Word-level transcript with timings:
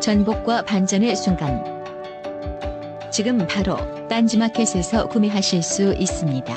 전복과 0.00 0.64
반전의 0.64 1.16
순간. 1.16 1.64
지금 3.10 3.46
바로 3.48 3.76
딴지마켓에서 4.08 5.08
구매하실 5.08 5.62
수 5.62 5.92
있습니다. 5.94 6.54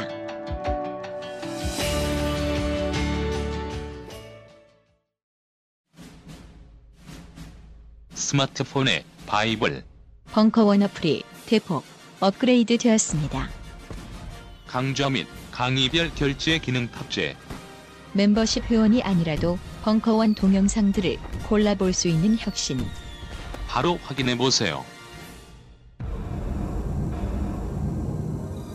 스마트폰의 8.14 9.04
바이블 9.26 9.84
벙커원 10.32 10.84
어플이 10.84 11.24
대폭 11.48 11.84
업그레이드 12.20 12.78
되었습니다. 12.78 13.50
강좌 14.68 15.10
및 15.10 15.28
강의별 15.52 16.12
결제 16.16 16.60
기능 16.60 16.90
탑재 16.92 17.36
멤버십 18.14 18.70
회원이 18.70 19.02
아니라도 19.02 19.58
벙커원 19.84 20.36
동영상들을 20.36 21.18
골라볼 21.50 21.92
수 21.92 22.08
있는 22.08 22.38
혁신. 22.38 22.80
바로 23.72 23.98
확인해 24.04 24.38
보세요. 24.38 24.84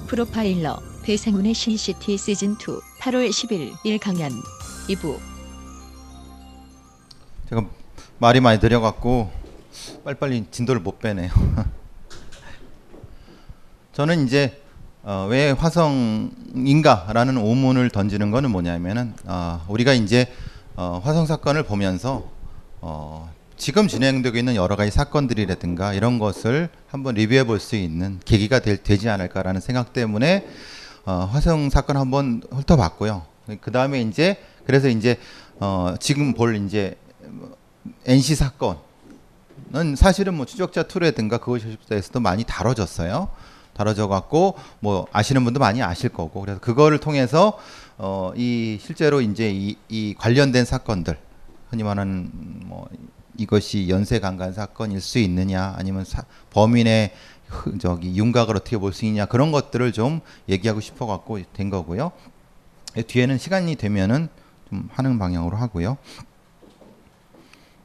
프로파일러 0.06 0.80
배상훈의 1.02 1.52
신시티 1.52 2.16
시즌2 2.16 2.80
8월 3.00 3.28
10일 3.28 3.72
1강연 3.84 4.30
2부 4.88 5.18
제가 7.50 7.66
말이 8.18 8.40
많이 8.40 8.58
들여갖고 8.58 9.30
빨리빨리 10.02 10.46
진도를 10.50 10.80
못 10.80 10.98
빼네요. 10.98 11.30
저는 13.92 14.24
이제 14.24 14.62
어, 15.02 15.26
왜 15.28 15.50
화성인가라는 15.50 17.36
오문을 17.36 17.90
던지는 17.90 18.30
거는 18.30 18.50
뭐냐면은 18.50 19.12
어, 19.26 19.62
우리가 19.68 19.92
이제 19.92 20.32
어, 20.74 21.02
화성 21.04 21.26
사건을 21.26 21.64
보면서 21.64 22.30
어, 22.80 23.35
지금 23.56 23.88
진행되고 23.88 24.36
있는 24.36 24.54
여러 24.54 24.76
가지 24.76 24.90
사건들이라든가 24.90 25.94
이런 25.94 26.18
것을 26.18 26.68
한번 26.88 27.14
리뷰해 27.14 27.44
볼 27.44 27.58
수 27.58 27.74
있는 27.76 28.20
계기가 28.24 28.58
될, 28.60 28.76
되지 28.76 29.08
않을까라는 29.08 29.60
생각 29.60 29.92
때문에 29.92 30.46
어, 31.06 31.28
화성 31.32 31.70
사건 31.70 31.96
한번 31.96 32.42
훑어봤고요. 32.50 33.22
그 33.60 33.70
다음에 33.72 34.02
이제 34.02 34.36
그래서 34.66 34.88
이제 34.88 35.18
어, 35.58 35.94
지금 36.00 36.34
볼 36.34 36.56
이제 36.56 36.96
NC 38.04 38.34
사건은 38.34 38.76
사실은 39.96 40.34
뭐 40.34 40.44
추적자 40.44 40.82
툴이라든가 40.84 41.38
그것에서도 41.38 42.20
많이 42.20 42.44
다뤄졌어요. 42.44 43.28
다뤄져 43.72 44.08
갖고 44.08 44.56
뭐 44.80 45.06
아시는 45.12 45.44
분도 45.44 45.60
많이 45.60 45.82
아실 45.82 46.10
거고 46.10 46.40
그래서 46.40 46.60
그거를 46.60 46.98
통해서 46.98 47.58
어 47.98 48.32
이 48.36 48.78
실제로 48.82 49.22
이제 49.22 49.50
이, 49.50 49.76
이 49.88 50.14
관련된 50.18 50.66
사건들 50.66 51.16
흔히 51.70 51.82
말하는 51.82 52.30
뭐 52.66 52.86
이것이 53.38 53.88
연쇄 53.88 54.18
강간 54.18 54.52
사건일 54.52 55.00
수 55.00 55.18
있느냐 55.18 55.74
아니면 55.76 56.04
사, 56.04 56.24
범인의 56.50 57.12
그 57.48 57.78
저기 57.78 58.16
윤곽을 58.16 58.56
어떻게 58.56 58.76
볼 58.76 58.92
수 58.92 59.04
있냐 59.04 59.26
그런 59.26 59.52
것들을 59.52 59.92
좀 59.92 60.20
얘기하고 60.48 60.80
싶어 60.80 61.06
갖고 61.06 61.40
된 61.52 61.70
거고요. 61.70 62.12
뒤에는 63.06 63.38
시간이 63.38 63.76
되면은 63.76 64.28
좀 64.68 64.88
하는 64.92 65.18
방향으로 65.18 65.56
하고요. 65.56 65.96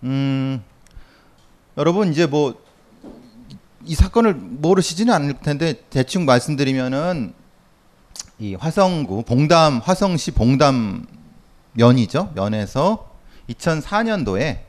음, 0.03 0.63
여러분 1.77 2.11
이제 2.11 2.25
뭐 2.25 2.71
이 3.85 3.95
사건을 3.95 4.35
모르시지는 4.35 5.13
않을 5.13 5.39
텐데 5.39 5.73
대충 5.89 6.25
말씀드리면은 6.25 7.33
이 8.39 8.55
화성구 8.55 9.23
봉담 9.23 9.79
화성시 9.79 10.31
봉담 10.31 11.05
면이죠 11.73 12.31
면에서 12.35 13.09
2004년도에 13.49 14.59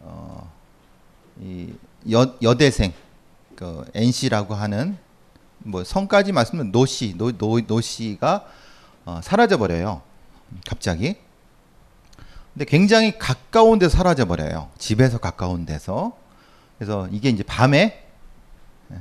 어, 0.00 0.52
이 1.40 1.72
여, 2.10 2.34
여대생 2.42 2.92
그 3.54 3.84
N씨라고 3.94 4.54
하는 4.54 4.98
뭐 5.58 5.84
성까지 5.84 6.32
말씀드리면 6.32 6.72
노씨 6.72 7.14
노, 7.16 7.32
노, 7.32 7.60
노씨가 7.60 8.46
어, 9.04 9.20
사라져 9.22 9.56
버려요 9.58 10.02
갑자기 10.66 11.16
근데 12.56 12.64
굉장히 12.64 13.18
가까운 13.18 13.78
데서 13.78 13.98
사라져 13.98 14.24
버려요. 14.24 14.70
집에서 14.78 15.18
가까운 15.18 15.66
데서. 15.66 16.16
그래서 16.78 17.06
이게 17.12 17.28
이제 17.28 17.42
밤에 17.42 18.02
예. 18.90 18.96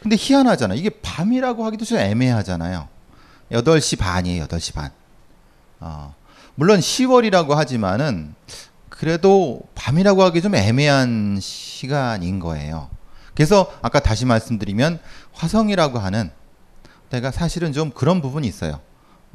근데 0.00 0.16
희한하잖아. 0.18 0.74
이게 0.74 0.88
밤이라고 0.88 1.66
하기도 1.66 1.84
좀 1.84 1.98
애매하잖아요. 1.98 2.88
8시 3.52 3.98
반이에요. 3.98 4.46
8시 4.46 4.72
반. 4.72 4.90
어. 5.80 6.14
물론 6.54 6.80
10월이라고 6.80 7.50
하지만은 7.50 8.34
그래도 8.98 9.60
밤이라고 9.76 10.24
하기 10.24 10.42
좀 10.42 10.56
애매한 10.56 11.38
시간인 11.40 12.40
거예요. 12.40 12.90
그래서 13.32 13.72
아까 13.80 14.00
다시 14.00 14.26
말씀드리면 14.26 14.98
화성이라고 15.34 16.00
하는 16.00 16.32
내가 17.08 17.30
사실은 17.30 17.72
좀 17.72 17.90
그런 17.92 18.20
부분이 18.20 18.48
있어요. 18.48 18.80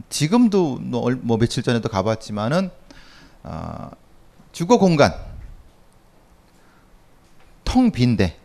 지금도 0.10 0.80
뭐, 0.80 1.10
뭐 1.22 1.38
며칠 1.38 1.64
전에도 1.64 1.88
가봤지만은 1.88 2.72
어, 3.44 3.90
주거 4.52 4.78
공간 4.78 5.14
텅 7.64 7.90
빈데 7.90 8.38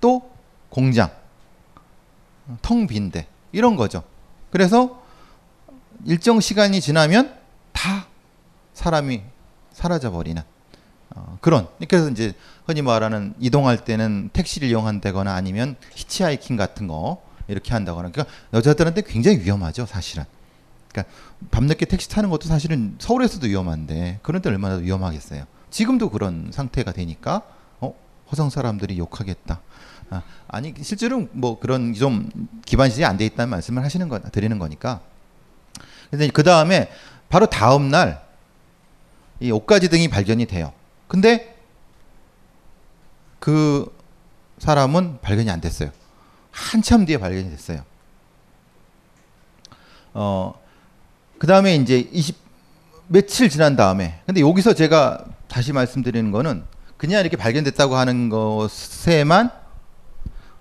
또 0.00 0.28
공장 0.70 1.12
텅 2.62 2.88
빈데 2.88 3.28
이런 3.52 3.76
거죠. 3.76 4.02
그래서 4.50 5.04
일정 6.04 6.40
시간이 6.40 6.80
지나면 6.80 7.38
다 7.72 8.08
사람이 8.72 9.33
사라져 9.74 10.10
버리는 10.10 10.40
어, 11.14 11.38
그런 11.42 11.68
그래서 11.86 12.08
이제 12.08 12.32
흔히 12.66 12.80
말하는 12.80 13.34
이동할 13.38 13.84
때는 13.84 14.30
택시를 14.32 14.68
이용한다거나 14.68 15.34
아니면 15.34 15.76
히치하이킹 15.94 16.56
같은 16.56 16.86
거 16.88 17.22
이렇게 17.46 17.72
한다거나 17.74 18.10
그러니까 18.10 18.34
여자들한테 18.54 19.02
굉장히 19.02 19.40
위험하죠 19.40 19.84
사실은 19.84 20.24
그러니까 20.90 21.12
밤늦게 21.50 21.84
택시 21.86 22.08
타는 22.08 22.30
것도 22.30 22.46
사실은 22.46 22.94
서울에서도 22.98 23.46
위험한데 23.48 24.20
그런 24.22 24.40
데 24.40 24.48
얼마나 24.48 24.76
위험하겠어요. 24.76 25.44
지금도 25.70 26.10
그런 26.10 26.50
상태가 26.52 26.92
되니까 26.92 27.42
어 27.80 27.94
화성 28.26 28.48
사람들이 28.48 28.96
욕하겠다. 28.98 29.60
아, 30.10 30.22
아니 30.46 30.72
실제로 30.82 31.26
뭐 31.32 31.58
그런 31.58 31.94
좀 31.94 32.30
기반시설이 32.64 33.04
안 33.04 33.16
돼 33.16 33.26
있다는 33.26 33.50
말씀을 33.50 33.82
하시는 33.82 34.08
거 34.08 34.20
드리는 34.20 34.56
거니까. 34.58 35.00
근데 36.10 36.28
그 36.28 36.44
다음에 36.44 36.90
바로 37.28 37.46
다음 37.46 37.88
날 37.88 38.23
이 39.44 39.50
옷가지 39.50 39.90
등이 39.90 40.08
발견이 40.08 40.46
돼요. 40.46 40.72
근데 41.06 41.54
그 43.38 43.94
사람은 44.56 45.18
발견이 45.20 45.50
안 45.50 45.60
됐어요. 45.60 45.90
한참 46.50 47.04
뒤에 47.04 47.18
발견이 47.18 47.50
됐어요. 47.50 47.84
어, 50.14 50.58
그 51.38 51.46
다음에 51.46 51.76
이제 51.76 52.08
20 52.10 52.36
며칠 53.08 53.50
지난 53.50 53.76
다음에 53.76 54.22
근데 54.24 54.40
여기서 54.40 54.72
제가 54.72 55.26
다시 55.46 55.74
말씀드리는 55.74 56.30
거는 56.30 56.64
그냥 56.96 57.20
이렇게 57.20 57.36
발견됐다고 57.36 57.96
하는 57.96 58.30
것에만 58.30 59.50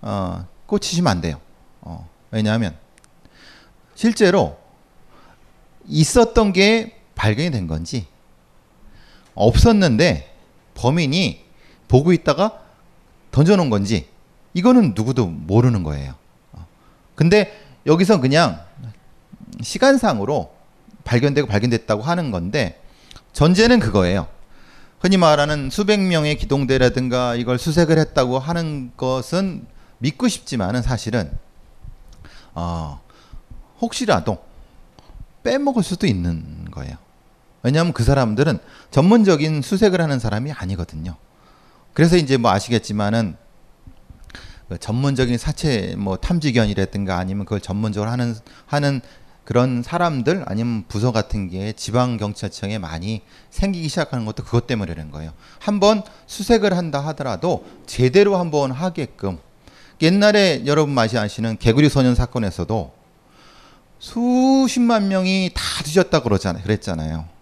어, 0.01 0.45
꽂히시면 0.65 1.09
안 1.09 1.21
돼요. 1.21 1.39
어, 1.79 2.09
왜냐하면 2.31 2.75
실제로 3.95 4.57
있었던 5.87 6.51
게 6.51 6.99
발견이 7.15 7.49
된 7.49 7.67
건지 7.67 8.07
없었는데 9.35 10.31
범인이 10.75 11.43
보고 11.87 12.13
있다가 12.13 12.59
던져놓은 13.31 13.69
건지 13.69 14.07
이거는 14.53 14.93
누구도 14.95 15.27
모르는 15.27 15.83
거예요. 15.83 16.15
어. 16.51 16.65
근데 17.15 17.59
여기서 17.85 18.19
그냥 18.19 18.61
시간상으로 19.61 20.53
발견되고 21.03 21.47
발견됐다고 21.47 22.01
하는 22.01 22.31
건데 22.31 22.81
전제는 23.33 23.79
그거예요. 23.79 24.27
흔히 24.99 25.17
말하는 25.17 25.69
수백 25.69 25.99
명의 25.99 26.37
기동대라든가 26.37 27.35
이걸 27.35 27.59
수색을 27.59 27.97
했다고 27.97 28.39
하는 28.39 28.91
것은 28.95 29.67
믿고 29.97 30.27
싶지만은 30.27 30.81
사실은 30.81 31.31
어, 32.53 33.01
혹시라도 33.81 34.43
빼먹을 35.43 35.83
수도 35.83 36.07
있는 36.07 36.65
거예요. 36.71 36.95
왜냐하면 37.63 37.93
그 37.93 38.03
사람들은 38.03 38.59
전문적인 38.91 39.61
수색을 39.61 39.99
하는 40.01 40.19
사람이 40.19 40.51
아니거든요. 40.51 41.15
그래서 41.93 42.17
이제 42.17 42.37
뭐 42.37 42.51
아시겠지만은 42.51 43.35
그 44.69 44.77
전문적인 44.77 45.37
사체 45.37 45.95
뭐 45.97 46.17
탐지견이라든가 46.17 47.17
아니면 47.17 47.45
그걸 47.45 47.61
전문적으로 47.61 48.11
하는 48.11 48.35
하는 48.65 49.01
그런 49.45 49.83
사람들 49.83 50.43
아니면 50.47 50.85
부서 50.87 51.11
같은 51.11 51.49
게 51.49 51.73
지방 51.73 52.17
경찰청에 52.17 52.77
많이 52.77 53.21
생기기 53.49 53.89
시작하는 53.89 54.25
것도 54.25 54.43
그것 54.43 54.67
때문이라는 54.67 55.11
거예요. 55.11 55.33
한번 55.59 56.01
수색을 56.27 56.75
한다 56.75 56.99
하더라도 57.07 57.65
제대로 57.85 58.37
한번 58.37 58.71
하게끔 58.71 59.37
옛날에 60.01 60.63
여러분 60.65 60.93
맛이 60.93 61.17
아시는 61.17 61.57
개구리 61.57 61.89
소년 61.89 62.15
사건에서도 62.15 62.93
수십만 63.99 65.07
명이 65.07 65.51
다 65.53 65.61
뒤졌다 65.83 66.21
그러잖아요. 66.21 66.63
그랬잖아요. 66.63 67.32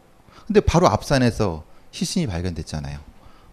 근데 0.48 0.60
바로 0.60 0.88
앞산에서 0.88 1.64
시신이 1.92 2.28
발견됐잖아요. 2.28 3.00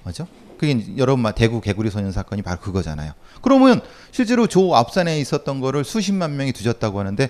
맞죠? 0.05 0.26
그게 0.58 0.96
여러분 0.96 1.23
말 1.23 1.35
대구 1.35 1.61
개구리 1.61 1.90
소년 1.90 2.11
사건이 2.11 2.43
바로 2.43 2.58
그거잖아요. 2.61 3.12
그러면 3.43 3.81
실제로 4.11 4.46
저 4.49 4.73
앞산에 4.75 5.20
있었던 5.20 5.61
거를 5.61 5.85
수십만 5.85 6.37
명이 6.37 6.52
뒤졌다고 6.52 6.99
하는데 6.99 7.29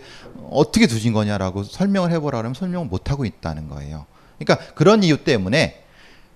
어떻게 0.50 0.86
뒤진 0.86 1.12
거냐라고 1.12 1.62
설명을 1.62 2.10
해보라 2.12 2.38
그러면 2.38 2.54
설명을 2.54 2.86
못 2.86 3.10
하고 3.10 3.24
있다는 3.26 3.68
거예요. 3.68 4.06
그러니까 4.38 4.72
그런 4.74 5.02
이유 5.02 5.18
때문에 5.24 5.84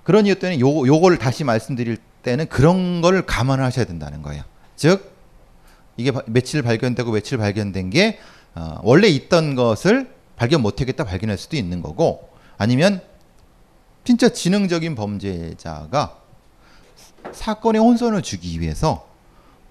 그런 0.03 0.27
이유 0.27 0.39
때문에 0.39 0.61
요 0.61 0.87
요거를 0.87 1.19
다시 1.19 1.45
말씀드릴 1.45 1.97
때는 2.23 2.47
그런 2.49 3.01
걸 3.01 3.25
감안하셔야 3.25 3.87
된다는 3.87 4.21
거예요. 4.23 4.43
즉 4.77 5.13
이게 5.97 6.11
바- 6.11 6.23
며칠 6.27 6.63
발견되고 6.63 7.11
며칠 7.11 7.39
발견된 7.39 7.91
게 7.91 8.19
어, 8.55 8.81
원래 8.83 9.09
있던 9.09 9.55
것을 9.55 10.11
발견 10.37 10.61
못하겠다 10.61 11.05
발견할 11.05 11.39
수도 11.39 11.57
있는 11.57 11.81
거고 11.81 12.29
아니면 12.59 13.01
진짜 14.05 14.29
지능적인 14.29 14.95
범죄자가 14.95 16.17
사건에 17.33 17.79
혼선을 17.79 18.23
주기 18.23 18.61
위해서 18.61 19.07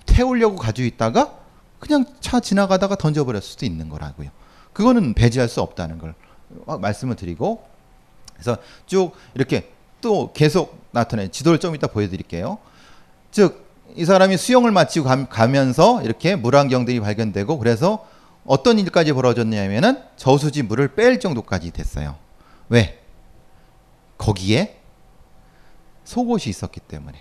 태우려고 0.06 0.56
가지고 0.56 0.86
있다가 0.88 1.38
그냥 1.80 2.06
차 2.22 2.40
지나가다가 2.40 2.96
던져버릴 2.96 3.42
수도 3.42 3.66
있는 3.66 3.90
거라고요. 3.90 4.30
그거는 4.74 5.14
배제할 5.14 5.50
수 5.50 5.62
없다는 5.62 5.98
걸 5.98 6.14
말씀을 6.80 7.16
드리고 7.16 7.64
그래서 8.34 8.58
쭉 8.86 9.14
이렇게 9.36 9.72
또 10.00 10.32
계속 10.34 10.80
나타내 10.92 11.28
지도를 11.30 11.60
좀 11.60 11.76
이따 11.76 11.88
보여드릴게요. 11.88 12.58
즉 13.32 13.72
이 13.98 14.06
사람이 14.06 14.38
수영을 14.38 14.72
마치고 14.72 15.06
감- 15.06 15.28
가면서 15.28 16.02
이렇게 16.04 16.38
물안경들이 16.38 17.02
발견되고 17.02 17.58
그래서 17.58 18.08
어떤 18.46 18.80
일까지 18.80 19.12
벌어졌냐면은 19.12 20.02
저수지 20.16 20.64
물을 20.64 20.96
뺄 20.96 21.20
정도까지 21.20 21.72
됐어요. 21.72 22.16
왜? 22.70 23.01
거기에 24.22 24.80
속옷이 26.04 26.44
있었기 26.48 26.80
때문에. 26.82 27.18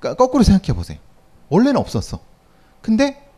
그러니까 0.00 0.22
거꾸로 0.22 0.42
생각해 0.42 0.76
보세요. 0.76 0.98
원래는 1.48 1.76
없었어. 1.80 2.18
근데 2.82 3.30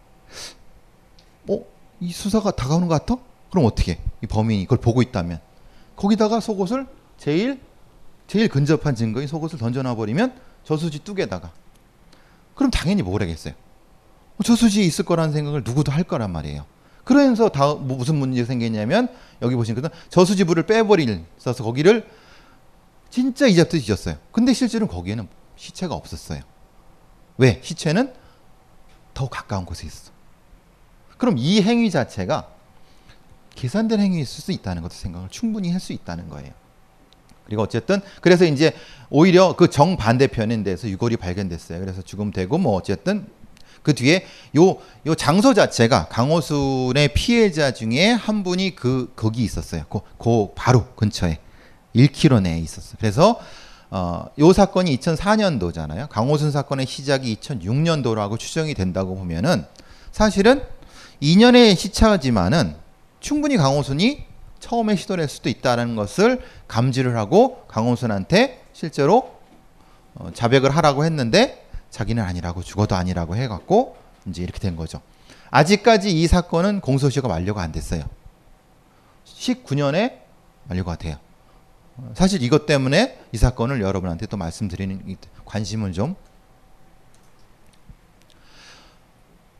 어, 1.48 1.58
이 2.00 2.10
수사가 2.10 2.52
다가오는 2.52 2.88
것 2.88 3.06
같아? 3.06 3.22
그럼 3.50 3.66
어떻게? 3.66 4.00
이 4.22 4.26
범인이 4.26 4.62
이걸 4.62 4.78
보고 4.78 5.02
있다면 5.02 5.40
거기다가 5.94 6.40
속옷을 6.40 6.87
제일 7.19 7.60
제일 8.26 8.48
근접한 8.48 8.94
증거인 8.94 9.28
속옷을 9.28 9.58
던져놔 9.58 9.94
버리면 9.94 10.34
저수지 10.64 11.00
뚝에다가 11.00 11.52
그럼 12.54 12.70
당연히 12.70 13.02
뭘 13.02 13.20
하겠어요? 13.22 13.54
어, 14.38 14.42
저수지에 14.42 14.84
있을 14.84 15.04
거라는 15.04 15.32
생각을 15.34 15.62
누구도 15.64 15.92
할 15.92 16.02
거란 16.02 16.32
말이에요. 16.32 16.64
그러면서 17.04 17.50
다뭐 17.50 17.76
무슨 17.76 18.16
문제가 18.16 18.46
생겼냐면 18.46 19.08
여기 19.42 19.54
것은 19.54 19.76
저수지 20.08 20.44
물을 20.44 20.64
빼버릴 20.64 21.25
써서 21.38 21.62
거기를 21.62 22.08
진짜 23.16 23.46
이잡듯이 23.46 23.80
뒤졌어요. 23.80 24.16
근데 24.30 24.52
실제로는 24.52 24.92
거기에는 24.92 25.26
시체가 25.56 25.94
없었어요. 25.94 26.42
왜? 27.38 27.60
시체는 27.62 28.12
더 29.14 29.30
가까운 29.30 29.64
곳에 29.64 29.86
있어. 29.86 30.10
그럼 31.16 31.36
이 31.38 31.62
행위 31.62 31.90
자체가 31.90 32.46
계산된 33.54 34.00
행위일 34.00 34.26
수 34.26 34.52
있다는 34.52 34.82
것도 34.82 34.92
생각을 34.92 35.30
충분히 35.30 35.70
할 35.70 35.80
수 35.80 35.94
있다는 35.94 36.28
거예요. 36.28 36.52
그리고 37.46 37.62
어쨌든 37.62 38.02
그래서 38.20 38.44
이제 38.44 38.74
오히려 39.08 39.56
그 39.56 39.70
정반대편인 39.70 40.62
데서 40.62 40.86
유골이 40.86 41.16
발견됐어요. 41.16 41.80
그래서 41.80 42.02
죽음되고 42.02 42.58
뭐 42.58 42.74
어쨌든 42.74 43.26
그 43.82 43.94
뒤에 43.94 44.26
요 44.58 44.78
요 45.06 45.14
장소 45.14 45.54
자체가 45.54 46.08
강호순의 46.08 47.14
피해자 47.14 47.72
중에 47.72 48.10
한 48.10 48.42
분이 48.42 48.76
그 48.76 49.10
거기 49.16 49.42
있었어요. 49.42 49.86
그, 49.88 50.00
그 50.18 50.48
바로 50.54 50.84
근처에 50.96 51.38
1km 51.96 52.43
내에 52.43 52.58
있었어요. 52.58 52.96
그래서 52.98 53.40
어, 53.90 54.26
요 54.38 54.52
사건이 54.52 54.96
2004년도잖아요. 54.98 56.08
강호순 56.08 56.50
사건의 56.50 56.87
시작이 56.87 57.37
2006년도라고 57.37 58.38
추정이 58.38 58.75
된다고 58.75 59.16
보면은 59.16 59.64
사실은 60.12 60.62
2년의 61.22 61.76
시차지만은 61.76 62.75
충분히 63.20 63.56
강호순이 63.56 64.25
처음에 64.60 64.96
시도를 64.96 65.22
할 65.22 65.28
수도 65.28 65.48
있다는 65.48 65.96
것을 65.96 66.43
감지를 66.69 67.16
하고 67.16 67.64
강호순한테 67.69 68.62
실제로 68.72 69.37
어, 70.14 70.31
자백을 70.34 70.70
하라고 70.70 71.04
했는데 71.04 71.66
자기는 71.90 72.22
아니라고 72.22 72.62
죽어도 72.62 72.96
아니라고 72.96 73.37
해갖고 73.37 73.96
이제 74.26 74.42
이렇게 74.42 74.58
된 74.58 74.76
거죠. 74.76 75.00
아직까지 75.50 76.10
이 76.10 76.26
사건은 76.26 76.81
공소시효가 76.81 77.28
만료가 77.28 77.62
안 77.62 77.72
됐어요. 77.72 78.02
19년에 79.25 80.19
만료가 80.64 80.96
돼요. 80.96 81.19
어, 81.98 82.12
사실 82.14 82.43
이것 82.43 82.66
때문에 82.66 83.19
이 83.32 83.37
사건을 83.37 83.80
여러분한테 83.80 84.26
또 84.26 84.37
말씀드리는 84.37 85.02
이 85.06 85.16
관심을 85.44 85.92
좀 85.92 86.14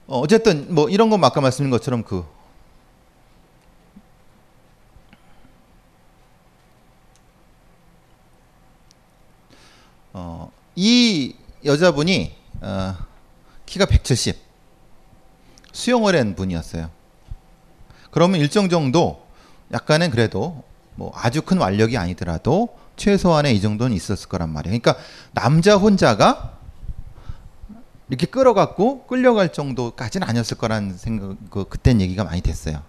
어, 0.07 0.21
어쨌든 0.21 0.73
뭐 0.75 0.89
이런 0.89 1.11
건 1.11 1.23
아까 1.25 1.41
말씀드린 1.41 1.71
것처럼 1.71 2.03
그 2.05 2.25
어, 10.13 10.51
이 10.75 11.35
여자분이 11.65 12.37
어, 12.61 12.97
키가 13.65 13.87
170 13.87 14.37
수영을 15.73 16.17
한 16.17 16.35
분이었어요. 16.35 16.91
그러면 18.11 18.41
일정 18.41 18.69
정도 18.69 19.27
약간은 19.73 20.11
그래도 20.11 20.65
뭐 20.97 21.13
아주 21.15 21.43
큰 21.43 21.59
완력이 21.59 21.97
아니더라도 21.97 22.77
최소한의 22.97 23.55
이 23.55 23.61
정도는 23.61 23.95
있었을 23.95 24.29
거란 24.29 24.51
말이에요. 24.51 24.79
그러니까 24.79 25.03
남자 25.33 25.77
혼자가 25.77 26.55
이렇게 28.09 28.27
끌어갖고 28.27 29.07
끌려갈 29.07 29.53
정도까지는 29.53 30.27
아니었을 30.27 30.57
거라는 30.57 30.97
생각, 30.97 31.37
그 31.51 31.65
그땐 31.69 32.01
얘기가 32.01 32.25
많이 32.25 32.41
됐어요. 32.41 32.83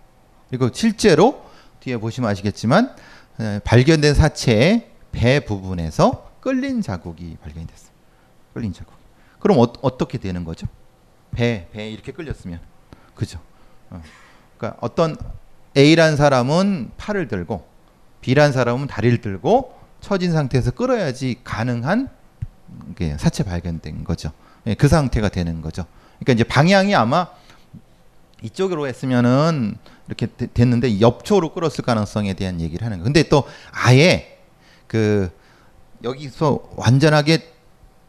그리고 0.49 0.69
실제로 0.73 1.45
뒤에 1.81 1.97
보시면 1.97 2.29
아시겠지만 2.29 2.95
에, 3.39 3.59
발견된 3.63 4.13
사체의 4.13 4.89
배 5.11 5.39
부분에서 5.41 6.31
끌린 6.39 6.81
자국이 6.81 7.37
발견이 7.41 7.67
됐어요. 7.67 7.91
끌린 8.53 8.73
자국. 8.73 8.93
그럼 9.39 9.59
어, 9.59 9.73
어떻게 9.81 10.17
되는 10.17 10.43
거죠? 10.43 10.67
배, 11.31 11.67
배 11.71 11.89
이렇게 11.89 12.11
끌렸으면, 12.11 12.59
그죠? 13.13 13.39
어. 13.89 14.01
그러니까 14.57 14.79
어떤 14.81 15.17
A란 15.75 16.15
사람은 16.15 16.91
팔을 16.97 17.27
들고 17.27 17.65
B란 18.21 18.51
사람은 18.51 18.87
다리를 18.87 19.21
들고 19.21 19.73
처진 20.01 20.31
상태에서 20.31 20.71
끌어야지 20.71 21.37
가능한 21.43 22.09
게 22.95 23.17
사체 23.17 23.43
발견된 23.43 24.03
거죠. 24.03 24.31
예, 24.65 24.73
그 24.75 24.87
상태가 24.87 25.29
되는 25.29 25.61
거죠. 25.61 25.85
그러니까 26.19 26.33
이제 26.33 26.43
방향이 26.43 26.93
아마 26.95 27.27
이쪽으로 28.43 28.87
했으면은 28.87 29.77
이렇게 30.07 30.27
되- 30.27 30.47
됐는데 30.47 31.01
옆쪽으로 31.01 31.53
끌었을 31.53 31.83
가능성에 31.83 32.33
대한 32.33 32.61
얘기를 32.61 32.85
하는 32.85 32.99
거. 32.99 33.03
근데 33.05 33.23
또 33.23 33.45
아예 33.71 34.37
그 34.87 35.29
여기서 36.03 36.69
완전하게 36.75 37.53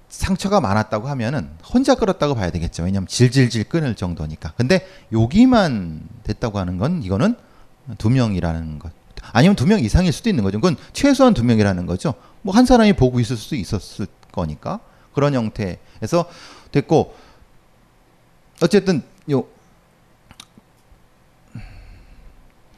상처가 0.08 0.60
많았다고 0.60 1.08
하면은 1.08 1.50
혼자 1.72 1.94
끌었다고 1.94 2.34
봐야 2.34 2.50
되겠죠. 2.50 2.82
왜냐하면 2.84 3.06
질질질 3.06 3.64
끊을 3.64 3.94
정도니까. 3.94 4.52
근데 4.56 4.86
여기만 5.12 6.02
됐다고 6.24 6.58
하는 6.58 6.78
건 6.78 7.02
이거는 7.02 7.36
두 7.98 8.10
명이라는 8.10 8.78
것 8.78 8.92
아니면 9.32 9.56
두 9.56 9.66
명 9.66 9.80
이상일 9.80 10.12
수도 10.12 10.28
있는 10.30 10.44
거죠. 10.44 10.58
그건 10.60 10.76
최소한 10.92 11.34
두 11.34 11.44
명이라는 11.44 11.86
거죠. 11.86 12.14
뭐 12.42 12.54
한 12.54 12.64
사람이 12.66 12.94
보고 12.94 13.20
있을 13.20 13.36
수도 13.36 13.56
있었을 13.56 14.06
거니까 14.32 14.80
그런 15.12 15.34
형태에서 15.34 16.28
됐고 16.72 17.14
어쨌든 18.62 19.02
요 19.30 19.44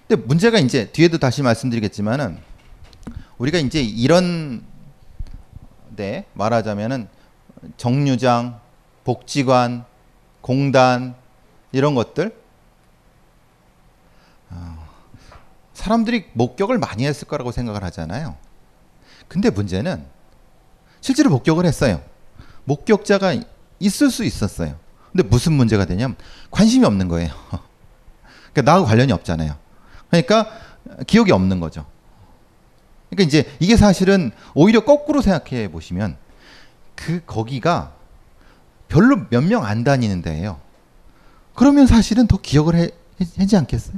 근데 0.09 0.23
문제가 0.27 0.59
이제 0.59 0.91
뒤에도 0.91 1.19
다시 1.19 1.43
말씀드리겠지만은 1.43 2.39
우리가 3.39 3.59
이제 3.59 3.81
이런 3.81 4.65
데 5.97 6.25
말하자면은 6.35 7.09
정류장, 7.77 8.59
복지관, 9.05 9.85
공단 10.41 11.15
이런 11.73 11.95
것들 11.95 12.35
어, 14.51 14.80
사람들이 15.81 16.27
목격을 16.35 16.79
많이 16.79 17.07
했을 17.07 17.27
거라고 17.27 17.53
생각을 17.53 17.83
하잖아요. 17.85 18.37
근데 19.29 19.49
문제는 19.49 20.05
실제로 21.01 21.31
목격을 21.31 21.65
했어요. 21.65 22.03
목격자가 22.65 23.35
있을 23.79 24.11
수 24.11 24.25
있었어요. 24.25 24.77
근데 25.11 25.27
무슨 25.27 25.53
문제가 25.55 25.87
되냐면 25.87 26.17
관심이 26.51 26.85
없는 26.85 27.09
거예요. 27.09 27.33
그러니까 28.53 28.63
나하고 28.63 28.85
관련이 28.87 29.11
없잖아요. 29.13 29.57
그러니까 30.11 30.51
기억이 31.07 31.33
없는 31.33 31.61
거죠. 31.61 31.87
그러니까 33.09 33.27
이제 33.27 33.51
이게 33.59 33.77
사실은 33.77 34.33
오히려 34.55 34.85
거꾸로 34.85 35.23
생각해 35.23 35.69
보시면 35.71 36.17
그 36.95 37.25
거기가 37.25 37.95
별로 38.89 39.17
몇 39.31 39.43
명 39.45 39.65
안 39.65 39.83
다니는 39.83 40.21
데예요. 40.21 40.61
그러면 41.55 41.87
사실은 41.87 42.27
더 42.27 42.37
기억을 42.39 42.75
해, 42.75 42.91
하지 43.39 43.57
않겠어요? 43.57 43.97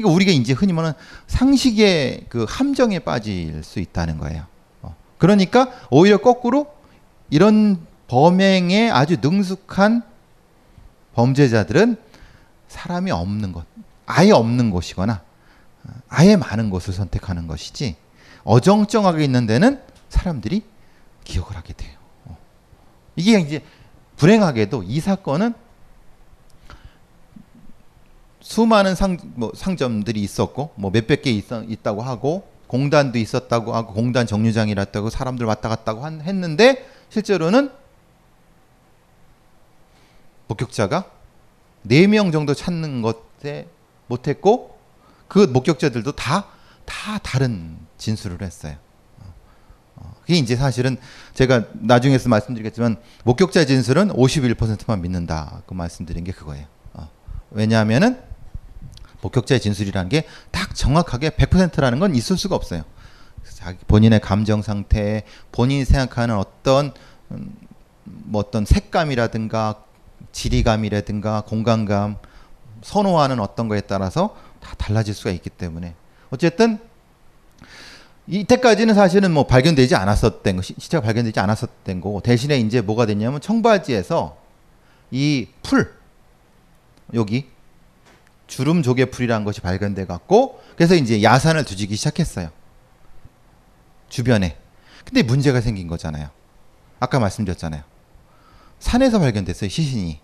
이거 0.00 0.08
우리가 0.08 0.32
이제 0.32 0.54
흔히 0.54 0.72
말하는 0.72 0.98
상식의 1.26 2.24
그 2.30 2.46
함정에 2.48 3.00
빠질 3.00 3.62
수 3.62 3.80
있다는 3.80 4.16
거예요. 4.16 4.46
어. 4.80 4.96
그러니까 5.18 5.70
오히려 5.90 6.16
거꾸로 6.16 6.72
이런 7.28 7.86
범행에 8.08 8.88
아주 8.90 9.18
능숙한 9.20 10.02
범죄자들은 11.12 11.98
사람이 12.68 13.10
없는 13.10 13.52
것, 13.52 13.66
아예 14.06 14.30
없는 14.30 14.70
곳이거나 14.70 15.22
아예 16.08 16.36
많은 16.36 16.70
곳을 16.70 16.94
선택하는 16.94 17.46
것이지 17.46 17.96
어정쩡하게 18.44 19.22
있는 19.22 19.44
데는 19.44 19.82
사람들이 20.08 20.62
기억을 21.24 21.56
하게 21.56 21.74
돼요. 21.74 21.92
어. 22.24 22.38
이게 23.16 23.38
이제 23.38 23.62
불행하게도 24.16 24.84
이 24.84 24.98
사건은 24.98 25.52
수많은 28.50 28.96
상, 28.96 29.16
뭐 29.36 29.52
상점들이 29.54 30.20
있었고 30.20 30.72
뭐 30.74 30.90
몇백 30.90 31.22
개 31.22 31.30
있어, 31.30 31.62
있다고 31.62 32.02
하고 32.02 32.48
공단도 32.66 33.16
있었다고 33.16 33.72
하고 33.76 33.94
공단 33.94 34.26
정류장이랐다고 34.26 35.08
사람들 35.08 35.46
왔다 35.46 35.68
갔다고 35.68 36.04
한, 36.04 36.20
했는데 36.20 36.84
실제로는 37.10 37.70
목격자가 40.48 41.08
네 41.82 42.08
명 42.08 42.32
정도 42.32 42.52
찾는 42.52 43.02
것에 43.02 43.68
못했고 44.08 44.76
그 45.28 45.38
목격자들도 45.38 46.10
다 46.12 46.48
다 46.86 47.18
다른 47.18 47.78
진술을 47.98 48.42
했어요. 48.42 48.74
어, 49.94 50.12
그게 50.22 50.34
이제 50.34 50.56
사실은 50.56 50.96
제가 51.34 51.66
나중에서 51.74 52.28
말씀드리겠지만 52.28 52.96
목격자 53.22 53.64
진술은 53.66 54.08
51%만 54.08 55.00
믿는다. 55.00 55.62
그 55.66 55.74
말씀드린 55.74 56.24
게 56.24 56.32
그거예요. 56.32 56.66
어, 56.94 57.08
왜냐하면은 57.52 58.29
목격자의 59.22 59.60
진술이라는 59.60 60.08
게 60.08 60.24
딱 60.50 60.74
정확하게 60.74 61.30
100%라는 61.30 61.98
건 61.98 62.14
있을 62.14 62.36
수가 62.36 62.56
없어요. 62.56 62.82
자기 63.54 63.78
본인의 63.86 64.20
감정 64.20 64.62
상태, 64.62 65.24
본인이 65.52 65.84
생각하는 65.84 66.36
어떤 66.36 66.92
음, 67.30 67.54
뭐 68.04 68.40
어떤 68.40 68.64
색감이라든가 68.64 69.82
지리감이라든가 70.32 71.42
공간감, 71.42 72.16
선호하는 72.82 73.40
어떤 73.40 73.68
거에 73.68 73.80
따라서 73.82 74.36
다 74.60 74.74
달라질 74.78 75.14
수가 75.14 75.30
있기 75.30 75.50
때문에 75.50 75.94
어쨌든 76.30 76.78
이때까지는 78.26 78.94
사실은 78.94 79.32
뭐 79.32 79.46
발견되지 79.46 79.96
않았었던 79.96 80.56
거, 80.56 80.62
시- 80.62 80.74
시체가 80.78 81.02
발견되지 81.02 81.40
않았었던 81.40 82.00
거고 82.00 82.20
대신에 82.20 82.58
이제 82.58 82.80
뭐가 82.80 83.06
됐냐면 83.06 83.40
청바지에서 83.40 84.36
이 85.10 85.48
풀 85.62 85.92
여기 87.14 87.48
주름 88.50 88.82
조개 88.82 89.06
풀이라는 89.06 89.44
것이 89.44 89.60
발견돼 89.60 90.06
갖고 90.06 90.60
그래서 90.74 90.96
이제 90.96 91.22
야산을 91.22 91.64
뒤지기 91.64 91.94
시작했어요. 91.94 92.50
주변에. 94.08 94.58
근데 95.04 95.22
문제가 95.22 95.60
생긴 95.60 95.86
거잖아요. 95.86 96.30
아까 96.98 97.20
말씀드렸잖아요. 97.20 97.82
산에서 98.80 99.20
발견됐어요, 99.20 99.70
시신이. 99.70 100.18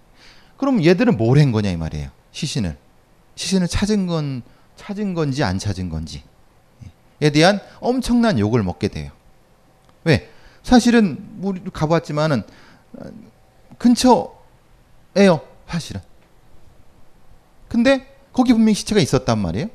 그럼 0.56 0.85
얘들은 0.85 1.16
뭘 1.16 1.38
한 1.38 1.52
거냐 1.52 1.71
이 1.71 1.76
말이에요. 1.76 2.11
시신을. 2.33 2.76
시신을 3.37 3.68
찾은 3.68 4.09
건 4.09 4.42
찾은 4.75 5.14
건지 5.14 5.45
안 5.45 5.59
찾은 5.61 5.88
건지. 5.88 6.25
에 7.23 7.30
대한 7.30 7.61
엄청난 7.80 8.40
욕을 8.40 8.62
먹게 8.64 8.88
돼요. 8.88 9.12
왜? 10.02 10.28
사실은 10.64 11.38
우리 11.40 11.62
가봤지만은 11.73 12.42
어, 12.95 13.04
근처에요. 13.78 15.40
사실은. 15.68 16.00
근데 17.68 18.15
거기 18.37 18.52
분명히 18.52 18.75
시체가 18.75 19.00
있었단 19.00 19.38
말이에요. 19.38 19.69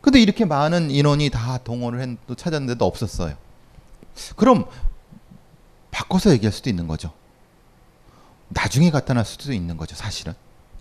근데 0.00 0.20
이렇게 0.20 0.44
많은 0.44 0.92
인원이 0.92 1.28
다 1.30 1.58
동원을 1.58 2.00
했, 2.00 2.16
또 2.28 2.36
찾았는데도 2.36 2.84
없었어요. 2.84 3.34
그럼 4.36 4.66
바꿔서 5.90 6.30
얘기할 6.30 6.52
수도 6.52 6.70
있는 6.70 6.86
거죠. 6.86 7.12
나중에 8.50 8.90
나타날 8.90 9.24
수도 9.24 9.52
있는 9.52 9.76
거죠, 9.76 9.96
사실은. 9.96 10.34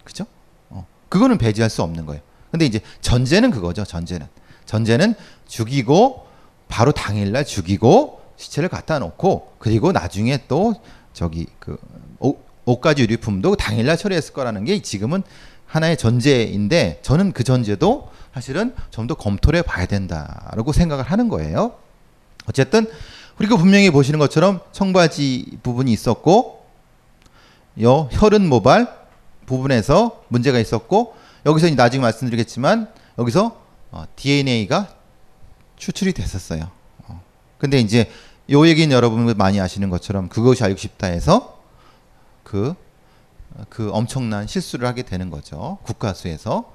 그죠? 0.03 0.27
어. 0.69 0.85
그거는 1.09 1.39
배제할 1.39 1.71
수 1.71 1.81
없는 1.81 2.05
거예요. 2.05 2.21
근데 2.51 2.67
이제 2.67 2.79
전제는 3.01 3.49
그거죠, 3.49 3.83
전제는. 3.83 4.27
전제는 4.67 5.15
죽이고 5.47 6.27
바로 6.67 6.91
당일날 6.91 7.43
죽이고 7.43 8.21
시체를 8.37 8.69
갖다 8.69 8.99
놓고 8.99 9.55
그리고 9.57 9.91
나중에 9.91 10.43
또 10.47 10.75
저기 11.11 11.47
그 11.57 11.77
옷, 12.19 12.45
옷가지 12.65 13.01
유리품도 13.01 13.55
당일날 13.55 13.97
처리했을 13.97 14.33
거라는 14.33 14.65
게 14.65 14.79
지금은 14.83 15.23
하나의 15.75 15.97
전제인데 15.97 16.99
저는 17.01 17.33
그 17.33 17.43
전제도 17.43 18.09
사실은 18.33 18.73
좀 18.91 19.07
더 19.07 19.15
검토를 19.15 19.59
해봐야 19.59 19.85
된다라고 19.85 20.73
생각을 20.73 21.03
하는 21.03 21.29
거예요. 21.29 21.75
어쨌든 22.47 22.87
우리가 23.39 23.57
분명히 23.57 23.89
보시는 23.91 24.19
것처럼 24.19 24.61
청바지 24.71 25.59
부분이 25.63 25.91
있었고 25.91 26.65
요 27.81 28.09
혈흔 28.11 28.47
모발 28.47 28.87
부분에서 29.45 30.23
문제가 30.29 30.59
있었고 30.59 31.15
여기서 31.45 31.69
나중에 31.75 32.01
말씀드리겠지만 32.01 32.89
여기서 33.19 33.61
어, 33.91 34.05
DNA가 34.15 34.89
추출이 35.75 36.13
됐었어요. 36.13 36.71
어. 37.07 37.21
근데 37.57 37.79
이제 37.79 38.09
요 38.49 38.67
얘기는 38.67 38.93
여러분 38.95 39.25
많이 39.37 39.59
아시는 39.59 39.89
것처럼 39.89 40.29
그것이 40.29 40.63
알고 40.63 40.77
싶다해서 40.77 41.61
그, 42.43 42.75
그 43.69 43.89
엄청난 43.91 44.47
실수를 44.47 44.87
하게 44.87 45.03
되는 45.03 45.29
거죠. 45.29 45.77
국가수에서 45.83 46.73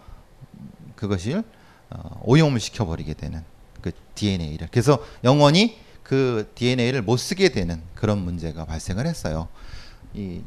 그것을 0.96 1.42
어, 1.90 2.20
오염을 2.22 2.60
시켜버리게 2.60 3.14
되는 3.14 3.42
그 3.80 3.92
DNA를. 4.14 4.68
그래서 4.70 5.04
영원히 5.24 5.78
그 6.02 6.50
DNA를 6.54 7.02
못 7.02 7.16
쓰게 7.16 7.50
되는 7.50 7.82
그런 7.94 8.18
문제가 8.18 8.64
발생을 8.64 9.06
했어요. 9.06 9.48
이 10.14 10.42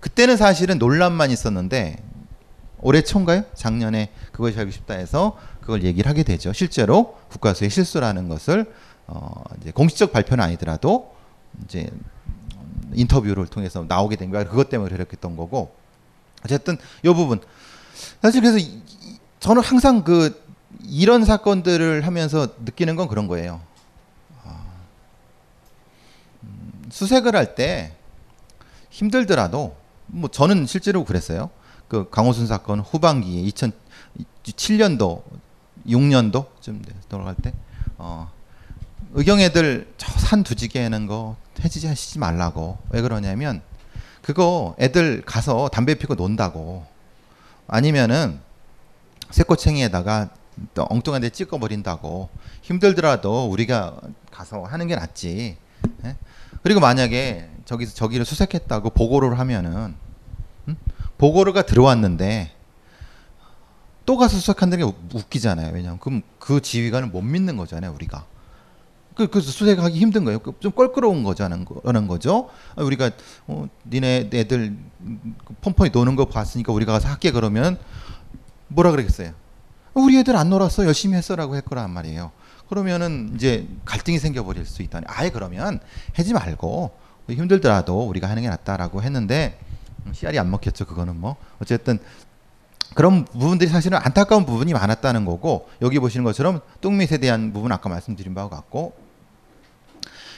그때는 0.00 0.36
사실은 0.36 0.78
논란만 0.78 1.30
있었는데 1.30 1.96
올해 2.78 3.02
초인가요? 3.02 3.44
작년에 3.54 4.12
그것이 4.32 4.58
알고 4.58 4.70
싶다 4.72 4.94
해서 4.94 5.38
그걸 5.60 5.84
얘기를 5.84 6.10
하게 6.10 6.24
되죠. 6.24 6.52
실제로 6.52 7.16
국가수의 7.30 7.70
실수라는 7.70 8.28
것을 8.28 8.72
어 9.06 9.44
이제 9.60 9.70
공식적 9.70 10.12
발표는 10.12 10.42
아니더라도 10.44 11.14
이제 11.64 11.88
인터뷰를 12.94 13.46
통해서 13.46 13.84
나오게 13.88 14.16
된 14.16 14.30
거야. 14.30 14.44
그것 14.44 14.68
때문에 14.68 14.90
그랬던 14.94 15.36
거고. 15.36 15.74
어쨌든 16.44 16.76
이 17.04 17.08
부분 17.08 17.40
사실 18.20 18.40
그래서 18.40 18.58
이- 18.58 18.62
이- 19.02 19.18
저는 19.40 19.62
항상 19.62 20.02
그 20.02 20.42
이런 20.84 21.24
사건들을 21.24 22.04
하면서 22.06 22.48
느끼는 22.64 22.96
건 22.96 23.06
그런 23.08 23.28
거예요. 23.28 23.60
아, 24.44 24.64
음, 26.42 26.84
수색을 26.90 27.36
할 27.36 27.54
때 27.54 27.94
힘들더라도 28.90 29.76
뭐 30.06 30.28
저는 30.30 30.66
실제로 30.66 31.04
그랬어요. 31.04 31.50
그 31.88 32.08
강호순 32.10 32.46
사건 32.46 32.80
후반기에 32.80 33.42
2007년도 33.50 35.22
6년도쯤 35.86 36.82
돌아갈 37.08 37.34
때 37.36 37.52
어, 37.98 38.30
의경 39.12 39.40
애들 39.40 39.92
저 39.98 40.12
산 40.18 40.42
두지게 40.42 40.82
하는 40.82 41.06
거 41.06 41.36
해지지 41.60 41.86
하시지 41.86 42.18
말라고 42.18 42.78
왜 42.90 43.00
그러냐면 43.02 43.62
그거 44.22 44.74
애들 44.78 45.22
가서 45.22 45.68
담배 45.68 45.94
피고 45.94 46.14
논다고 46.14 46.86
아니면은 47.68 48.40
새꼬챙이에다가 49.30 50.30
또 50.74 50.86
엉뚱한 50.90 51.22
데 51.22 51.30
찍어버린다고 51.30 52.28
힘들더라도 52.62 53.46
우리가 53.48 53.96
가서 54.30 54.62
하는 54.64 54.86
게 54.86 54.94
낫지. 54.94 55.56
예? 56.04 56.16
그리고 56.62 56.80
만약에 56.80 57.48
저기서 57.64 57.94
저기를 57.94 58.24
수색했다고 58.26 58.90
보고를 58.90 59.38
하면은 59.38 59.94
음? 60.68 60.76
보고가 61.18 61.62
들어왔는데 61.62 62.52
또 64.04 64.16
가서 64.16 64.36
수색한다는 64.36 64.84
게 64.84 64.92
우- 64.92 65.18
웃기잖아요. 65.18 65.72
왜냐하면 65.72 65.98
그럼 65.98 66.22
그 66.38 66.60
지휘관을 66.60 67.08
못 67.08 67.22
믿는 67.22 67.56
거잖아요, 67.56 67.92
우리가. 67.92 68.26
그, 69.14 69.28
그래서 69.28 69.50
수색하기 69.50 69.98
힘든 69.98 70.24
거예요. 70.24 70.38
그- 70.38 70.54
좀 70.60 70.72
껄끄러운 70.72 71.22
거자는 71.22 71.64
거라는 71.64 72.06
거죠. 72.08 72.48
아, 72.76 72.82
우리가 72.82 73.10
어, 73.46 73.68
니네 73.86 74.30
애들 74.32 74.76
그 75.44 75.54
폰폰이 75.60 75.90
노는 75.90 76.16
거 76.16 76.24
봤으니까 76.26 76.72
우리가 76.72 76.92
가서 76.92 77.08
할게 77.08 77.30
그러면 77.30 77.78
뭐라 78.68 78.90
그러겠어요? 78.90 79.32
우리 79.94 80.18
애들 80.18 80.36
안 80.36 80.48
놀았어 80.48 80.86
열심히 80.86 81.16
했어라고 81.16 81.54
할 81.54 81.60
거란 81.60 81.90
말이에요. 81.90 82.30
그러면은 82.68 83.32
이제 83.34 83.68
갈등이 83.84 84.18
생겨버릴 84.18 84.64
수 84.64 84.82
있다니. 84.82 85.04
아예 85.08 85.28
그러면 85.28 85.80
하지 86.14 86.32
말고 86.32 86.90
힘들더라도 87.28 88.06
우리가 88.08 88.28
하는 88.28 88.42
게 88.42 88.48
낫다라고 88.48 89.02
했는데 89.02 89.58
음, 90.06 90.12
씨알이 90.14 90.38
안 90.38 90.50
먹혔죠. 90.50 90.86
그거는 90.86 91.20
뭐 91.20 91.36
어쨌든 91.60 91.98
그런 92.94 93.24
부분들이 93.24 93.70
사실은 93.70 93.98
안타까운 94.02 94.44
부분이 94.44 94.72
많았다는 94.72 95.24
거고 95.24 95.68
여기 95.82 95.98
보시는 95.98 96.24
것처럼 96.24 96.60
똥밋에 96.80 97.18
대한 97.18 97.52
부분 97.52 97.72
아까 97.72 97.88
말씀드린 97.88 98.34
바와 98.34 98.48
같고 98.48 98.94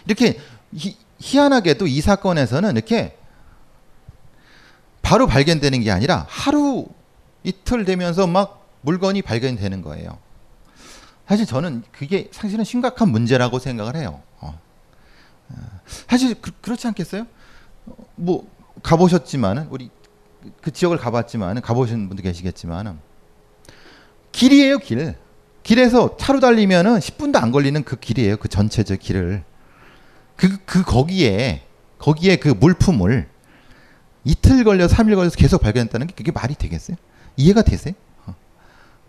이렇게 0.06 0.38
희, 0.74 0.96
희한하게도 1.18 1.86
이 1.86 2.00
사건에서는 2.00 2.72
이렇게 2.76 3.16
바로 5.02 5.26
발견되는 5.26 5.80
게 5.82 5.90
아니라 5.90 6.26
하루 6.28 6.86
이틀 7.42 7.84
되면서 7.84 8.26
막 8.26 8.66
물건이 8.80 9.22
발견되는 9.22 9.82
거예요. 9.82 10.18
사실 11.26 11.46
저는 11.46 11.82
그게 11.92 12.28
사실은 12.32 12.64
심각한 12.64 13.08
문제라고 13.08 13.58
생각을 13.58 13.96
해요. 13.96 14.20
어. 14.40 14.58
어, 15.50 15.54
사실 16.06 16.34
그, 16.40 16.50
그렇지 16.60 16.86
않겠어요? 16.88 17.26
어, 17.86 17.94
뭐 18.16 18.48
가보셨지만은 18.82 19.68
우리 19.70 19.90
그 20.60 20.70
지역을 20.70 20.98
가봤지만은 20.98 21.62
가보신 21.62 22.08
분도 22.08 22.22
계시겠지만은 22.22 22.98
길이에요 24.32 24.78
길. 24.78 25.16
길에서 25.62 26.18
차로 26.18 26.40
달리면은 26.40 26.98
10분도 26.98 27.42
안 27.42 27.50
걸리는 27.50 27.84
그 27.84 27.96
길이에요 27.96 28.36
그 28.36 28.48
전체적 28.48 28.98
길을. 28.98 29.44
그, 30.36 30.58
그 30.64 30.82
거기에 30.82 31.62
거기에 31.98 32.36
그 32.36 32.48
물품을 32.48 33.28
이틀 34.24 34.64
걸려 34.64 34.86
3일 34.86 35.14
걸려서 35.14 35.36
계속 35.36 35.60
발견했다는 35.60 36.06
게 36.08 36.14
그게 36.14 36.32
말이 36.32 36.54
되겠어요? 36.54 36.96
이해가 37.36 37.62
되세요? 37.62 37.94
어. 38.26 38.34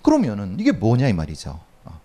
그러면은 0.01 0.57
이게 0.59 0.71
뭐냐 0.71 1.07
이 1.07 1.13
말이죠. 1.13 1.59
어. 1.85 2.01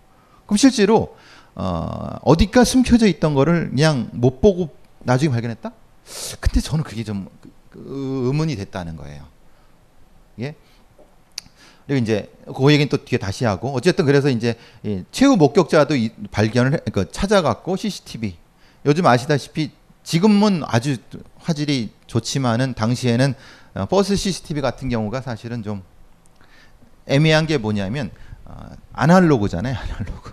그럼 0.46 0.56
실제로 0.56 1.16
어, 1.54 2.16
어디가 2.22 2.64
숨겨져 2.64 3.06
있던 3.06 3.34
거를 3.34 3.70
그냥 3.70 4.08
못 4.12 4.40
보고 4.40 4.70
나중에 5.00 5.30
발견했다? 5.32 5.72
근데 6.40 6.60
저는 6.60 6.84
그게 6.84 7.04
좀 7.04 7.28
그- 7.40 7.50
그 7.70 8.22
의문이 8.26 8.56
됐다는 8.56 8.96
거예요. 8.96 9.24
예? 10.40 10.54
그리고 11.86 12.02
이제 12.02 12.32
그 12.46 12.72
얘기는 12.72 12.88
또 12.88 13.04
뒤에 13.04 13.18
다시 13.18 13.44
하고 13.44 13.72
어쨌든 13.74 14.06
그래서 14.06 14.28
이제 14.28 14.56
이 14.84 15.02
최후 15.10 15.36
목격자도 15.36 15.96
이 15.96 16.10
발견을 16.30 16.74
해, 16.74 16.78
그 16.92 17.10
찾아갔고 17.10 17.76
CCTV 17.76 18.36
요즘 18.87 19.06
아시다시피 19.06 19.72
지금은 20.02 20.62
아주 20.66 20.96
화질이 21.38 21.92
좋지만은 22.06 22.75
당시에는 22.75 23.34
어, 23.75 23.87
버스 23.87 24.16
CCTV 24.16 24.62
같은 24.62 24.88
경우가 24.88 25.20
사실은 25.20 25.62
좀 25.62 25.82
애매한 27.06 27.46
게 27.46 27.58
뭐냐면 27.58 28.10
어, 28.44 28.70
아날로그잖아요 28.92 29.76
아날로그. 29.76 30.32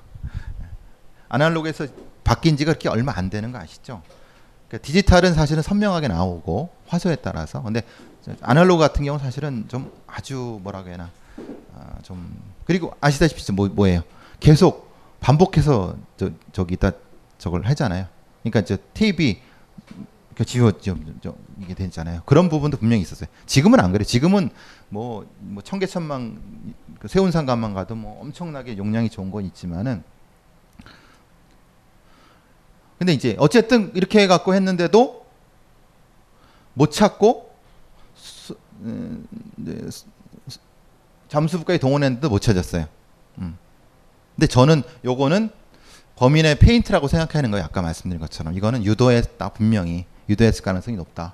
아날로그에서 1.30 1.88
바뀐 2.24 2.58
지가 2.58 2.74
그렇게 2.74 2.90
얼마 2.90 3.14
안 3.16 3.30
되는 3.30 3.52
거 3.52 3.60
아시죠? 3.60 4.02
그러니까 4.68 4.86
디지털은 4.86 5.34
사실은 5.34 5.62
선명하게 5.62 6.08
나오고 6.08 6.70
화소에 6.88 7.18
따라서. 7.18 7.62
근데 7.62 7.82
저 8.24 8.32
아날로그 8.42 8.80
같은 8.80 9.04
경우는 9.04 9.24
사실은 9.24 9.66
좀 9.68 9.92
아주 10.08 10.60
뭐라고 10.64 10.88
해야 10.88 10.96
하나 10.96 11.12
아, 11.76 12.02
좀 12.04 12.38
그리고 12.66 12.94
아시다시피 13.00 13.52
뭐 13.52 13.68
뭐예요? 13.68 14.02
계속 14.40 14.92
반복해서 15.20 15.96
저 16.18 16.32
저기 16.52 16.76
다 16.76 16.92
저걸 17.38 17.66
하잖아요 17.66 18.08
그러니까 18.50 18.64
저 18.64 18.78
TV 18.94 19.42
그 20.36 20.46
지워 20.46 20.72
저, 20.72 20.96
저, 21.22 21.36
이게 21.60 21.74
되잖아요 21.74 22.22
그런 22.26 22.50
부분도 22.50 22.78
분명히 22.78 23.02
있었어요 23.02 23.28
지금은 23.46 23.80
안 23.80 23.92
그래 23.92 24.04
지금은 24.04 24.50
뭐, 24.90 25.26
뭐 25.40 25.64
청계천만 25.64 26.76
그 27.00 27.08
세운상가만 27.08 27.74
가도 27.74 27.96
뭐 27.96 28.22
엄청나게 28.22 28.78
용량이 28.78 29.10
좋은 29.10 29.32
건 29.32 29.46
있지만은 29.46 30.04
근데 32.98 33.14
이제 33.14 33.36
어쨌든 33.40 33.92
이렇게 33.96 34.22
해갖고 34.22 34.56
했는데도 34.56 35.26
못 36.74 36.92
찾고 36.92 37.56
수, 38.16 38.56
음, 38.82 39.28
네, 39.56 39.76
잠수부까지 41.28 41.80
동원했는데도 41.80 42.30
못 42.30 42.40
찾았어요. 42.40 42.88
음. 43.40 43.58
근데 44.36 44.48
저는 44.48 44.84
요거는 45.04 45.50
범인의 46.18 46.60
페인트라고 46.60 47.08
생각하는 47.08 47.52
거예요. 47.52 47.66
아까 47.66 47.82
말씀드린 47.82 48.20
것처럼 48.20 48.56
이거는 48.56 48.84
유도했다 48.84 49.50
분명히 49.50 50.06
유도했을 50.30 50.64
가능성이 50.64 50.98
높다. 50.98 51.34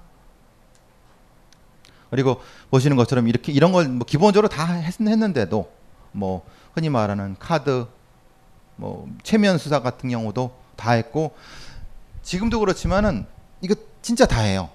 그리고 2.09 2.41
보시는 2.69 2.95
것처럼 2.97 3.27
이렇게 3.27 3.51
이런 3.51 3.71
걸 3.71 3.87
뭐 3.87 4.05
기본적으로 4.05 4.47
다 4.47 4.73
했, 4.73 4.99
했는데도 5.01 5.71
뭐 6.11 6.45
흔히 6.73 6.89
말하는 6.89 7.35
카드 7.39 7.87
뭐 8.75 9.07
최면 9.23 9.57
수사 9.57 9.81
같은 9.81 10.09
경우도 10.09 10.55
다 10.75 10.91
했고 10.91 11.35
지금도 12.21 12.59
그렇지만은 12.59 13.25
이거 13.61 13.75
진짜 14.01 14.25
다 14.25 14.41
해요. 14.41 14.69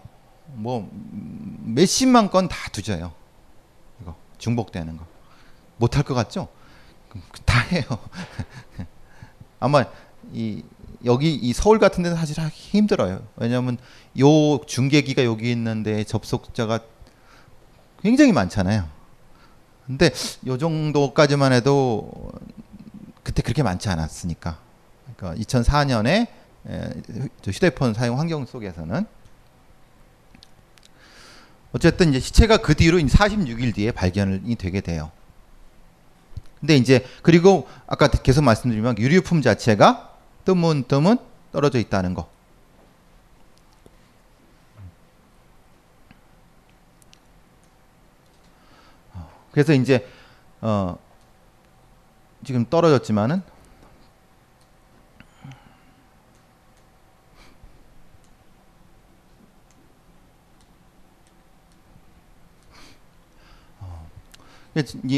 뭐 0.47 0.88
음, 0.92 1.59
몇십만 1.75 2.31
건 2.31 2.49
다 2.49 2.57
두져요. 2.73 3.12
이거 4.01 4.16
중복되는 4.38 4.97
거 4.97 5.05
못할 5.77 6.03
것 6.03 6.14
같죠? 6.14 6.49
다 7.44 7.61
해요. 7.61 7.83
아마 9.61 9.85
이 10.33 10.62
여기 11.05 11.35
이 11.35 11.53
서울 11.53 11.79
같은 11.79 12.03
데는 12.03 12.16
사실 12.16 12.40
하기 12.40 12.55
힘들어요. 12.55 13.23
왜냐하면 13.37 13.79
요 14.18 14.59
중계기가 14.66 15.25
여기 15.25 15.51
있는데 15.53 16.05
접속자가 16.05 16.81
굉장히 18.03 18.33
많잖아요. 18.33 18.88
근데 19.87 20.11
요 20.47 20.59
정도까지만 20.59 21.53
해도 21.53 22.33
그때 23.23 23.42
그렇게 23.42 23.62
많지 23.62 23.88
않았으니까. 23.88 24.59
그러니까 25.16 25.42
2004년에 25.42 26.27
휴대폰 27.44 27.94
사용 27.94 28.18
환경 28.18 28.44
속에서는 28.44 29.07
어쨌든 31.73 32.11
이제 32.11 32.21
시체가 32.21 32.59
그 32.59 32.75
뒤로 32.75 32.99
46일 32.99 33.75
뒤에 33.75 33.92
발견이 33.92 34.55
되게 34.57 34.81
돼요. 34.81 35.11
근데 36.61 36.77
이제 36.77 37.05
그리고 37.23 37.68
아까 37.87 38.09
계속 38.09 38.42
말씀드리면 38.42 38.99
유류품 38.99 39.42
자체가 39.42 40.16
뜨문뜨문 40.44 41.18
떨어져 41.53 41.79
있다는 41.79 42.14
거. 42.14 42.29
그래서 49.53 49.73
이제 49.73 50.07
어 50.61 50.97
지금 52.44 52.64
떨어졌지만은 52.68 53.42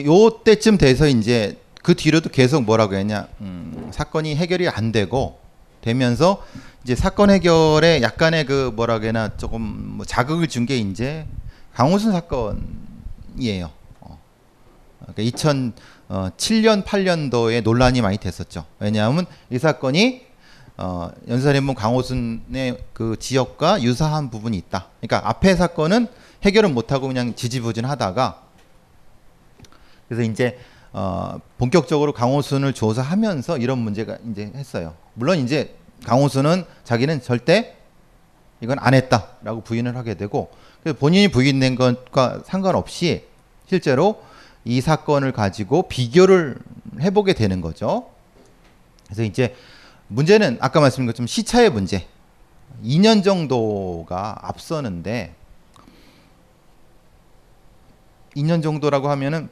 요 0.07 0.42
때쯤 0.44 0.79
돼서 0.79 1.07
이제 1.07 1.59
그 1.83 1.94
뒤로도 1.94 2.31
계속 2.31 2.62
뭐라고 2.64 2.94
했냐 2.94 3.27
음, 3.40 3.90
사건이 3.92 4.37
해결이 4.37 4.68
안 4.68 4.92
되고 4.92 5.38
되면서 5.81 6.42
이제 6.85 6.94
사건 6.94 7.31
해결에 7.31 8.03
약간의 8.03 8.46
그 8.46 8.70
뭐라고 8.75 9.07
해나 9.07 9.37
조금 9.37 9.61
뭐 9.96 10.05
자극을 10.07 10.49
준 10.49 10.66
게 10.66 10.77
이제 10.77 11.27
강호순 11.75 12.12
사건이에요. 12.12 13.70
어. 14.01 14.18
그러니까 15.14 15.38
2007년 15.38 16.85
8년도에 16.85 17.62
논란이 17.62 18.01
많이 18.03 18.18
됐었죠. 18.18 18.64
왜냐하면 18.79 19.27
이 19.51 19.59
사건이 19.59 20.23
어, 20.77 21.11
연산해본 21.29 21.75
강호순의 21.75 22.79
그 22.92 23.16
지역과 23.18 23.83
유사한 23.83 24.31
부분이 24.31 24.57
있다. 24.57 24.88
그러니까 25.01 25.29
앞에 25.29 25.55
사건은 25.55 26.09
해결은 26.42 26.73
못하고 26.73 27.07
그냥 27.07 27.35
지지부진하다가 27.35 28.42
그래서 30.11 30.29
이제 30.29 30.59
어, 30.92 31.38
본격적으로 31.57 32.12
강호순을 32.12 32.73
조사하면서 32.73 33.59
이런 33.59 33.79
문제가 33.79 34.18
이제 34.29 34.51
했어요. 34.57 34.96
물론 35.14 35.38
이제 35.38 35.77
강호순은 36.05 36.64
자기는 36.83 37.23
절대 37.23 37.77
이건 38.61 38.81
안 38.81 38.92
했다라고 38.94 39.61
부인을 39.61 39.96
하게 39.96 40.14
되고 40.14 40.51
그래서 40.83 40.99
본인이 40.99 41.29
부인된 41.29 41.77
것과 41.77 42.42
상관없이 42.44 43.25
실제로 43.68 44.20
이 44.64 44.81
사건을 44.81 45.31
가지고 45.31 45.83
비교를 45.83 46.59
해보게 47.01 47.35
되는 47.35 47.61
거죠. 47.61 48.11
그래서 49.07 49.23
이제 49.23 49.55
문제는 50.09 50.59
아까 50.61 50.81
말씀드린 50.81 51.07
것처럼 51.07 51.29
시차의 51.29 51.70
문제. 51.70 52.09
2년 52.83 53.23
정도가 53.23 54.38
앞서는데 54.42 55.37
2년 58.35 58.61
정도라고 58.61 59.09
하면은 59.11 59.51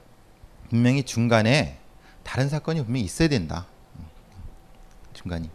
분명히 0.70 1.02
중간에 1.02 1.78
다른 2.22 2.48
사건이 2.48 2.84
분명히 2.84 3.04
있어야 3.04 3.28
된다. 3.28 3.66
중간이. 5.14 5.50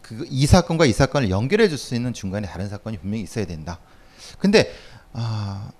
그 0.00 0.26
이 0.28 0.46
사건과 0.46 0.86
이 0.86 0.92
사건을 0.92 1.30
연결해 1.30 1.68
줄 1.68 1.78
수 1.78 1.94
있는 1.94 2.12
중간에 2.12 2.46
다른 2.46 2.68
사건이 2.68 2.98
분명히 2.98 3.22
있어야 3.22 3.46
된다. 3.46 3.78
근데 4.38 4.72
아, 5.12 5.70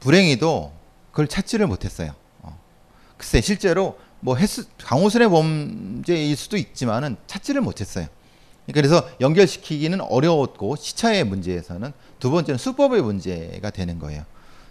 불행히도 0.00 0.72
그걸 1.10 1.28
찾지를 1.28 1.66
못했어요. 1.66 2.14
어. 2.42 2.58
글쎄 3.16 3.40
실제로 3.40 3.98
뭐 4.20 4.36
횟수, 4.36 4.64
강호순의 4.78 5.28
범죄일 5.28 6.36
수도 6.36 6.56
있지만은 6.56 7.16
찾지를 7.26 7.60
못했어요. 7.60 8.06
그래서 8.72 9.06
연결시키기는 9.20 10.00
어려웠고 10.00 10.76
시차의 10.76 11.24
문제에서는 11.24 11.92
두 12.18 12.30
번째는 12.30 12.56
수법의 12.56 13.02
문제가 13.02 13.68
되는 13.70 13.98
거예요. 13.98 14.24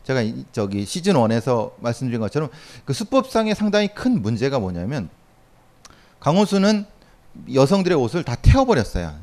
제가 0.04 0.22
이- 0.22 0.46
저기 0.52 0.86
시즌 0.86 1.14
1에서 1.14 1.74
말씀드린 1.80 2.20
것처럼 2.20 2.50
그 2.86 2.94
수법상의 2.94 3.56
상당히 3.56 3.88
큰 3.94 4.22
문제가 4.22 4.60
뭐냐면 4.60 5.10
강호수는 6.20 6.86
여성들의 7.54 7.98
옷을 7.98 8.24
다 8.24 8.36
태워버렸어요. 8.36 9.14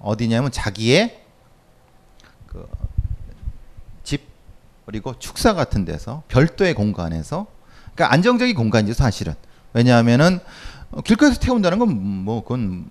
어디냐면 0.00 0.50
자기의 0.52 1.20
그 2.46 2.66
집 4.02 4.20
그리고 4.84 5.18
축사 5.18 5.54
같은 5.54 5.84
데서 5.86 6.22
별도의 6.28 6.74
공간에서 6.74 7.46
그러니까 7.94 8.12
안정적인 8.12 8.54
공간이죠 8.54 8.92
사실은 8.92 9.32
왜냐하면은 9.72 10.40
어, 10.90 11.00
길거리에서 11.00 11.40
태운다는 11.40 11.78
건 11.78 11.88
뭐 12.24 12.42
그건 12.42 12.86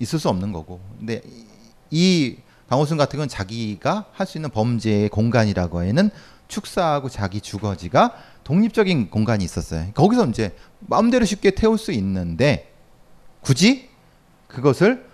있을 0.00 0.18
수 0.18 0.28
없는 0.28 0.52
거고 0.52 0.80
근데 0.98 1.22
이- 1.24 1.46
이 1.90 2.36
강호순 2.68 2.96
같은 2.96 3.18
건 3.18 3.28
자기가 3.28 4.06
할 4.12 4.26
수 4.26 4.38
있는 4.38 4.50
범죄의 4.50 5.08
공간이라고 5.08 5.80
하는 5.80 6.10
축사하고 6.50 7.08
자기 7.08 7.40
주거지가 7.40 8.14
독립적인 8.44 9.08
공간이 9.10 9.42
있었어요. 9.44 9.90
거기서 9.94 10.26
이제 10.26 10.54
마음대로 10.80 11.24
쉽게 11.24 11.52
태울 11.52 11.78
수 11.78 11.92
있는데 11.92 12.72
굳이 13.40 13.88
그것을 14.48 15.08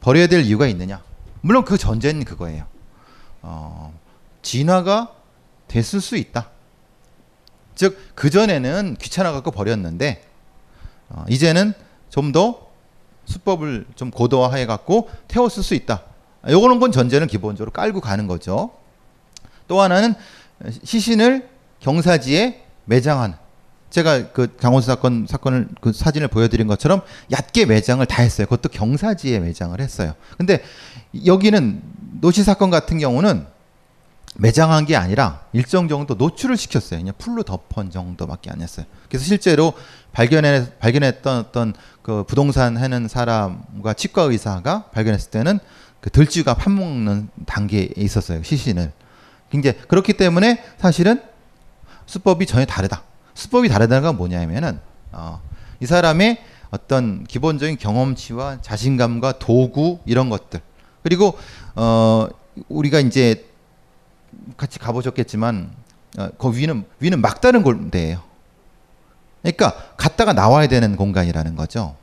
버려야 0.00 0.26
될 0.28 0.42
이유가 0.42 0.66
있느냐? 0.68 1.02
물론 1.40 1.64
그 1.64 1.76
전제는 1.76 2.24
그거예요. 2.24 2.66
어, 3.42 3.98
진화가 4.42 5.10
됐을 5.66 6.00
수 6.00 6.16
있다. 6.16 6.50
즉 7.74 7.98
그 8.14 8.30
전에는 8.30 8.96
귀찮아 9.00 9.32
갖고 9.32 9.50
버렸는데 9.50 10.24
어, 11.08 11.24
이제는 11.28 11.72
좀 12.10 12.30
더 12.30 12.64
수법을 13.26 13.86
좀 13.96 14.10
고도화해 14.10 14.66
갖고 14.66 15.08
태웠을 15.28 15.62
수 15.62 15.74
있다. 15.74 16.02
요거는 16.48 16.78
건 16.78 16.92
전제는 16.92 17.26
기본적으로 17.26 17.70
깔고 17.72 18.00
가는 18.00 18.26
거죠. 18.26 18.70
또 19.66 19.80
하나는 19.80 20.14
시신을 20.84 21.48
경사지에 21.80 22.64
매장한 22.84 23.36
제가 23.90 24.32
그 24.32 24.56
강원수 24.56 24.86
사건 24.86 25.26
사건을 25.28 25.68
그 25.80 25.92
사진을 25.92 26.26
보여드린 26.28 26.66
것처럼 26.66 27.02
얕게 27.30 27.66
매장을 27.66 28.04
다 28.06 28.22
했어요. 28.22 28.46
그것도 28.48 28.70
경사지에 28.70 29.38
매장을 29.38 29.80
했어요. 29.80 30.14
근데 30.36 30.64
여기는 31.24 31.80
노시 32.20 32.42
사건 32.42 32.70
같은 32.70 32.98
경우는 32.98 33.46
매장한 34.36 34.86
게 34.86 34.96
아니라 34.96 35.44
일정 35.52 35.86
정도 35.86 36.14
노출을 36.14 36.56
시켰어요. 36.56 36.98
그냥 36.98 37.14
풀로 37.18 37.44
덮은 37.44 37.90
정도밖에 37.92 38.50
안 38.50 38.60
했어요. 38.62 38.84
그래서 39.08 39.24
실제로 39.24 39.74
발견해 40.12 40.66
발견했던 40.80 41.38
어떤 41.38 41.72
그 42.02 42.24
부동산 42.24 42.76
하는 42.76 43.06
사람과 43.06 43.92
치과 43.94 44.22
의사가 44.22 44.86
발견했을 44.92 45.30
때는 45.30 45.60
그 46.00 46.10
들쥐가 46.10 46.54
파먹는 46.54 47.28
단계에 47.46 47.90
있었어요. 47.96 48.42
시신을. 48.42 48.92
이제 49.58 49.72
그렇기 49.88 50.14
때문에 50.14 50.62
사실은 50.78 51.22
수법이 52.06 52.46
전혀 52.46 52.64
다르다. 52.64 53.02
수법이 53.34 53.68
다르다는 53.68 54.02
건 54.02 54.16
뭐냐면은 54.16 54.80
어, 55.12 55.40
이 55.80 55.86
사람의 55.86 56.42
어떤 56.70 57.24
기본적인 57.24 57.78
경험치와 57.78 58.60
자신감과 58.60 59.38
도구 59.38 60.00
이런 60.06 60.28
것들 60.28 60.60
그리고 61.02 61.38
어, 61.76 62.28
우리가 62.68 63.00
이제 63.00 63.46
같이 64.56 64.78
가보셨겠지만 64.78 65.70
어, 66.18 66.28
그 66.38 66.56
위는 66.56 66.84
위는 67.00 67.20
막다른 67.20 67.62
골대예요. 67.62 68.22
그러니까 69.42 69.74
갔다가 69.96 70.32
나와야 70.32 70.66
되는 70.66 70.96
공간이라는 70.96 71.54
거죠. 71.54 71.96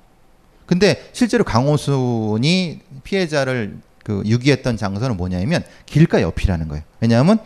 근데 0.66 1.10
실제로 1.12 1.44
강호순이 1.44 2.82
피해자를 3.04 3.80
그 4.04 4.24
유기했던 4.26 4.78
장소는 4.78 5.18
뭐냐면 5.18 5.64
길가 5.86 6.22
옆이라는 6.22 6.68
거예요. 6.68 6.84
왜냐하면 7.00 7.40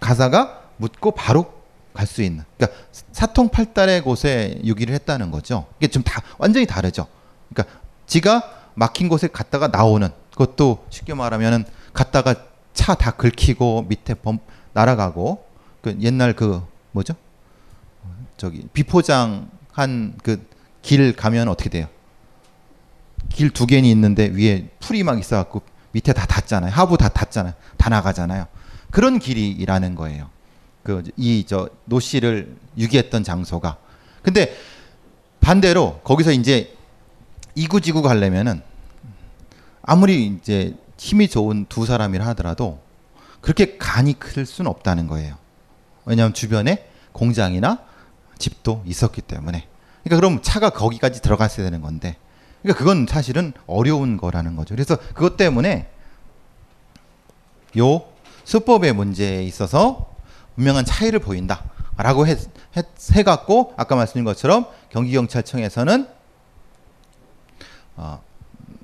가사가 0.00 0.62
묻고 0.76 1.12
바로 1.12 1.54
갈 1.94 2.06
수 2.06 2.22
있는. 2.22 2.44
그러니까 2.58 2.78
사통팔달의 3.12 4.02
곳에 4.02 4.60
유기를 4.64 4.94
했다는 4.94 5.30
거죠. 5.30 5.66
이게 5.78 5.88
좀 5.88 6.02
다 6.02 6.20
완전히 6.38 6.66
다르죠. 6.66 7.06
그러니까 7.52 7.74
지가 8.06 8.42
막힌 8.74 9.08
곳에 9.08 9.28
갔다가 9.28 9.68
나오는 9.68 10.08
그것도 10.32 10.84
쉽게 10.90 11.14
말하면은 11.14 11.64
갔다가 11.94 12.34
차 12.74 12.94
다 12.94 13.12
긁히고 13.12 13.86
밑에 13.88 14.12
범 14.12 14.38
날아가고 14.74 15.46
그 15.80 15.96
옛날 16.02 16.34
그 16.34 16.62
뭐죠? 16.92 17.14
저기 18.36 18.66
비포장 18.74 19.50
한 19.72 20.14
그 20.22 20.38
길 20.82 21.16
가면 21.16 21.48
어떻게 21.48 21.68
돼요? 21.68 21.88
길 23.28 23.50
두 23.50 23.66
개니 23.66 23.90
있는데 23.90 24.26
위에 24.26 24.68
풀이 24.80 25.02
막 25.02 25.18
있어갖고 25.18 25.62
밑에 25.92 26.12
다 26.12 26.26
닿잖아요. 26.26 26.70
하부 26.72 26.96
다 26.98 27.08
닿잖아요. 27.08 27.54
다 27.76 27.88
나가잖아요. 27.90 28.46
그런 28.90 29.18
길이라는 29.18 29.94
거예요. 29.94 30.30
그 30.82 31.02
이 31.16 31.44
저 31.46 31.68
노 31.86 32.00
씨를 32.00 32.56
유기했던 32.78 33.24
장소가. 33.24 33.76
근데 34.22 34.56
반대로 35.40 36.00
거기서 36.04 36.32
이제 36.32 36.76
이구지구 37.54 38.02
가려면은 38.02 38.62
아무리 39.82 40.26
이제 40.26 40.74
힘이 40.98 41.28
좋은 41.28 41.66
두 41.68 41.86
사람이라 41.86 42.26
하더라도 42.28 42.80
그렇게 43.40 43.76
간이 43.78 44.18
클 44.18 44.44
수는 44.46 44.70
없다는 44.70 45.06
거예요. 45.06 45.36
왜냐하면 46.04 46.34
주변에 46.34 46.88
공장이나 47.12 47.80
집도 48.38 48.82
있었기 48.86 49.22
때문에. 49.22 49.66
그러니까 50.04 50.16
그럼 50.16 50.42
차가 50.42 50.70
거기까지 50.70 51.22
들어갔어야 51.22 51.64
되는 51.66 51.80
건데. 51.80 52.16
그러니까 52.66 52.78
그건 52.78 53.06
사실은 53.08 53.52
어려운 53.68 54.16
거라는 54.16 54.56
거죠. 54.56 54.74
그래서 54.74 54.96
그것 54.96 55.36
때문에 55.36 55.88
요 57.78 58.04
수법의 58.42 58.92
문제에 58.92 59.44
있어서 59.44 60.16
분명한 60.56 60.84
차이를 60.84 61.20
보인다라고 61.20 62.26
해, 62.26 62.32
해, 62.76 62.82
해 63.14 63.22
갖고 63.22 63.72
아까 63.76 63.94
말씀드린 63.94 64.24
것처럼 64.24 64.66
경기경찰청에서는 64.90 66.08
어, 67.94 68.20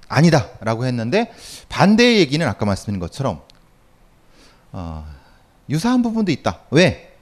아니다라고 0.08 0.86
했는데 0.86 1.32
반대의 1.68 2.20
얘기는 2.20 2.46
아까 2.46 2.64
말씀드린 2.64 3.00
것처럼 3.00 3.42
어, 4.70 5.04
유사한 5.68 6.02
부분도 6.02 6.30
있다. 6.30 6.60
왜? 6.70 7.16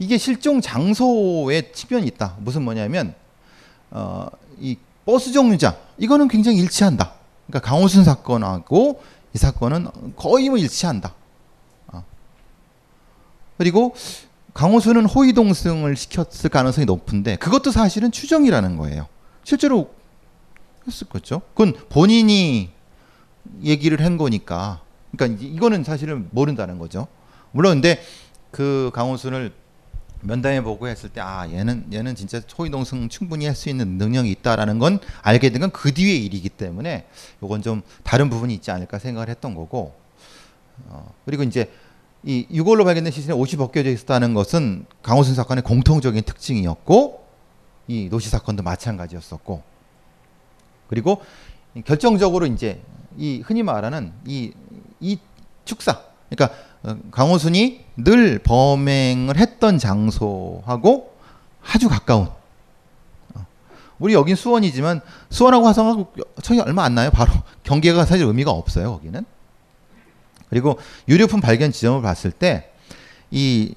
이게 0.00 0.18
실종 0.18 0.60
장소에 0.60 1.70
측면이 1.70 2.08
있다. 2.08 2.34
무슨 2.40 2.62
뭐냐면 2.62 3.14
어, 3.90 4.26
이 4.58 4.76
버스 5.04 5.32
정류장 5.32 5.76
이거는 5.98 6.28
굉장히 6.28 6.58
일치한다. 6.58 7.12
그러니까 7.46 7.68
강호순 7.68 8.04
사건하고 8.04 9.02
이 9.34 9.38
사건은 9.38 9.88
거의 10.16 10.48
뭐 10.48 10.58
일치한다. 10.58 11.14
어. 11.88 12.04
그리고 13.58 13.94
강호순은 14.54 15.06
호의 15.06 15.32
동승을 15.32 15.96
시켰을 15.96 16.50
가능성이 16.50 16.84
높은데 16.84 17.36
그것도 17.36 17.70
사실은 17.70 18.10
추정이라는 18.10 18.76
거예요. 18.76 19.06
실제로 19.44 19.90
했을 20.86 21.08
거죠. 21.08 21.42
그건 21.54 21.74
본인이 21.88 22.70
얘기를 23.62 24.04
한 24.04 24.16
거니까. 24.16 24.80
그러니까 25.12 25.44
이거는 25.44 25.84
사실은 25.84 26.28
모른다는 26.30 26.78
거죠. 26.78 27.08
물론 27.52 27.74
근데 27.74 28.02
그 28.50 28.90
강호순을 28.94 29.52
면담해 30.22 30.62
보고 30.62 30.86
했을 30.88 31.08
때 31.08 31.20
아 31.20 31.48
얘는 31.50 31.86
얘는 31.92 32.14
진짜 32.14 32.40
호의동승 32.58 33.08
충분히 33.08 33.46
할 33.46 33.54
수 33.54 33.68
있는 33.68 33.98
능력이 33.98 34.30
있다라는 34.30 34.78
건 34.78 34.98
알게 35.22 35.50
된 35.50 35.60
건 35.62 35.70
그 35.70 35.92
뒤의 35.92 36.24
일이기 36.24 36.48
때문에 36.48 37.06
요건 37.42 37.62
좀 37.62 37.82
다른 38.02 38.28
부분이 38.30 38.52
있지 38.54 38.70
않을까 38.70 38.98
생각을 38.98 39.28
했던 39.28 39.54
거고 39.54 39.94
어, 40.88 41.12
그리고 41.24 41.42
이제 41.42 41.70
이 42.22 42.46
유골로 42.50 42.84
발견된 42.84 43.12
시신에 43.12 43.32
옷이 43.32 43.52
벗겨져 43.56 43.90
있었다는 43.90 44.34
것은 44.34 44.84
강호순 45.02 45.34
사건의 45.34 45.62
공통적인 45.64 46.22
특징이었고 46.24 47.24
이 47.88 48.08
노시 48.10 48.28
사건도 48.28 48.62
마찬가지였었고 48.62 49.62
그리고 50.88 51.22
결정적으로 51.84 52.46
이제 52.46 52.80
이 53.16 53.42
흔히 53.44 53.62
말하는 53.62 54.12
이, 54.26 54.52
이 55.00 55.18
축사 55.64 56.02
그러니까 56.28 56.54
어, 56.56 56.69
강호순이 57.10 57.84
늘 57.96 58.38
범행을 58.38 59.36
했던 59.36 59.78
장소하고 59.78 61.14
아주 61.62 61.88
가까운. 61.88 62.28
어, 63.34 63.46
우리 63.98 64.14
여긴 64.14 64.34
수원이지만 64.36 65.00
수원하고 65.28 65.66
화성하고 65.66 66.12
저기 66.42 66.60
얼마 66.60 66.84
안 66.84 66.94
나요. 66.94 67.10
바로 67.10 67.32
경계가 67.64 68.06
사실 68.06 68.26
의미가 68.26 68.50
없어요. 68.50 68.92
거기는. 68.92 69.24
그리고 70.48 70.78
유류품 71.08 71.40
발견 71.40 71.70
지점을 71.72 72.00
봤을 72.02 72.30
때 72.32 72.70
이 73.30 73.74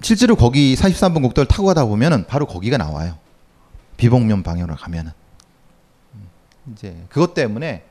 실제로 0.00 0.36
거기 0.36 0.74
43번 0.74 1.22
국도를 1.22 1.46
타고 1.46 1.66
가다 1.66 1.84
보면은 1.84 2.26
바로 2.26 2.46
거기가 2.46 2.76
나와요. 2.76 3.18
비봉면 3.96 4.42
방향으로 4.42 4.76
가면은. 4.76 5.12
음, 6.14 6.28
이제 6.72 6.96
그것 7.08 7.34
때문에 7.34 7.84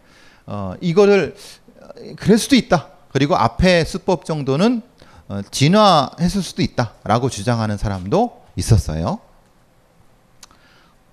어 0.45 0.73
이거를 0.81 1.35
어, 1.81 1.87
그럴 2.17 2.37
수도 2.37 2.55
있다. 2.55 2.89
그리고 3.13 3.35
앞에 3.35 3.85
수법 3.85 4.25
정도는 4.25 4.81
어, 5.29 5.41
진화했을 5.49 6.41
수도 6.41 6.61
있다라고 6.61 7.29
주장하는 7.29 7.77
사람도 7.77 8.41
있었어요. 8.55 9.19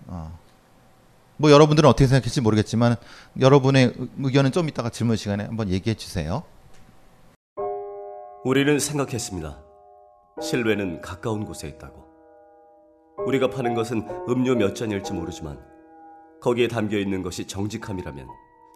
어. 0.08 0.38
뭐 1.36 1.50
여러분들은 1.50 1.88
어떻게 1.88 2.06
생각할지 2.06 2.40
모르겠지만 2.40 2.96
여러분의 3.38 3.84
의- 3.96 4.08
의견은 4.24 4.52
좀 4.52 4.68
이따가 4.68 4.90
질문 4.90 5.16
시간에 5.16 5.44
한번 5.44 5.68
얘기해 5.68 5.94
주세요. 5.94 6.42
우리는 8.44 8.78
생각했습니다. 8.78 9.58
실외는 10.42 11.00
가까운 11.02 11.44
곳에 11.44 11.68
있다고. 11.68 12.08
우리가 13.26 13.50
파는 13.50 13.74
것은 13.74 14.06
음료 14.28 14.54
몇 14.54 14.74
잔일지 14.74 15.12
모르지만 15.12 15.58
거기에 16.42 16.68
담겨 16.68 16.96
있는 16.96 17.22
것이 17.22 17.46
정직함이라면 17.46 18.26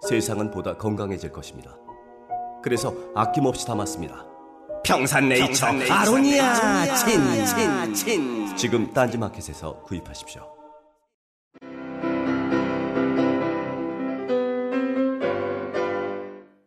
세상은 0.08 0.50
보다 0.50 0.76
건강해질 0.76 1.32
것입니다. 1.32 1.74
그래서 2.64 2.94
아낌없이 3.14 3.66
담았습니다. 3.66 4.24
평산네이처 4.84 5.66
아로니아 5.66 6.96
친 6.96 7.20
친 7.44 7.94
친 7.94 8.56
지금 8.56 8.90
딴지마켓에서 8.94 9.82
구입하십시오. 9.82 10.42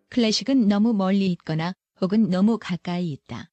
클래식은 0.10 0.68
너무 0.68 0.94
멀리 0.94 1.28
있거나 1.32 1.74
혹은 2.02 2.30
너무 2.30 2.58
가까이 2.60 3.12
있다. 3.12 3.50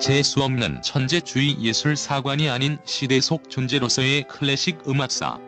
재수 0.00 0.42
없는 0.42 0.80
천재주의 0.82 1.60
예술 1.60 1.96
사관이 1.96 2.48
아닌 2.48 2.78
시대 2.84 3.20
속 3.20 3.50
존재로서의 3.50 4.28
클래식 4.28 4.88
음악사. 4.88 5.47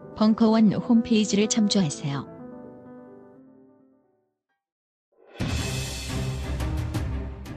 벙커원 0.21 0.71
홈페이지를 0.73 1.49
참조하세요. 1.49 2.27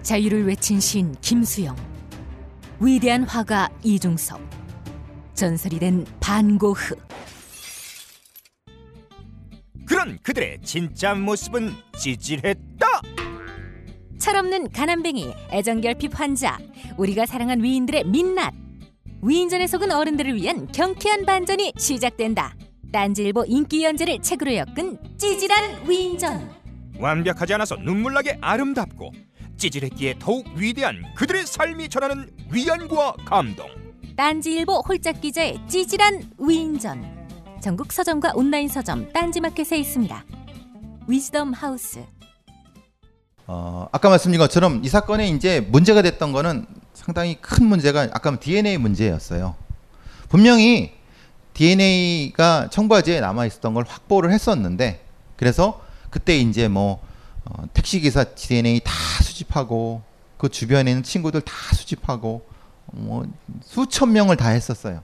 자유를 0.00 0.46
외친 0.46 0.80
시인 0.80 1.14
김수영, 1.20 1.76
위대한 2.80 3.24
화가 3.24 3.68
이중섭, 3.82 4.40
전설이 5.34 5.78
된 5.78 6.06
반고흐. 6.20 6.94
그런 9.86 10.18
그들의 10.22 10.60
진짜 10.62 11.14
모습은 11.14 11.70
찌질했다. 11.98 12.86
철없는 14.18 14.70
가난뱅이, 14.70 15.34
애정결핍 15.50 16.18
환자, 16.18 16.58
우리가 16.96 17.26
사랑한 17.26 17.62
위인들의 17.62 18.04
민낯. 18.04 18.63
위인전에 19.26 19.66
속은 19.66 19.90
어른들을 19.90 20.34
위한 20.34 20.66
경쾌한 20.70 21.24
반전이 21.24 21.72
시작된다. 21.78 22.54
딴지일보 22.92 23.46
인기 23.48 23.82
연재를 23.82 24.20
책으로 24.20 24.54
엮은 24.54 24.98
찌질한 25.16 25.88
위인전. 25.88 26.50
완벽하지 26.98 27.54
않아서 27.54 27.76
눈물나게 27.76 28.36
아름답고 28.42 29.12
찌질했기에 29.56 30.16
더욱 30.18 30.46
위대한 30.54 31.02
그들의 31.16 31.46
삶이 31.46 31.88
전하는 31.88 32.28
위안과 32.52 33.14
감동. 33.24 33.66
딴지일보 34.14 34.82
홀짝 34.86 35.22
기자의 35.22 35.58
찌질한 35.68 36.32
위인전. 36.38 37.02
전국 37.62 37.94
서점과 37.94 38.32
온라인 38.34 38.68
서점 38.68 39.10
딴지마켓에 39.10 39.78
있습니다. 39.78 40.22
위즈덤 41.08 41.54
하우스. 41.54 42.04
어, 43.46 43.88
아까 43.90 44.10
말씀드린 44.10 44.38
것처럼 44.38 44.84
이 44.84 44.88
사건에 44.88 45.28
이제 45.28 45.60
문제가 45.60 46.02
됐던 46.02 46.32
거는 46.32 46.66
상당히 46.94 47.36
큰 47.40 47.66
문제가 47.66 48.02
아까 48.12 48.38
DNA 48.38 48.78
문제였어요. 48.78 49.54
분명히 50.28 50.92
DNA가 51.54 52.68
청바지에 52.70 53.20
남아 53.20 53.46
있었던 53.46 53.74
걸 53.74 53.84
확보를 53.86 54.32
했었는데 54.32 55.04
그래서 55.36 55.80
그때 56.10 56.36
이제 56.36 56.68
뭐 56.68 57.00
어, 57.44 57.64
택시 57.74 58.00
기사 58.00 58.24
DNA 58.24 58.80
다 58.80 58.92
수집하고 59.22 60.02
그 60.38 60.48
주변에 60.48 60.90
있는 60.90 61.02
친구들 61.02 61.40
다 61.42 61.52
수집하고 61.74 62.46
뭐 62.86 63.26
수천 63.62 64.12
명을 64.12 64.36
다 64.36 64.48
했었어요. 64.48 65.02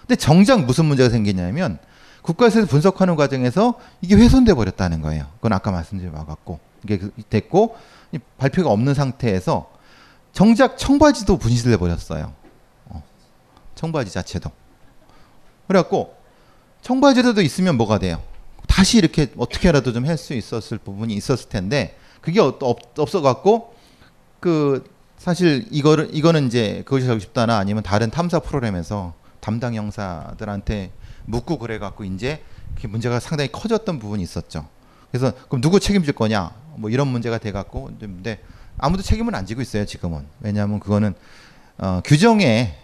근데 0.00 0.16
정작 0.16 0.64
무슨 0.64 0.84
문제가 0.84 1.08
생기냐면 1.10 1.78
국가에서 2.22 2.64
분석하는 2.66 3.16
과정에서 3.16 3.78
이게 4.00 4.14
훼손돼 4.14 4.54
버렸다는 4.54 5.02
거예요. 5.02 5.26
그건 5.36 5.52
아까 5.52 5.70
말씀드린 5.72 6.12
바와 6.12 6.24
같고 6.26 6.60
이게 6.84 6.98
그- 6.98 7.12
됐고 7.30 7.76
이 8.12 8.18
발표가 8.38 8.70
없는 8.70 8.94
상태에서 8.94 9.71
정작 10.32 10.78
청바지도 10.78 11.36
분실돼 11.36 11.76
버렸어요. 11.76 12.32
어, 12.86 13.02
청바지 13.74 14.10
자체도. 14.12 14.50
그래갖고 15.68 16.14
청바지라도 16.82 17.42
있으면 17.42 17.76
뭐가 17.76 17.98
돼요? 17.98 18.22
다시 18.66 18.98
이렇게 18.98 19.28
어떻게라도 19.36 19.92
좀 19.92 20.06
할 20.06 20.16
수 20.16 20.34
있었을 20.34 20.78
부분이 20.78 21.14
있었을 21.14 21.48
텐데 21.48 21.96
그게 22.20 22.40
없어갖고 22.40 23.74
그 24.40 24.90
사실 25.18 25.66
이거를 25.70 26.08
이거는 26.12 26.46
이제 26.46 26.82
그것이 26.84 27.06
하고 27.06 27.20
싶다나 27.20 27.58
아니면 27.58 27.82
다른 27.82 28.10
탐사 28.10 28.40
프로그램에서 28.40 29.14
담당 29.40 29.74
형사들한테 29.74 30.90
묻고 31.26 31.58
그래갖고 31.58 32.04
이제 32.04 32.42
그 32.80 32.86
문제가 32.86 33.20
상당히 33.20 33.52
커졌던 33.52 33.98
부분이 33.98 34.22
있었죠. 34.22 34.66
그래서 35.10 35.32
그럼 35.48 35.60
누구 35.60 35.78
책임질 35.78 36.14
거냐 36.14 36.50
뭐 36.76 36.90
이런 36.90 37.08
문제가 37.08 37.38
돼갖고 37.38 37.90
근데 38.00 38.42
아무도 38.78 39.02
책임을 39.02 39.34
안 39.34 39.46
지고 39.46 39.60
있어요 39.62 39.84
지금은 39.84 40.26
왜냐하면 40.40 40.80
그거는 40.80 41.14
어, 41.78 42.00
규정에 42.04 42.76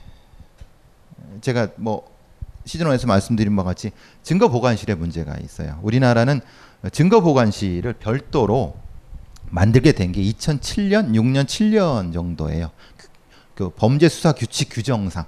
제가 1.40 1.68
뭐 1.76 2.16
시즌 2.64 2.86
1에서 2.86 3.06
말씀드린 3.06 3.54
바와 3.56 3.64
같이 3.68 3.92
증거 4.22 4.48
보관실에 4.48 4.94
문제가 4.94 5.36
있어요. 5.38 5.78
우리나라는 5.82 6.40
증거 6.92 7.20
보관실을 7.20 7.94
별도로 7.94 8.76
만들게 9.50 9.92
된 9.92 10.12
게 10.12 10.22
2007년, 10.22 11.12
6년, 11.14 11.44
7년 11.46 12.12
정도예요. 12.12 12.70
그, 12.96 13.08
그 13.54 13.70
범죄 13.70 14.08
수사 14.08 14.32
규칙 14.32 14.68
규정상 14.70 15.24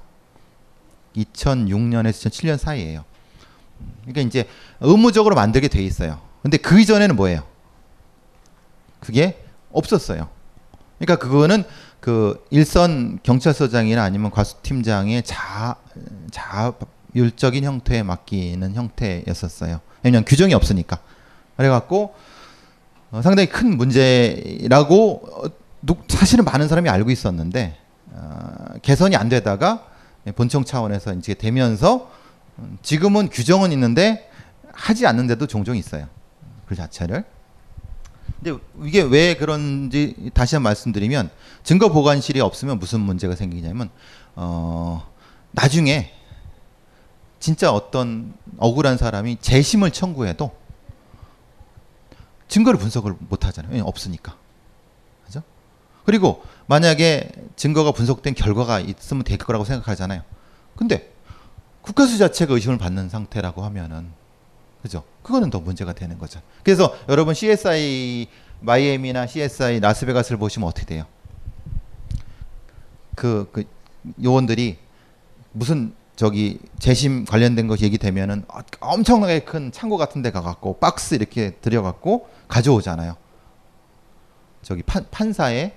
2006년에서 1.16 2.10
2007년 2.30 2.58
사이예요. 2.58 3.04
그러니까 4.02 4.20
이제 4.20 4.46
의무적으로 4.80 5.34
만들게 5.34 5.68
돼 5.68 5.82
있어요. 5.82 6.20
근데 6.42 6.56
그 6.58 6.78
이전에는 6.80 7.16
뭐예요? 7.16 7.42
그게 9.00 9.42
없었어요. 9.72 10.28
그러니까 11.00 11.16
그거는 11.16 11.64
그 12.00 12.44
일선 12.50 13.18
경찰서장이나 13.22 14.02
아니면 14.02 14.30
과수팀장의 14.30 15.22
자 15.24 15.76
자율적인 16.30 17.64
형태에 17.64 18.02
맡기는 18.02 18.74
형태였었어요. 18.74 19.80
왜냐면 20.02 20.24
규정이 20.26 20.52
없으니까. 20.54 20.98
그래갖고 21.56 22.14
어, 23.10 23.22
상당히 23.22 23.48
큰 23.48 23.76
문제라고 23.76 25.22
어, 25.44 25.50
누- 25.82 25.96
사실은 26.08 26.44
많은 26.44 26.68
사람이 26.68 26.88
알고 26.88 27.10
있었는데 27.10 27.76
어, 28.12 28.54
개선이 28.82 29.16
안 29.16 29.28
되다가 29.30 29.86
본청 30.36 30.64
차원에서 30.64 31.14
이제 31.14 31.32
되면서 31.34 32.10
음, 32.58 32.78
지금은 32.82 33.30
규정은 33.30 33.72
있는데 33.72 34.30
하지 34.72 35.06
않는데도 35.06 35.46
종종 35.46 35.76
있어요. 35.76 36.06
그 36.66 36.74
자체를. 36.74 37.24
근데 38.42 38.58
이게 38.84 39.02
왜 39.02 39.34
그런지 39.34 40.30
다시 40.32 40.54
한 40.54 40.62
번 40.62 40.70
말씀드리면 40.70 41.30
증거 41.62 41.88
보관실이 41.90 42.40
없으면 42.40 42.78
무슨 42.78 43.00
문제가 43.00 43.36
생기냐면 43.36 43.90
어 44.34 45.06
나중에 45.50 46.12
진짜 47.38 47.72
어떤 47.72 48.34
억울한 48.58 48.96
사람이 48.96 49.38
재심을 49.40 49.90
청구해도 49.90 50.50
증거를 52.48 52.78
분석을 52.80 53.14
못 53.18 53.44
하잖아요. 53.46 53.70
왜냐면 53.70 53.88
없으니까. 53.88 54.36
그죠? 55.24 55.42
그리고 56.04 56.42
만약에 56.66 57.30
증거가 57.56 57.92
분석된 57.92 58.34
결과가 58.34 58.80
있으면 58.80 59.24
될 59.24 59.38
거라고 59.38 59.64
생각하잖아요. 59.64 60.22
근데 60.76 61.12
국가수 61.82 62.18
자체가 62.18 62.54
의심을 62.54 62.78
받는 62.78 63.08
상태라고 63.08 63.62
하면은 63.64 64.12
그죠? 64.82 65.04
그거는 65.22 65.50
더 65.50 65.60
문제가 65.60 65.92
되는 65.92 66.18
거죠. 66.18 66.40
그래서 66.62 66.94
여러분 67.08 67.34
CSI 67.34 68.28
마이애미나 68.60 69.26
CSI 69.26 69.80
라스베가스를 69.80 70.38
보시면 70.38 70.68
어떻게 70.68 70.86
돼요? 70.86 71.04
그, 73.14 73.48
그 73.52 73.64
요원들이 74.22 74.78
무슨 75.52 75.94
저기 76.16 76.58
재심 76.78 77.24
관련된 77.24 77.66
거 77.66 77.76
얘기되면은 77.78 78.44
엄청나게 78.80 79.40
큰 79.40 79.72
창고 79.72 79.96
같은 79.96 80.22
데 80.22 80.30
가갖고 80.30 80.78
박스 80.78 81.14
이렇게 81.14 81.52
들여갖고 81.62 82.28
가져오잖아요. 82.48 83.16
저기 84.62 84.82
판, 84.82 85.06
판사의 85.10 85.74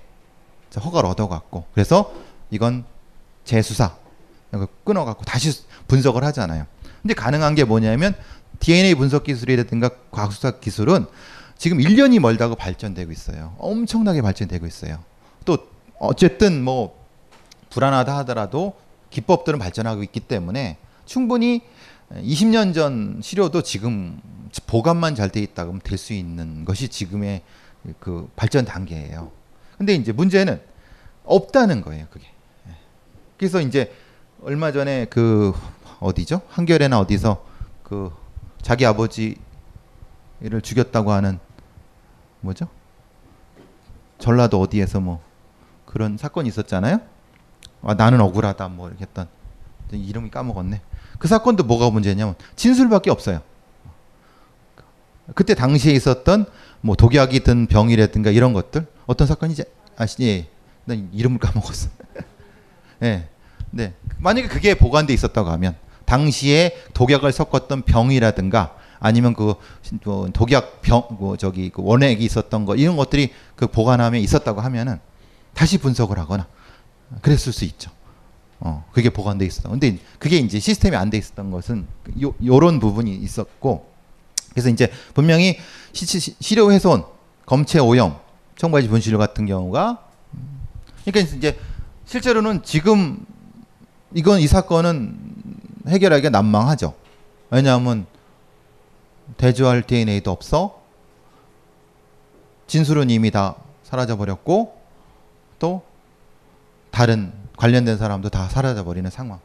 저 0.70 0.80
허가를 0.80 1.08
얻어갖고 1.08 1.64
그래서 1.72 2.12
이건 2.50 2.84
재수사 3.44 3.96
끊어갖고 4.84 5.24
다시 5.24 5.64
분석을 5.88 6.24
하잖아요. 6.24 6.66
근데 7.02 7.14
가능한 7.14 7.54
게 7.54 7.64
뭐냐면 7.64 8.14
DNA 8.60 8.94
분석 8.94 9.24
기술이라든가 9.24 9.90
과학수사 10.10 10.58
기술은 10.60 11.06
지금 11.56 11.78
1년이 11.78 12.18
멀다고 12.18 12.54
발전되고 12.54 13.12
있어요. 13.12 13.54
엄청나게 13.58 14.22
발전되고 14.22 14.66
있어요. 14.66 14.98
또 15.44 15.58
어쨌든 15.98 16.62
뭐 16.62 16.98
불안하다 17.70 18.16
하더라도 18.18 18.74
기법들은 19.10 19.58
발전하고 19.58 20.02
있기 20.04 20.20
때문에 20.20 20.76
충분히 21.06 21.62
20년 22.12 22.74
전 22.74 23.20
시료도 23.22 23.62
지금 23.62 24.20
보관만 24.66 25.14
잘 25.14 25.30
돼 25.30 25.40
있다 25.40 25.64
그러면 25.64 25.80
될 25.82 25.98
수 25.98 26.12
있는 26.12 26.64
것이 26.64 26.88
지금의 26.88 27.42
그 27.98 28.30
발전 28.36 28.64
단계예요. 28.64 29.30
근데 29.78 29.94
이제 29.94 30.12
문제는 30.12 30.60
없다는 31.24 31.80
거예요, 31.82 32.06
그게. 32.10 32.26
그래서 33.36 33.60
이제 33.60 33.92
얼마 34.42 34.72
전에 34.72 35.06
그 35.06 35.52
어디죠? 36.00 36.42
한겨레나 36.48 36.98
어디서 37.00 37.44
그 37.82 38.12
자기 38.64 38.86
아버지를 38.86 39.36
죽였다고 40.62 41.12
하는 41.12 41.38
뭐죠? 42.40 42.66
전라도 44.18 44.58
어디에서 44.58 45.00
뭐 45.00 45.22
그런 45.84 46.16
사건이 46.16 46.48
있었잖아요. 46.48 46.98
아, 47.82 47.92
나는 47.92 48.22
억울하다 48.22 48.68
뭐 48.68 48.88
이렇게 48.88 49.04
했던 49.04 49.28
이름이 49.92 50.30
까먹었네. 50.30 50.80
그 51.18 51.28
사건도 51.28 51.64
뭐가 51.64 51.90
문제냐면 51.90 52.36
진술밖에 52.56 53.10
없어요. 53.10 53.42
그때 55.34 55.54
당시에 55.54 55.92
있었던 55.92 56.46
뭐 56.80 56.96
독약이 56.96 57.40
든 57.40 57.66
병이라든가 57.66 58.30
이런 58.30 58.54
것들 58.54 58.86
어떤 59.04 59.26
사건이지 59.26 59.64
아시니? 59.96 60.26
예. 60.26 60.48
난 60.86 61.10
이름을 61.12 61.38
까먹었어. 61.40 61.90
예. 63.02 63.28
네. 63.70 63.92
만약에 64.18 64.48
그게 64.48 64.74
보관돼 64.74 65.12
있었다고 65.12 65.50
하면 65.50 65.76
당시에 66.04 66.76
독약을 66.94 67.32
섞었던 67.32 67.82
병이라든가 67.82 68.76
아니면 69.00 69.34
그 69.34 69.54
독약 70.32 70.80
병, 70.82 71.02
뭐 71.18 71.36
저기 71.36 71.70
그 71.70 71.82
원액이 71.84 72.24
있었던 72.24 72.64
거 72.64 72.74
이런 72.76 72.96
것들이 72.96 73.32
그 73.56 73.66
보관함에 73.66 74.18
있었다고 74.20 74.60
하면은 74.62 74.98
다시 75.52 75.78
분석을 75.78 76.18
하거나 76.18 76.46
그랬을 77.20 77.52
수 77.52 77.64
있죠. 77.64 77.90
어, 78.60 78.84
그게 78.92 79.10
보관돼 79.10 79.44
있었다. 79.44 79.68
근데 79.68 79.98
그게 80.18 80.38
이제 80.38 80.58
시스템이 80.58 80.96
안 80.96 81.10
돼 81.10 81.18
있었던 81.18 81.50
것은 81.50 81.86
요, 82.22 82.34
요런 82.44 82.80
부분이 82.80 83.14
있었고 83.14 83.92
그래서 84.50 84.70
이제 84.70 84.90
분명히 85.12 85.58
시, 85.92 86.06
시, 86.06 86.34
시료 86.40 86.72
훼손, 86.72 87.04
검체 87.44 87.78
오염, 87.80 88.16
청바지 88.56 88.88
분실 88.88 89.18
같은 89.18 89.44
경우가 89.46 89.98
그러니까 91.04 91.36
이제 91.36 91.58
실제로는 92.06 92.62
지금 92.62 93.26
이건 94.14 94.40
이 94.40 94.46
사건은 94.46 95.23
해결하기가 95.86 96.30
난망하죠. 96.30 96.94
왜냐하면 97.50 98.06
대조할 99.36 99.82
DNA도 99.82 100.30
없어. 100.30 100.82
진술은 102.66 103.10
이미 103.10 103.30
다 103.30 103.56
사라져 103.82 104.16
버렸고 104.16 104.80
또 105.58 105.82
다른 106.90 107.32
관련된 107.56 107.98
사람도 107.98 108.30
다 108.30 108.48
사라져 108.48 108.84
버리는 108.84 109.08
상황. 109.10 109.40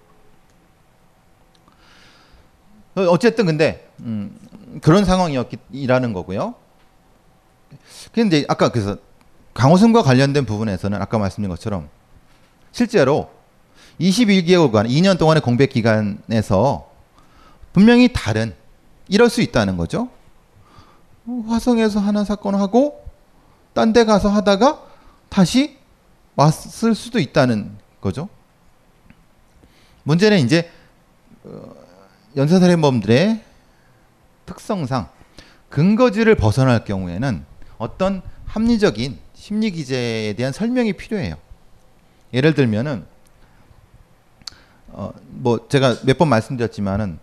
어쨌든 2.95 3.45
근데 3.45 3.89
음, 3.99 4.38
그런 4.82 5.06
상황이었기라는 5.06 6.13
거고요. 6.13 6.56
근데 8.13 8.45
아까 8.47 8.69
그래서 8.69 8.97
강호순과 9.54 10.04
관련된 10.04 10.45
부분에서는 10.45 11.02
아까 11.02 11.17
말씀드린 11.17 11.49
것처럼 11.49 11.89
실제로 12.71 13.32
21개월간 13.99 14.88
2년 14.89 15.17
동안의 15.17 15.41
공백 15.41 15.69
기간에서 15.69 16.89
분명히 17.73 18.12
다른 18.13 18.53
이럴 19.07 19.29
수 19.29 19.41
있다는 19.41 19.77
거죠. 19.77 20.09
화성에서 21.47 21.99
하나 21.99 22.23
사건 22.23 22.55
하고 22.55 23.03
딴 23.73 23.93
데 23.93 24.03
가서 24.05 24.29
하다가 24.29 24.81
다시 25.29 25.77
왔을 26.35 26.95
수도 26.95 27.19
있다는 27.19 27.77
거죠. 28.01 28.29
문제는 30.03 30.39
이제 30.39 30.71
어, 31.43 31.73
연쇄살인범들의 32.35 33.43
특성상 34.45 35.09
근거지를 35.69 36.35
벗어날 36.35 36.83
경우에는 36.83 37.45
어떤 37.77 38.21
합리적인 38.45 39.19
심리 39.35 39.71
기제에 39.71 40.33
대한 40.33 40.51
설명이 40.51 40.93
필요해요. 40.93 41.35
예를 42.33 42.53
들면은 42.53 43.05
어, 44.91 45.12
뭐 45.30 45.67
제가 45.69 45.97
몇 46.06 46.17
번 46.17 46.28
말씀드렸지만은 46.30 47.19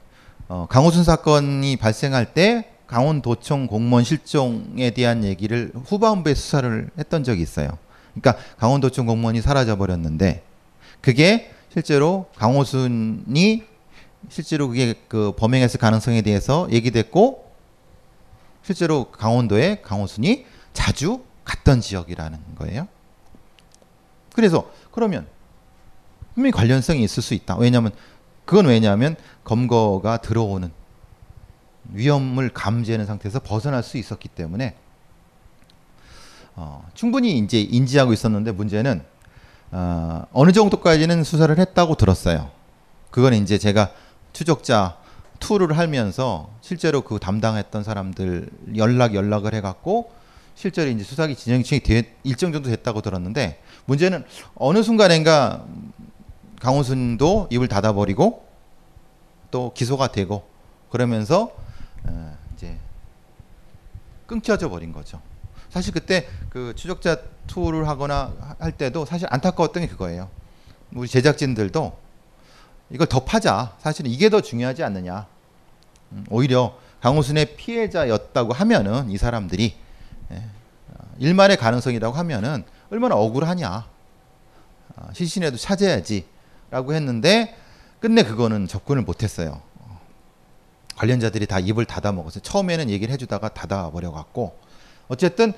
어, 0.49 0.67
강호순 0.69 1.05
사건이 1.05 1.77
발생할 1.77 2.33
때 2.35 2.71
강원도청 2.87 3.67
공무원 3.67 4.05
실종에 4.05 4.91
대한 4.91 5.25
얘기를 5.25 5.73
후반부에 5.87 6.35
수사를 6.35 6.91
했던 6.99 7.25
적이 7.25 7.43
있어요. 7.43 7.69
그러니까 8.15 8.43
강원도청 8.59 9.07
공무원이 9.07 9.43
사라져 9.43 9.77
버렸는데 9.77 10.43
그게 11.01 11.51
실제로 11.73 12.27
강호순이 12.37 13.65
실제로 14.29 14.69
그게 14.69 14.95
그 15.09 15.33
범행했을 15.37 15.79
가능성에 15.79 16.23
대해서 16.23 16.69
얘기됐고 16.71 17.45
실제로 18.63 19.11
강원도에 19.11 19.81
강호순이 19.83 20.47
자주 20.73 21.23
갔던 21.45 21.81
지역이라는 21.81 22.39
거예요. 22.59 22.89
그래서 24.35 24.71
그러면 24.93 25.27
분명히 26.37 26.53
관련성이 26.53 27.03
있을 27.03 27.23
수 27.23 27.33
있다. 27.33 27.57
왜냐하면 27.57 27.93
그건 28.45 28.67
왜냐하면 28.67 29.17
검거가 29.43 30.19
들어오는 30.19 30.71
위험을 31.95 32.51
감지하는 32.51 33.07
상태에서 33.07 33.41
벗어날 33.41 33.83
수 33.83 33.97
있었기 33.97 34.29
때문에 34.29 34.77
어, 36.55 36.87
충분히 36.93 37.39
이제 37.39 37.61
인지하고 37.61 38.13
있었는데 38.13 38.53
문제는 38.53 39.03
어, 39.73 40.27
어느 40.33 40.53
정도까지는 40.53 41.25
수사를 41.25 41.59
했다고 41.59 41.95
들었어요. 41.95 42.51
그건 43.11 43.33
이제 43.33 43.57
제가 43.57 43.93
추적자 44.35 44.99
투를 45.41 45.79
하면서 45.79 46.51
실제로 46.61 47.01
그 47.01 47.19
담당했던 47.19 47.83
사람들 47.83 48.51
연락 48.77 49.15
연락을 49.15 49.55
해갖고 49.55 50.11
실제로 50.55 50.91
이제 50.91 51.03
수사기 51.03 51.35
진행층이 51.35 51.81
일정 52.25 52.53
정도 52.53 52.69
됐다고 52.69 53.01
들었는데 53.01 53.63
문제는 53.87 54.25
어느 54.55 54.83
순간인가 54.83 55.65
강호순도 56.61 57.49
입을 57.51 57.69
닫아버리고 57.69 58.47
또 59.51 59.73
기소가 59.75 60.09
되고 60.09 60.49
그러면서 60.91 61.55
어, 62.05 62.37
이제 62.55 62.77
끊겨져 64.27 64.69
버린 64.69 64.93
거죠. 64.93 65.21
사실 65.71 65.93
그때 65.93 66.29
그 66.49 66.75
추적자 66.75 67.19
투를 67.47 67.89
하거나 67.89 68.33
할 68.59 68.73
때도 68.73 69.05
사실 69.05 69.29
안타까웠던 69.31 69.83
게 69.83 69.89
그거예요. 69.89 70.29
우리 70.93 71.09
제작진들도 71.09 71.99
이걸 72.91 73.07
더 73.07 73.25
파자. 73.25 73.77
사실은 73.81 74.11
이게 74.11 74.31
더 74.31 74.41
중요하지 74.41 74.83
않느냐. 74.85 75.27
음, 76.13 76.25
오히려 76.31 76.79
강호순의 77.01 77.57
피해자였다고 77.57 78.53
하면은 78.53 79.11
이 79.11 79.19
사람들이 79.19 79.77
예, 80.33 80.43
일말의 81.19 81.57
가능성이라고 81.57 82.17
하면은 82.17 82.65
얼마나 82.91 83.17
억울하냐. 83.17 83.87
아, 84.97 85.09
시신에도 85.13 85.57
찾아야지 85.57 86.27
라고 86.71 86.95
했는데 86.95 87.57
끝내 88.01 88.23
그거는 88.23 88.67
접근을 88.67 89.03
못했어요. 89.03 89.61
관련자들이 90.97 91.47
다 91.47 91.59
입을 91.59 91.85
닫아 91.85 92.13
먹었어요. 92.13 92.43
처음에는 92.43 92.91
얘기를 92.91 93.13
해주다가 93.13 93.51
닫아 93.51 93.91
버려 93.91 94.11
갖고 94.13 94.59
어쨌든 95.09 95.53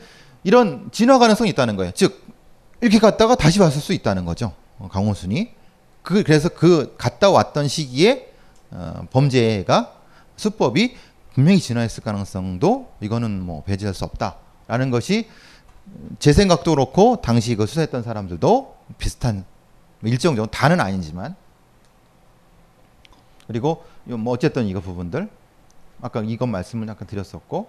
이런 0.45 0.91
진화 0.93 1.19
가능성이 1.19 1.51
있다는 1.51 1.77
거예요. 1.77 1.93
즉 1.95 2.25
이렇게 2.81 2.99
갔다가 2.99 3.35
다시 3.35 3.61
왔을 3.61 3.81
수 3.81 3.93
있다는 3.93 4.25
거죠. 4.25 4.53
어, 4.79 4.89
강호순이 4.91 5.51
그 6.03 6.23
그래서 6.23 6.49
그 6.49 6.95
갔다 6.99 7.31
왔던 7.31 7.69
시기에 7.69 8.33
어, 8.71 9.07
범죄가 9.11 9.95
수법이 10.37 10.97
분명히 11.35 11.59
진화했을 11.61 12.03
가능성도 12.03 12.93
이거는 13.01 13.43
뭐 13.43 13.63
배제할 13.63 13.95
수 13.95 14.05
없다라는 14.05 14.91
것이 14.91 15.29
제 16.19 16.33
생각도 16.33 16.73
그렇고 16.73 17.21
당시 17.23 17.53
이거 17.53 17.67
수사했던 17.67 18.03
사람들도 18.03 18.77
비슷한 18.99 19.45
일정 20.03 20.37
정도 20.37 20.51
다는 20.51 20.81
아니지만 20.81 21.35
그리고 23.47 23.85
뭐 24.05 24.33
어쨌든 24.33 24.67
이거 24.67 24.81
부분들 24.81 25.29
아까 26.01 26.23
이것 26.23 26.47
말씀을 26.47 26.87
약간 26.89 27.07
드렸었고 27.09 27.69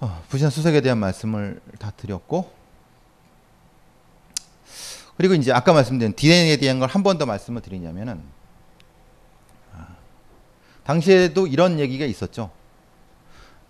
어, 0.00 0.22
부시한 0.28 0.50
수색에 0.50 0.80
대한 0.82 0.98
말씀을 0.98 1.60
다 1.78 1.90
드렸고 1.96 2.52
그리고 5.16 5.34
이제 5.34 5.52
아까 5.52 5.72
말씀드린 5.72 6.14
DNA에 6.14 6.58
대한 6.58 6.78
걸 6.78 6.88
한 6.90 7.02
번 7.02 7.16
더 7.18 7.24
말씀을 7.26 7.62
드리냐면은 7.62 8.22
아, 9.74 9.88
당시에도 10.84 11.46
이런 11.46 11.78
얘기가 11.80 12.04
있었죠. 12.04 12.50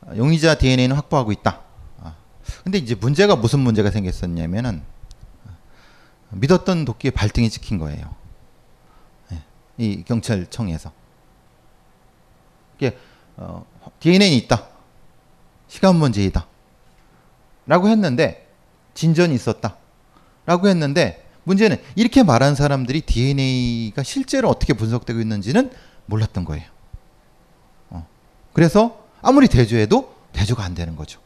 아, 0.06 0.16
용의자 0.16 0.56
DNA는 0.56 0.96
확보하고 0.96 1.30
있다. 1.30 1.60
아, 2.02 2.16
근데 2.64 2.78
이제 2.78 2.96
문제가 2.96 3.36
무슨 3.36 3.60
문제가 3.60 3.90
생겼었냐면은 3.92 4.82
아, 4.82 4.95
믿었던 6.40 6.84
도끼에 6.84 7.10
발등이 7.10 7.50
찍힌 7.50 7.78
거예요. 7.78 8.14
예, 9.32 9.42
이 9.78 10.02
경찰청에서 10.04 10.92
이게 12.76 12.98
어, 13.36 13.64
DNA는 14.00 14.36
있다. 14.36 14.66
시간 15.68 15.96
문제이다. 15.96 16.46
라고 17.66 17.88
했는데 17.88 18.48
진전이 18.94 19.34
있었다. 19.34 19.76
라고 20.46 20.68
했는데 20.68 21.26
문제는 21.44 21.76
이렇게 21.94 22.22
말한 22.22 22.54
사람들이 22.54 23.02
DNA가 23.02 24.02
실제로 24.02 24.48
어떻게 24.48 24.72
분석되고 24.72 25.20
있는지는 25.20 25.70
몰랐던 26.06 26.44
거예요. 26.44 26.64
어. 27.90 28.06
그래서 28.52 29.04
아무리 29.22 29.48
대조해도 29.48 30.14
대조가 30.32 30.64
안 30.64 30.74
되는 30.74 30.96
거죠. 30.96 31.20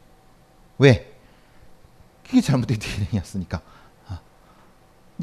왜? 0.77 1.11
그게 2.25 2.41
잘못된 2.41 2.77
DNA였으니까. 3.11 3.61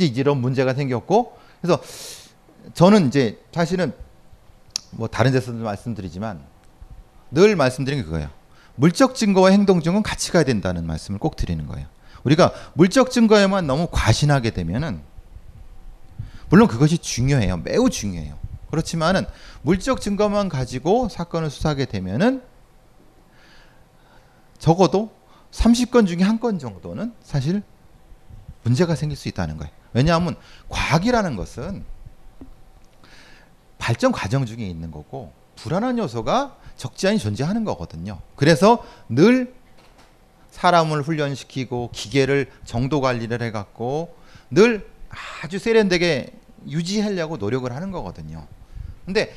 아. 0.04 0.06
이제 0.06 0.20
이런 0.20 0.38
문제가 0.38 0.74
생겼고 0.74 1.36
그래서 1.60 1.80
저는 2.74 3.08
이제 3.08 3.40
사실은 3.52 3.92
뭐 4.90 5.08
다른 5.08 5.32
데서도 5.32 5.58
말씀드리지만 5.58 6.40
늘 7.30 7.56
말씀드린 7.56 8.00
게 8.00 8.04
그거예요. 8.04 8.30
물적 8.76 9.14
증거와 9.14 9.50
행동 9.50 9.80
증거는 9.82 10.02
같이 10.02 10.30
가야 10.30 10.44
된다는 10.44 10.86
말씀을 10.86 11.18
꼭 11.18 11.36
드리는 11.36 11.66
거예요. 11.66 11.86
우리가 12.24 12.52
물적 12.74 13.10
증거에만 13.10 13.66
너무 13.66 13.88
과신하게 13.90 14.50
되면은 14.50 15.00
물론 16.48 16.68
그것이 16.68 16.98
중요해요. 16.98 17.58
매우 17.58 17.90
중요해요. 17.90 18.38
그렇지만은 18.70 19.26
물적 19.62 20.00
증거만 20.00 20.48
가지고 20.48 21.08
사건을 21.08 21.50
수사하게 21.50 21.86
되면은 21.86 22.42
적어도 24.58 25.10
30건 25.52 26.06
중에 26.06 26.22
한 26.22 26.38
건 26.38 26.58
정도는 26.58 27.12
사실 27.22 27.62
문제가 28.62 28.94
생길 28.94 29.16
수 29.16 29.28
있다는 29.28 29.56
거예요. 29.56 29.72
왜냐하면 29.92 30.36
과학이라는 30.68 31.36
것은 31.36 31.84
발전 33.78 34.12
과정 34.12 34.44
중에 34.46 34.66
있는 34.66 34.90
거고 34.90 35.32
불안한 35.56 35.98
요소가 35.98 36.56
적지 36.76 37.08
않이 37.08 37.18
존재하는 37.18 37.64
거거든요. 37.64 38.20
그래서 38.36 38.84
늘 39.08 39.54
사람을 40.50 41.02
훈련시키고 41.02 41.90
기계를 41.92 42.50
정도 42.64 43.00
관리를 43.00 43.42
해갖고 43.42 44.14
늘 44.50 44.88
아주 45.42 45.58
세련되게 45.58 46.32
유지하려고 46.68 47.36
노력을 47.36 47.70
하는 47.72 47.90
거거든요. 47.90 48.46
근데 49.04 49.34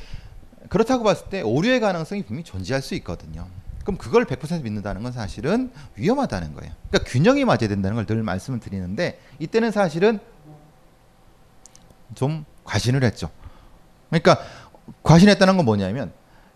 그렇다고 0.69 1.03
봤을 1.03 1.27
때 1.29 1.41
오류의 1.41 1.79
가능성이 1.79 2.23
분명히 2.23 2.43
존재할 2.43 2.81
수 2.81 2.95
있거든요. 2.95 3.47
그럼 3.83 3.97
그걸 3.97 4.25
100% 4.25 4.61
믿는다는 4.63 5.01
건 5.03 5.11
사실은 5.11 5.71
위험하다는 5.95 6.53
거예요. 6.53 6.71
그러니까 6.89 7.11
균형이 7.11 7.45
맞아야 7.45 7.67
된다는 7.67 7.95
걸 7.95 8.05
늘 8.05 8.21
말씀을 8.23 8.59
드리는데 8.59 9.19
이때는 9.39 9.71
사실은 9.71 10.19
좀 12.15 12.45
과신을 12.63 13.03
했죠. 13.03 13.29
그러니까 14.09 14.39
과신했다는 15.03 15.57
건 15.57 15.65
뭐냐면 15.65 16.11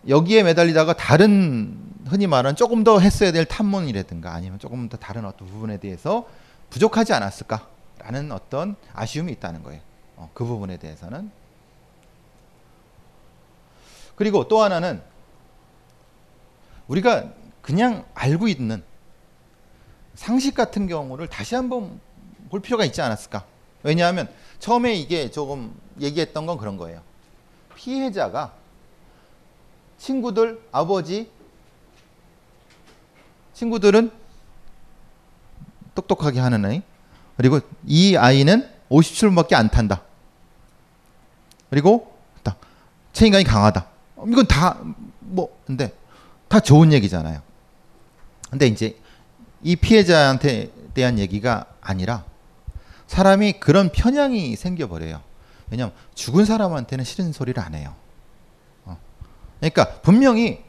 여기에 0.08 0.44
매달리다가 0.44 0.94
다른 0.94 1.78
흔히 2.06 2.26
말하는 2.26 2.54
조금 2.56 2.84
더 2.84 3.00
했어야 3.00 3.32
될 3.32 3.44
탐문이라든가 3.44 4.32
아니면 4.32 4.58
조금 4.58 4.88
더 4.88 4.96
다른 4.96 5.24
어떤 5.24 5.48
부분에 5.48 5.78
대해서 5.78 6.28
부족하지 6.70 7.12
않았을까라는 7.12 8.30
어떤 8.32 8.76
아쉬움이 8.92 9.32
있다는 9.32 9.62
거예요. 9.62 9.80
어, 10.16 10.30
그 10.32 10.44
부분에 10.44 10.76
대해서는 10.76 11.30
그리고 14.14 14.48
또 14.48 14.62
하나는 14.62 15.02
우리가 16.88 17.24
그냥 17.60 18.04
알고 18.14 18.48
있는 18.48 18.82
상식 20.14 20.54
같은 20.54 20.86
경우를 20.86 21.28
다시 21.28 21.54
한번 21.54 22.00
볼 22.48 22.60
필요가 22.60 22.84
있지 22.84 23.02
않았을까? 23.02 23.44
왜냐하면 23.82 24.28
처음에 24.58 24.94
이게 24.94 25.30
조금 25.30 25.74
얘기했던 26.00 26.46
건 26.46 26.58
그런 26.58 26.76
거예요. 26.76 27.02
피해자가 27.74 28.52
친구들, 29.98 30.60
아버지, 30.72 31.30
친구들은 33.54 34.10
똑똑하게 35.94 36.40
하는 36.40 36.64
아이. 36.64 36.82
그리고 37.36 37.60
이 37.86 38.16
아이는 38.16 38.68
57분밖에 38.90 39.54
안 39.54 39.68
탄다. 39.70 40.02
그리고 41.70 42.14
딱 42.42 42.58
책임감이 43.12 43.44
강하다. 43.44 43.86
이건 44.26 44.46
다 44.46 44.78
뭐 45.28 45.58
근데 45.66 45.92
다 46.48 46.60
좋은 46.60 46.92
얘기잖아요. 46.92 47.40
근데 48.50 48.66
이제 48.66 48.96
이 49.62 49.76
피해자한테 49.76 50.70
대한 50.94 51.18
얘기가 51.18 51.66
아니라 51.80 52.24
사람이 53.06 53.54
그런 53.54 53.90
편향이 53.90 54.56
생겨버려요. 54.56 55.20
왜냐하면 55.70 55.94
죽은 56.14 56.44
사람한테는 56.44 57.04
싫은 57.04 57.32
소리를 57.32 57.60
안 57.62 57.74
해요. 57.74 57.94
어. 58.84 58.98
그러니까 59.60 60.00
분명히 60.00 60.64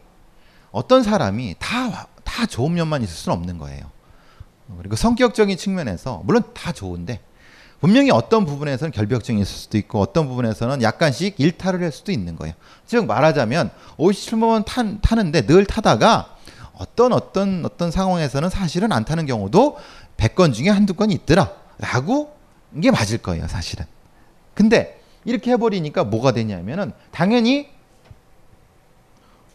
어떤 0.71 1.03
사람이 1.03 1.55
다, 1.59 2.07
다 2.23 2.45
좋은 2.45 2.73
면만 2.73 3.03
있을 3.03 3.15
수는 3.15 3.37
없는 3.37 3.57
거예요. 3.57 3.89
그리고 4.77 4.95
성격적인 4.95 5.57
측면에서 5.57 6.21
물론 6.25 6.43
다 6.53 6.71
좋은데 6.71 7.21
분명히 7.79 8.09
어떤 8.11 8.45
부분에서는 8.45 8.91
결벽증이 8.91 9.41
있을 9.41 9.51
수도 9.51 9.77
있고 9.77 9.99
어떤 10.01 10.27
부분에서는 10.27 10.81
약간씩 10.81 11.39
일탈을 11.39 11.81
할 11.81 11.91
수도 11.91 12.11
있는 12.11 12.35
거예요. 12.35 12.55
즉 12.85 13.05
말하자면 13.05 13.71
57번만 13.97 14.65
탄, 14.65 14.99
타는데 15.01 15.45
늘 15.45 15.65
타다가 15.65 16.35
어떤 16.73 17.13
어떤 17.13 17.63
어떤 17.65 17.91
상황에서는 17.91 18.49
사실은 18.49 18.91
안 18.91 19.05
타는 19.05 19.25
경우도 19.25 19.77
100건 20.17 20.53
중에 20.53 20.69
한두 20.69 20.95
건이 20.95 21.13
있더라 21.13 21.51
라고 21.79 22.35
이게 22.75 22.91
맞을 22.91 23.19
거예요, 23.19 23.47
사실은. 23.47 23.85
근데 24.53 25.01
이렇게 25.25 25.51
해버리니까 25.51 26.03
뭐가 26.05 26.31
되냐면은 26.31 26.91
당연히 27.11 27.69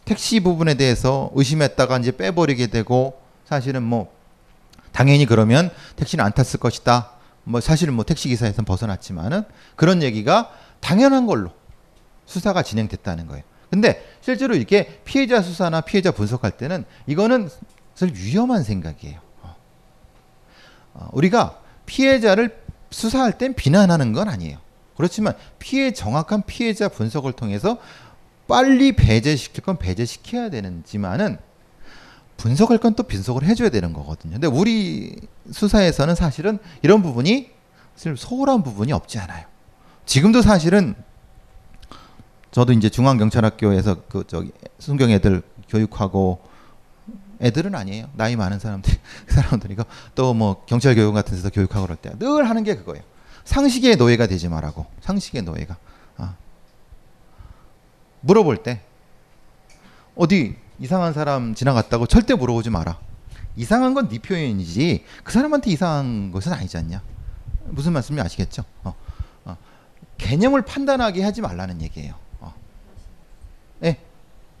택시 0.05 0.39
부분에 0.39 0.75
대해서 0.75 1.31
의심했다가 1.33 1.97
이제 1.99 2.11
빼버리게 2.11 2.67
되고 2.67 3.19
사실은 3.45 3.83
뭐 3.83 4.13
당연히 4.91 5.25
그러면 5.25 5.69
택시는 5.95 6.23
안 6.23 6.31
탔을 6.31 6.59
것이다. 6.59 7.11
뭐 7.45 7.59
사실은 7.59 7.93
뭐 7.93 8.05
택시 8.05 8.29
기사에서는 8.29 8.65
벗어났지만은 8.65 9.43
그런 9.75 10.03
얘기가 10.03 10.51
당연한 10.79 11.25
걸로 11.25 11.51
수사가 12.25 12.63
진행됐다는 12.63 13.27
거예요. 13.27 13.43
근데 13.69 14.05
실제로 14.21 14.55
이렇게 14.55 15.01
피해자 15.03 15.41
수사나 15.41 15.81
피해자 15.81 16.11
분석할 16.11 16.51
때는 16.51 16.85
이거는 17.07 17.49
사실 17.95 18.15
위험한 18.15 18.63
생각이에요. 18.63 19.19
어, 20.93 21.09
우리가 21.11 21.59
피해자를 21.85 22.57
수사할 22.89 23.37
땐 23.37 23.53
비난하는 23.53 24.13
건 24.13 24.29
아니에요. 24.29 24.57
그렇지만 24.95 25.33
피해 25.59 25.91
정확한 25.91 26.43
피해자 26.45 26.87
분석을 26.87 27.33
통해서 27.33 27.77
빨리 28.47 28.95
배제시킬 28.95 29.63
건 29.63 29.77
배제시켜야 29.77 30.49
되는지만은 30.49 31.37
분석할 32.37 32.77
건 32.77 32.93
또 32.95 33.03
분석을 33.03 33.43
해줘야 33.43 33.69
되는 33.69 33.93
거거든요. 33.93 34.33
근데 34.33 34.47
우리 34.47 35.15
수사에서는 35.51 36.15
사실은 36.15 36.59
이런 36.81 37.01
부분이 37.01 37.49
사실 37.95 38.17
소홀한 38.17 38.63
부분이 38.63 38.91
없지 38.91 39.19
않아요. 39.19 39.45
지금도 40.05 40.41
사실은 40.41 40.95
저도 42.51 42.73
이제 42.73 42.89
중앙경찰학교에서 42.89 44.03
그 44.09 44.25
저기 44.27 44.51
순경 44.77 45.09
애들 45.11 45.41
교육하고 45.69 46.39
애들은 47.41 47.75
아니에요. 47.75 48.09
나이 48.13 48.35
많은 48.35 48.59
사람들 48.59 48.93
그 49.25 49.33
사람들이고 49.35 49.83
또 50.15 50.33
뭐 50.33 50.63
경찰 50.65 50.95
교육 50.95 51.13
같은 51.13 51.35
데서 51.35 51.49
교육하고 51.49 51.85
그럴 51.85 51.97
때 51.97 52.11
늘 52.17 52.49
하는 52.49 52.63
게 52.63 52.75
그거예요. 52.75 53.03
상식의 53.45 53.97
노예가 53.97 54.27
되지 54.27 54.47
말라고. 54.49 54.85
상식의 55.01 55.41
노예가. 55.43 55.75
아. 56.17 56.35
물어볼 58.21 58.63
때 58.63 58.81
어디 60.15 60.55
이상한 60.79 61.13
사람 61.13 61.53
지나갔다고 61.55 62.07
절대 62.07 62.33
물어보지 62.35 62.69
마라. 62.69 62.99
이상한 63.55 63.93
건 63.93 64.07
네 64.09 64.19
표현이지 64.19 65.05
그 65.23 65.31
사람한테 65.31 65.69
이상한 65.71 66.31
것은 66.31 66.53
아니지 66.53 66.77
않냐. 66.77 67.01
무슨 67.65 67.93
말씀인지 67.93 68.21
아시겠죠? 68.25 68.63
어. 68.83 68.93
어. 69.45 69.57
개념을 70.17 70.63
판단하게 70.63 71.23
하지 71.23 71.41
말라는 71.41 71.81
얘기예요. 71.81 72.15
어. 72.39 72.53
네. 73.79 73.99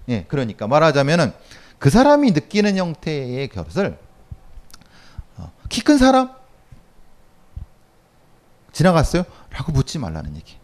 예, 0.09 0.25
그러니까 0.27 0.67
말하자면은 0.67 1.33
그 1.83 1.89
사람이 1.89 2.31
느끼는 2.31 2.77
형태의 2.77 3.49
것을 3.49 3.99
어, 5.35 5.51
키큰 5.67 5.97
사람 5.97 6.31
지나갔어요? 8.71 9.25
라고 9.49 9.73
묻지 9.73 9.99
말라는 9.99 10.37
얘기. 10.37 10.55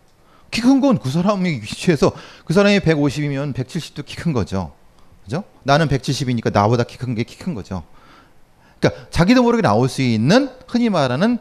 키 0.50 0.62
큰 0.62 0.80
건 0.80 0.98
그 0.98 1.10
사람이 1.10 1.50
위치해서 1.62 2.14
그 2.46 2.54
사람이 2.54 2.80
150이면 2.80 3.54
170도 3.54 4.06
키 4.06 4.16
큰 4.16 4.32
거죠. 4.32 4.74
그죠? 5.26 5.44
나는 5.64 5.90
170이니까 5.90 6.54
나보다 6.54 6.86
키 6.86 6.98
큰 6.98 7.16
게 7.16 7.26
키 7.26 7.38
큰 7.38 7.54
거죠. 7.54 7.84
그러니까 8.80 9.10
자기도 9.10 9.44
모르게 9.44 9.62
나올 9.62 9.90
수 9.90 10.02
있는 10.02 10.50
흔히 10.70 10.90
말하는 10.90 11.38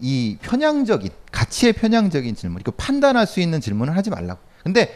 이 0.00 0.38
편향적인 0.42 1.08
가치의 1.30 1.74
편향적인 1.74 2.34
질문, 2.34 2.62
이거 2.62 2.72
판단할 2.72 3.28
수 3.28 3.38
있는 3.38 3.60
질문을 3.60 3.96
하지 3.96 4.10
말라고. 4.10 4.40
근데 4.64 4.92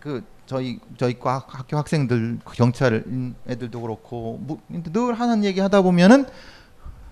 그 0.00 0.22
저희 0.46 0.78
저희 0.98 1.18
과 1.18 1.44
학교 1.48 1.76
학생들 1.76 2.38
경찰 2.54 3.04
애들도 3.48 3.80
그렇고 3.80 4.38
뭐, 4.42 4.60
늘 4.68 5.14
하는 5.14 5.44
얘기 5.44 5.60
하다 5.60 5.82
보면은 5.82 6.26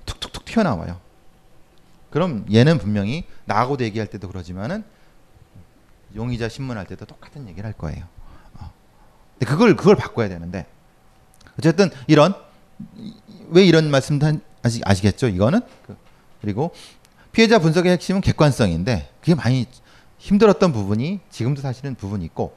툭툭툭 0.04 0.44
튀어나와요. 0.44 1.00
그럼 2.10 2.44
얘는 2.52 2.78
분명히 2.78 3.24
나하고도 3.46 3.84
얘기할 3.84 4.06
때도 4.08 4.28
그러지만은 4.28 4.84
용의자 6.14 6.48
신문할 6.48 6.86
때도 6.86 7.06
똑같은 7.06 7.48
얘기를 7.48 7.64
할 7.64 7.72
거예요. 7.72 8.04
어. 8.60 8.70
근데 9.38 9.50
그걸 9.50 9.76
그걸 9.76 9.96
바꿔야 9.96 10.28
되는데 10.28 10.66
어쨌든 11.58 11.90
이런 12.06 12.34
왜 13.48 13.64
이런 13.64 13.90
말씀도 13.90 14.26
한- 14.26 14.42
아시, 14.62 14.80
아시겠죠? 14.84 15.28
이거는 15.28 15.60
그, 15.86 15.96
그리고 16.42 16.72
피해자 17.32 17.58
분석의 17.58 17.92
핵심은 17.92 18.20
객관성인데 18.20 19.10
그게 19.20 19.34
많이 19.34 19.66
힘들었던 20.18 20.72
부분이 20.72 21.20
지금도 21.30 21.62
사실은 21.62 21.94
부분이 21.94 22.24
있고 22.26 22.56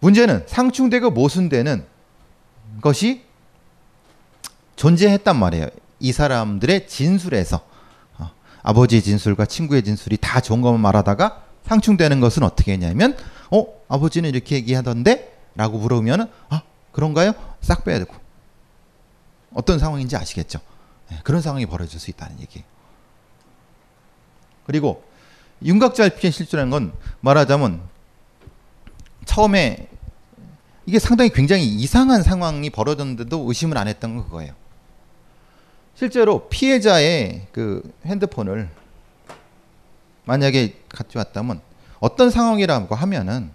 문제는 0.00 0.44
상충되고 0.46 1.10
모순되는 1.10 1.84
것이 2.80 3.24
존재했단 4.76 5.36
말이에요. 5.36 5.66
이 6.00 6.12
사람들의 6.12 6.86
진술에서 6.86 7.60
어, 8.18 8.30
아버지의 8.62 9.02
진술과 9.02 9.46
친구의 9.46 9.82
진술이 9.82 10.18
다 10.18 10.40
좋은 10.40 10.62
것만 10.62 10.80
말하다가 10.80 11.42
상충되는 11.64 12.20
것은 12.20 12.44
어떻게 12.44 12.72
했냐면 12.72 13.16
어 13.50 13.66
아버지는 13.88 14.30
이렇게 14.30 14.56
얘기하던데 14.56 15.36
라고 15.54 15.78
물으면은 15.78 16.26
아 16.48 16.62
그런가요? 16.92 17.32
싹 17.60 17.84
빼야 17.84 17.98
되고 17.98 18.14
어떤 19.52 19.78
상황인지 19.78 20.16
아시겠죠? 20.16 20.60
예, 21.12 21.18
그런 21.24 21.42
상황이 21.42 21.66
벌어질 21.66 21.98
수 21.98 22.10
있다는 22.10 22.40
얘기예요. 22.40 22.64
그리고 24.66 25.02
윤곽잘 25.64 26.16
피해 26.16 26.30
실주라는 26.30 26.70
건 26.70 26.92
말하자면 27.20 27.80
처음에 29.28 29.88
이게 30.86 30.98
상당히 30.98 31.30
굉장히 31.30 31.66
이상한 31.66 32.22
상황이 32.22 32.70
벌어졌는데도 32.70 33.44
의심을 33.46 33.76
안 33.76 33.86
했던 33.88 34.16
건 34.16 34.24
그거예요. 34.24 34.54
실제로 35.94 36.48
피해자의 36.48 37.46
그 37.52 37.82
핸드폰을 38.06 38.70
만약에 40.24 40.80
가져왔다면 40.88 41.60
어떤 42.00 42.30
상황이라고 42.30 42.94
하면은 42.94 43.50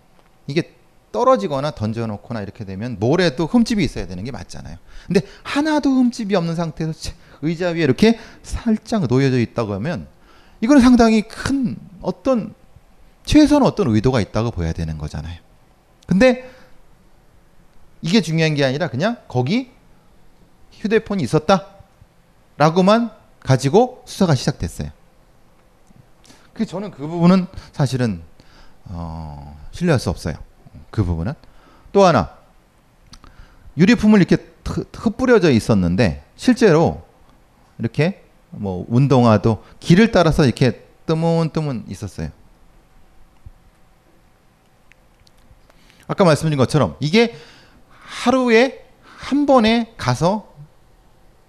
이게 0.45 0.75
떨어지거나 1.11 1.71
던져놓거나 1.71 2.41
이렇게 2.41 2.65
되면 2.65 2.97
뭐래도 2.99 3.45
흠집이 3.47 3.83
있어야 3.83 4.05
되는 4.07 4.23
게 4.23 4.31
맞잖아요. 4.31 4.77
근데 5.07 5.21
하나도 5.43 5.89
흠집이 5.89 6.35
없는 6.35 6.55
상태에서 6.55 6.93
채- 6.93 7.13
의자 7.41 7.69
위에 7.69 7.81
이렇게 7.83 8.19
살짝 8.43 9.07
놓여져 9.07 9.39
있다고 9.39 9.73
하면 9.73 10.07
이거는 10.61 10.81
상당히 10.81 11.21
큰 11.23 11.77
어떤 12.01 12.53
최소한 13.25 13.63
어떤 13.63 13.87
의도가 13.87 14.21
있다고 14.21 14.51
보여야 14.51 14.73
되는 14.73 14.97
거잖아요. 14.97 15.39
근데 16.13 16.47
이게 18.03 18.21
중요한 18.21 18.53
게 18.53 18.63
아니라 18.63 18.87
그냥 18.87 19.17
거기 19.27 19.71
휴대폰이 20.73 21.23
있었다 21.23 21.69
라고만 22.57 23.09
가지고 23.39 24.03
수사가 24.05 24.35
시작됐어요. 24.35 24.89
그 26.53 26.67
저는 26.67 26.91
그 26.91 27.07
부분은 27.07 27.47
사실은 27.71 28.21
어, 28.85 29.59
신뢰할 29.71 29.99
수 29.99 30.11
없어요. 30.11 30.35
그 30.91 31.03
부분은 31.03 31.33
또 31.91 32.03
하나 32.03 32.37
유리품을 33.75 34.19
이렇게 34.19 34.37
트- 34.63 34.85
흩뿌려져 34.93 35.49
있었는데 35.49 36.23
실제로 36.35 37.01
이렇게 37.79 38.23
뭐 38.51 38.85
운동화도 38.87 39.63
길을 39.79 40.11
따라서 40.11 40.45
이렇게 40.45 40.85
뜨문뜨문 41.07 41.85
있었어요. 41.87 42.29
아까 46.07 46.23
말씀드린 46.23 46.57
것처럼 46.57 46.95
이게 46.99 47.35
하루에 47.89 48.85
한 49.03 49.45
번에 49.45 49.93
가서 49.97 50.53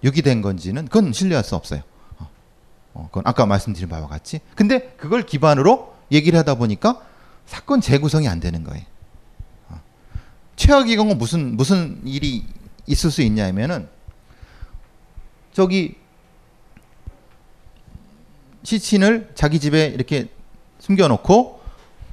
유기된 0.03 0.41
건지는 0.41 0.85
그건 0.85 1.11
신뢰할 1.11 1.43
수 1.43 1.55
없어요. 1.55 1.81
어, 2.19 2.29
어, 2.93 3.07
그건 3.11 3.23
아까 3.25 3.45
말씀드린 3.45 3.89
바와 3.89 4.07
같이. 4.07 4.39
근데 4.55 4.93
그걸 4.97 5.25
기반으로 5.25 5.93
얘기를 6.11 6.37
하다 6.39 6.55
보니까 6.55 7.01
사건 7.45 7.81
재구성이 7.81 8.27
안 8.27 8.39
되는 8.39 8.63
거예요. 8.63 8.83
어. 9.69 9.81
최악의 10.55 10.95
경우 10.95 11.15
무슨 11.15 11.57
무슨 11.57 12.01
일이 12.05 12.45
있을 12.87 13.11
수 13.11 13.21
있냐면은 13.21 13.89
저기 15.53 15.95
시친을 18.63 19.31
자기 19.35 19.59
집에 19.59 19.87
이렇게 19.87 20.29
숨겨놓고 20.79 21.61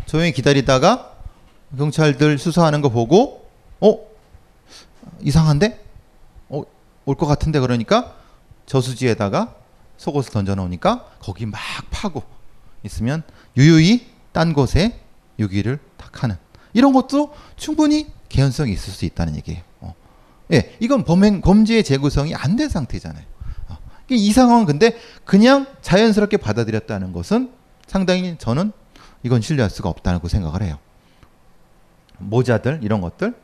조용히 0.06 0.32
기다리다가 0.32 1.11
경찰들 1.76 2.38
수사하는 2.38 2.80
거 2.82 2.88
보고 2.88 3.48
어 3.80 3.98
이상한데 5.20 5.80
어 6.50 6.62
올 7.04 7.16
것 7.16 7.26
같은데 7.26 7.58
그러니까 7.58 8.14
저수지에다가 8.66 9.56
속옷을 9.96 10.32
던져 10.32 10.54
놓으니까 10.54 11.04
거기 11.18 11.46
막 11.46 11.58
파고 11.90 12.22
있으면 12.84 13.22
유유히 13.56 14.06
딴 14.32 14.52
곳에 14.52 15.00
유기를 15.40 15.80
탁 15.96 16.22
하는 16.22 16.36
이런 16.72 16.92
것도 16.92 17.34
충분히 17.56 18.12
개연성이 18.28 18.72
있을 18.72 18.92
수 18.92 19.04
있다는 19.04 19.34
얘기예요. 19.36 19.62
어. 19.80 19.94
예, 20.52 20.76
이건 20.80 21.04
범행 21.04 21.40
범죄의 21.40 21.82
재구성이 21.82 22.34
안 22.36 22.54
된 22.56 22.68
상태잖아요. 22.68 23.24
어. 23.68 23.78
이 24.08 24.32
상황은 24.32 24.66
근데 24.66 24.96
그냥 25.24 25.66
자연스럽게 25.82 26.36
받아들였다는 26.36 27.12
것은 27.12 27.50
상당히 27.88 28.36
저는 28.38 28.70
이건 29.24 29.40
신뢰할 29.42 29.70
수가 29.70 29.88
없다고 29.88 30.28
생각을 30.28 30.62
해요. 30.62 30.78
모자들 32.22 32.80
이런 32.82 33.00
것들? 33.00 33.34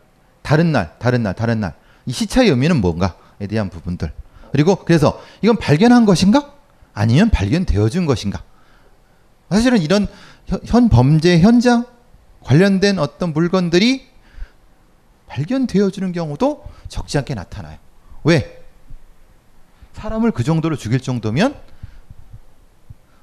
다른 0.42 0.72
날 0.72 0.98
다른 0.98 1.22
날 1.22 1.34
다른 1.34 1.60
날. 1.60 1.74
이 2.06 2.12
시차의 2.12 2.48
의미는 2.50 2.80
뭔가에 2.80 3.46
대한 3.48 3.68
부분들. 3.70 4.12
그리고 4.52 4.76
그래서 4.76 5.20
이건 5.42 5.56
발견한 5.56 6.06
것인가? 6.06 6.52
아니면 6.94 7.30
발견되어준 7.30 8.06
것인가? 8.06 8.42
사실은 9.50 9.80
이런 9.80 10.06
현, 10.46 10.60
현 10.64 10.88
범죄 10.88 11.38
현장 11.40 11.86
관련된 12.42 12.98
어떤 12.98 13.32
물건들이 13.32 14.06
발견되어주는 15.26 16.12
경우도 16.12 16.64
적지 16.88 17.18
않게 17.18 17.34
나타나요. 17.34 17.78
왜? 18.24 18.64
사람을 19.92 20.30
그 20.30 20.44
정도로 20.44 20.76
죽일 20.76 21.00
정도면 21.00 21.54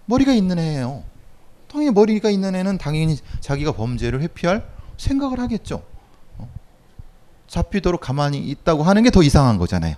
머리가 0.05 0.33
있는 0.33 0.59
애예요. 0.59 1.03
당연히 1.67 1.91
머리가 1.91 2.29
있는 2.29 2.55
애는 2.55 2.77
당연히 2.77 3.17
자기가 3.39 3.71
범죄를 3.73 4.21
회피할 4.21 4.65
생각을 4.97 5.39
하겠죠. 5.39 5.83
어? 6.37 6.49
잡히도록 7.47 8.01
가만히 8.01 8.39
있다고 8.39 8.83
하는 8.83 9.03
게 9.03 9.09
더 9.09 9.23
이상한 9.23 9.57
거잖아요. 9.57 9.95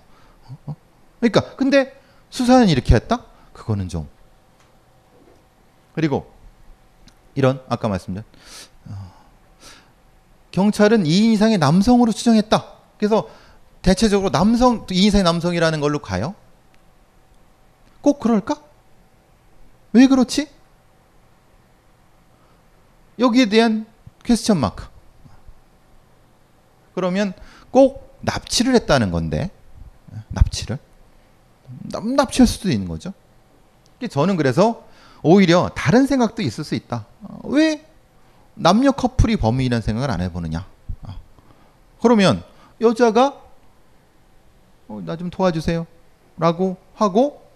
어? 0.66 0.76
그러니까 1.20 1.56
근데 1.56 1.98
수사는 2.30 2.68
이렇게 2.68 2.94
했다? 2.94 3.24
그거는 3.52 3.88
좀 3.88 4.08
그리고 5.94 6.32
이런 7.34 7.60
아까 7.68 7.88
말씀드린 7.88 8.24
어, 8.86 9.12
경찰은 10.50 11.04
2인 11.04 11.32
이상의 11.32 11.58
남성으로 11.58 12.12
추정했다. 12.12 12.64
그래서 12.98 13.28
대체적으로 13.82 14.30
남성 14.30 14.86
2인 14.86 14.92
이상의 14.94 15.24
남성이라는 15.24 15.80
걸로 15.80 15.98
가요. 16.00 16.34
꼭 18.00 18.20
그럴까? 18.20 18.62
왜 19.92 20.06
그렇지? 20.06 20.48
여기에 23.18 23.46
대한 23.46 23.86
퀘스천 24.28 24.58
마크. 24.58 24.84
그러면 26.94 27.32
꼭 27.70 28.18
납치를 28.20 28.74
했다는 28.74 29.10
건데 29.10 29.50
납치를 30.28 30.78
납, 31.90 32.06
납치할 32.06 32.46
수도 32.46 32.70
있는 32.70 32.88
거죠. 32.88 33.14
저는 34.10 34.36
그래서 34.36 34.84
오히려 35.22 35.70
다른 35.74 36.06
생각도 36.06 36.42
있을 36.42 36.62
수 36.62 36.74
있다. 36.74 37.06
어, 37.22 37.40
왜 37.44 37.86
남녀 38.54 38.92
커플이 38.92 39.36
범인이라는 39.36 39.80
생각을 39.80 40.10
안 40.10 40.20
해보느냐? 40.20 40.66
어. 41.04 41.14
그러면 42.02 42.42
여자가 42.82 43.40
어, 44.88 45.02
나좀 45.06 45.30
도와주세요. 45.30 45.86
라고 46.36 46.76
하고 46.94 47.48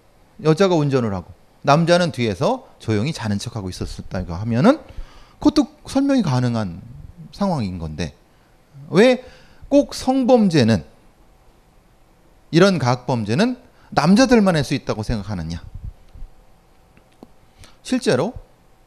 여자가 0.42 0.74
운전을 0.74 1.12
하고 1.12 1.32
남자는 1.60 2.12
뒤에서 2.12 2.66
조용히 2.78 3.12
자는 3.12 3.38
척하고 3.38 3.68
있었다고 3.68 4.32
하면은 4.32 4.80
그것도 5.42 5.66
설명이 5.86 6.22
가능한 6.22 6.80
상황인 7.32 7.78
건데 7.78 8.14
왜 8.88 9.24
꼭 9.72 9.94
성범죄는 9.94 10.84
이런 12.50 12.78
가학범죄는 12.78 13.56
남자들만 13.88 14.54
할 14.54 14.64
수 14.64 14.74
있다고 14.74 15.02
생각하느냐? 15.02 15.64
실제로 17.82 18.34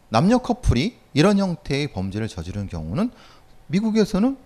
남녀 0.10 0.38
커플이 0.38 0.96
이런 1.16 1.40
형태의 1.40 1.92
범죄를 1.92 2.28
저지르는 2.28 2.68
경우는 2.70 3.10
미국에서는 3.66 4.38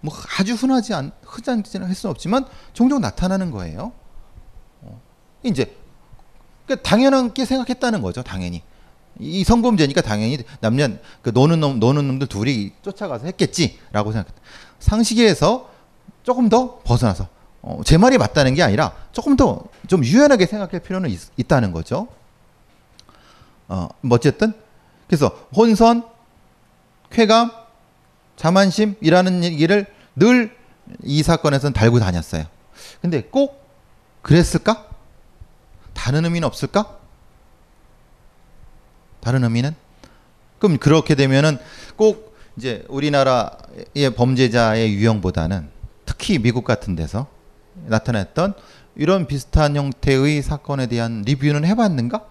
뭐 0.00 0.14
아주 0.38 0.54
흔하지 0.54 0.94
않 0.94 1.12
흔하지 1.22 1.84
할 1.86 1.94
수는 1.94 2.10
없지만 2.10 2.46
종종 2.72 3.02
나타나는 3.02 3.50
거예요. 3.50 3.92
어, 4.80 4.98
이제 5.42 5.76
그러니까 6.64 6.88
당연하게 6.88 7.44
생각했다는 7.44 8.00
거죠, 8.00 8.22
당연히. 8.22 8.62
이 9.18 9.44
성범죄니까 9.44 10.00
당연히 10.02 10.38
남녀 10.60 10.88
그 11.22 11.30
노는 11.30 11.60
놈 11.60 11.78
노는 11.80 12.06
놈들 12.06 12.26
둘이 12.26 12.72
쫓아가서 12.82 13.26
했겠지라고 13.26 14.12
생각. 14.12 14.34
상식에서 14.78 15.68
조금 16.22 16.48
더 16.48 16.78
벗어나서 16.84 17.28
어, 17.62 17.80
제 17.84 17.98
말이 17.98 18.16
맞다는 18.16 18.54
게 18.54 18.62
아니라 18.62 18.92
조금 19.12 19.36
더 19.36 19.64
좀 19.88 20.04
유연하게 20.04 20.46
생각할 20.46 20.80
필요는 20.80 21.10
있, 21.10 21.48
다는 21.48 21.72
거죠. 21.72 22.06
어, 23.68 23.88
뭐 24.02 24.14
어쨌든 24.16 24.52
그래서 25.08 25.26
혼선, 25.56 26.04
쾌감, 27.10 27.50
자만심이라는 28.36 29.44
얘기를 29.44 29.86
늘 30.16 30.60
이 31.02 31.22
사건에서는 31.22 31.72
달고 31.72 32.00
다녔어요. 32.00 32.44
근데 33.00 33.22
꼭 33.22 33.64
그랬을까? 34.22 34.86
다른 35.94 36.24
의미는 36.24 36.46
없을까? 36.46 36.98
다른 39.30 39.44
의미는? 39.44 39.76
그럼 40.58 40.76
그렇게 40.78 41.14
되면은 41.14 41.58
꼭 41.94 42.36
이제 42.56 42.84
우리나라의 42.88 44.12
범죄자의 44.16 44.92
유형보다는 44.94 45.70
특히 46.04 46.40
미국 46.40 46.64
같은 46.64 46.96
데서 46.96 47.28
나타났던 47.86 48.54
이런 48.96 49.28
비슷한 49.28 49.76
형태의 49.76 50.42
사건에 50.42 50.88
대한 50.88 51.22
리뷰는 51.22 51.64
해봤는가? 51.64 52.26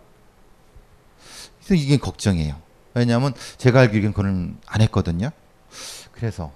그래서 1.59 1.81
이게 1.81 1.95
걱정이에요. 1.95 2.59
왜냐하면 2.95 3.33
제가 3.57 3.79
알기로는 3.79 4.11
그건 4.11 4.57
안 4.65 4.81
했거든요. 4.81 5.31
그래서 6.11 6.51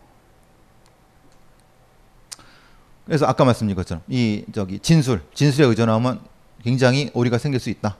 그래서 3.05 3.27
아까 3.27 3.45
말씀드린 3.45 3.77
것처럼 3.77 4.03
이 4.09 4.43
저기 4.53 4.79
진술 4.79 5.21
진술에 5.33 5.67
의존하면 5.67 6.19
굉장히 6.63 7.11
오리가 7.13 7.37
생길 7.37 7.61
수 7.61 7.69
있다. 7.69 7.95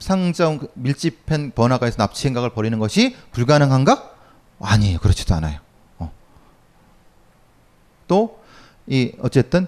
상정 0.00 0.66
밀집한 0.74 1.52
번화가에서 1.54 1.98
납치 1.98 2.26
행각을 2.26 2.50
벌이는 2.50 2.78
것이 2.78 3.16
불가능한가? 3.32 4.10
아니에요. 4.60 4.98
그렇지도 4.98 5.34
않아요. 5.36 5.60
어. 5.98 6.12
또이 8.08 9.12
어쨌든 9.20 9.66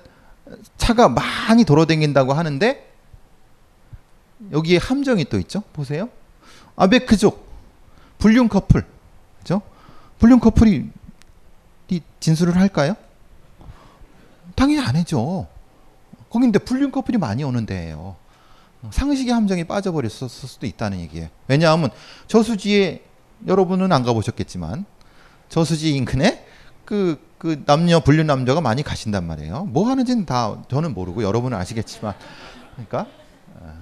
차가 0.76 1.08
많이 1.08 1.64
돌아다닌다고 1.64 2.32
하는데 2.32 2.90
여기에 4.50 4.78
함정이 4.78 5.26
또 5.26 5.38
있죠. 5.38 5.62
보세요. 5.72 6.08
아베크족 6.74 7.46
불륜 8.18 8.48
커플, 8.48 8.84
그죠? 9.38 9.62
불륜 10.18 10.40
커플이 10.40 10.90
이 11.88 12.00
진술을 12.20 12.56
할까요? 12.56 12.94
당연히 14.54 14.86
안 14.86 14.96
해죠. 14.96 15.46
거긴데 16.30 16.60
불륜 16.60 16.90
커플이 16.90 17.18
많이 17.18 17.44
오는 17.44 17.66
데예요. 17.66 18.16
상식의 18.90 19.32
함정에 19.32 19.64
빠져버렸을 19.64 20.28
수도 20.28 20.66
있다는 20.66 21.00
얘기예요. 21.00 21.28
왜냐하면 21.48 21.90
저수지에 22.26 23.02
여러분은 23.46 23.92
안 23.92 24.02
가보셨겠지만 24.02 24.84
저수지 25.48 25.94
인근에 25.94 26.46
그, 26.84 27.20
그 27.38 27.62
남녀 27.64 28.00
불륜 28.00 28.26
남녀가 28.26 28.60
많이 28.60 28.82
가신단 28.82 29.24
말이에요. 29.26 29.64
뭐 29.66 29.88
하는지는 29.88 30.26
다 30.26 30.56
저는 30.68 30.94
모르고 30.94 31.22
여러분은 31.22 31.56
아시겠지만 31.58 32.14
그러니까 32.74 33.06
어, 33.56 33.78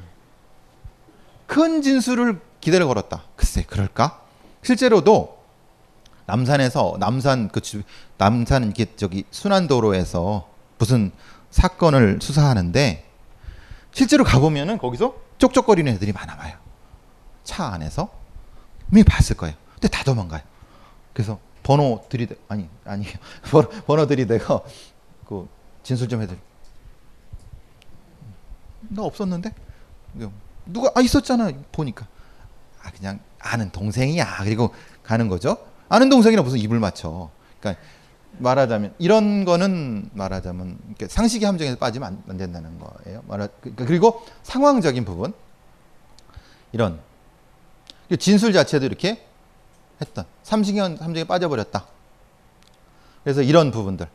큰 1.46 1.80
진술을 1.82 2.40
기대를 2.60 2.86
걸었다. 2.86 3.22
글쎄 3.36 3.62
그럴까? 3.62 4.20
실제로도 4.62 5.38
남산에서 6.26 6.96
남산 7.00 7.48
그 7.48 7.60
주- 7.60 7.82
남산 8.18 8.64
이렇게 8.64 8.86
저기 8.96 9.24
순환도로에서 9.30 10.48
무슨 10.78 11.10
사건을 11.50 12.18
수사하는데 12.20 13.09
실제로 13.92 14.24
가보면은 14.24 14.78
거기서 14.78 15.14
쪽쪽거리는 15.38 15.92
애들이 15.94 16.12
많아 16.12 16.36
와요. 16.36 16.56
차 17.44 17.66
안에서 17.66 18.10
이미 18.92 19.02
봤을 19.02 19.36
거예요. 19.36 19.54
근데 19.74 19.88
다 19.88 20.04
도망가요. 20.04 20.42
그래서 21.12 21.38
번호 21.62 22.04
들이대 22.08 22.36
아니 22.48 22.68
아니 22.84 23.06
번호, 23.50 23.68
번호 23.86 24.06
들이대고 24.06 24.64
그 25.26 25.48
진술 25.82 26.08
좀 26.08 26.22
해드려. 26.22 26.38
나 28.88 29.02
없었는데 29.02 29.52
누가 30.66 30.90
아 30.94 31.00
있었잖아 31.00 31.50
보니까 31.72 32.06
아 32.82 32.90
그냥 32.90 33.20
아는 33.38 33.70
동생이야 33.70 34.38
그리고 34.44 34.74
가는 35.02 35.28
거죠. 35.28 35.56
아는 35.88 36.08
동생이라 36.08 36.42
무슨 36.42 36.58
입을 36.58 36.78
맞춰. 36.78 37.30
그러니까 37.58 37.82
말하자면 38.40 38.94
이런 38.98 39.44
거는 39.44 40.10
말하자면 40.12 40.78
상식의 41.08 41.46
함정에서 41.46 41.76
빠지면 41.76 42.08
안, 42.08 42.22
안 42.28 42.36
된다는 42.36 42.78
거예요. 42.78 43.22
말하 43.26 43.46
그- 43.60 43.74
그리고 43.74 44.24
상황적인 44.42 45.04
부분 45.04 45.32
이런 46.72 47.00
진술 48.18 48.52
자체도 48.52 48.86
이렇게 48.86 49.24
했던 50.00 50.24
삼식형 50.42 50.96
함정에 51.00 51.24
빠져버렸다. 51.24 51.86
그래서 53.22 53.42
이런 53.42 53.70
부분들 53.70 54.08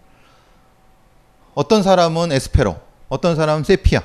어떤 1.53 1.83
사람은 1.83 2.31
에스페로, 2.33 2.75
어떤 3.07 3.35
사람은 3.35 3.63
세피아, 3.63 4.01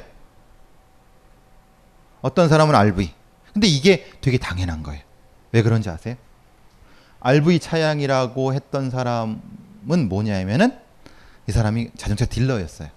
어떤 2.21 2.49
사람은 2.49 2.75
RV. 2.75 3.12
근데 3.53 3.66
이게 3.66 4.09
되게 4.21 4.39
당연한 4.39 4.83
거예요. 4.85 5.03
왜 5.53 5.62
그런지 5.62 5.91
아세요? 5.91 6.14
RV 7.21 7.59
차량이라고 7.59 8.55
했던 8.55 8.91
사람 8.91 9.43
은 9.91 10.09
뭐냐면은 10.09 10.78
이 11.49 11.53
사람이 11.53 11.91
자동차 11.97 12.24
딜러였어요. 12.26 12.89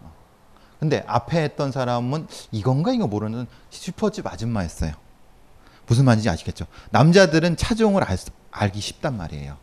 어. 0.00 0.12
근데 0.78 1.02
앞에 1.06 1.42
했던 1.42 1.72
사람은 1.72 2.26
이건가 2.52 2.92
이거 2.92 3.06
모르는 3.06 3.46
슈퍼집 3.70 4.26
아줌마였어요. 4.26 4.92
무슨 5.86 6.04
말인지 6.04 6.28
아시겠죠? 6.30 6.66
남자들은 6.90 7.56
차종을 7.56 8.02
알, 8.04 8.16
수- 8.16 8.30
알기 8.50 8.80
쉽단 8.80 9.16
말이에요. 9.16 9.56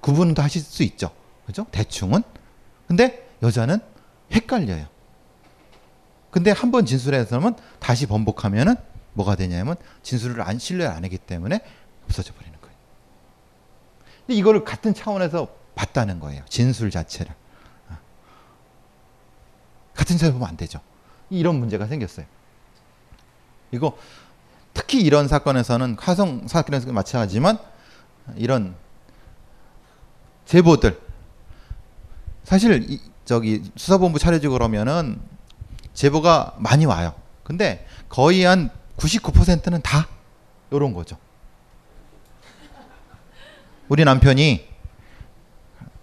구분도 0.00 0.42
하실 0.42 0.62
수 0.62 0.82
있죠. 0.82 1.10
그죠? 1.46 1.66
대충은. 1.70 2.22
근데 2.86 3.28
여자는 3.42 3.78
헷갈려요. 4.32 4.86
근데 6.30 6.50
한 6.50 6.70
번 6.70 6.84
진술해서는 6.84 7.54
다시 7.78 8.06
번복하면은 8.06 8.74
뭐가 9.14 9.36
되냐면 9.36 9.76
진술을 10.02 10.42
안 10.42 10.58
신뢰를 10.58 10.92
안 10.94 11.04
하기 11.04 11.16
때문에 11.18 11.60
없어져 12.04 12.34
버리는. 12.34 12.55
근데 14.26 14.38
이거를 14.38 14.64
같은 14.64 14.92
차원에서 14.92 15.48
봤다는 15.74 16.20
거예요. 16.20 16.42
진술 16.48 16.90
자체를. 16.90 17.32
아. 17.88 17.98
같은 19.94 20.18
차에 20.18 20.32
보면 20.32 20.48
안 20.48 20.56
되죠. 20.56 20.80
이런 21.30 21.56
문제가 21.56 21.86
생겼어요. 21.86 22.26
이거 23.70 23.96
특히 24.74 25.00
이런 25.00 25.28
사건에서는 25.28 25.96
화성 25.98 26.48
사건에서 26.48 26.92
마찬가지지만 26.92 27.58
이런 28.36 28.74
제보들 30.44 31.00
사실 32.44 32.86
이, 32.90 33.00
저기 33.24 33.62
수사본부 33.76 34.18
차려지고 34.18 34.52
그러면은 34.52 35.20
제보가 35.94 36.56
많이 36.58 36.84
와요. 36.84 37.14
근데 37.42 37.86
거의 38.08 38.44
한 38.44 38.70
99%는 38.96 39.82
다 39.82 40.06
요런 40.72 40.92
거죠. 40.92 41.16
우리 43.88 44.04
남편이 44.04 44.66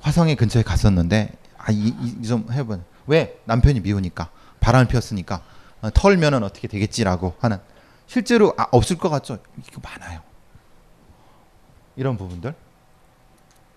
화성에 0.02 0.36
근처에 0.36 0.64
갔었는데 0.64 1.34
아이좀 1.58 2.48
해봐. 2.52 2.80
왜 3.08 3.40
남편이 3.46 3.82
미우니까 3.82 4.30
바람을 4.60 4.88
피웠으니까 4.88 5.42
어, 5.82 5.90
털면은 5.92 6.44
어떻게 6.44 6.68
되겠지라고 6.68 7.36
하는 7.40 7.60
실제로 8.08 8.54
아, 8.58 8.68
없을 8.72 8.98
것 8.98 9.10
같죠? 9.10 9.40
이거 9.68 9.82
많아요. 9.84 10.22
이런 11.96 12.18
부분들. 12.18 12.54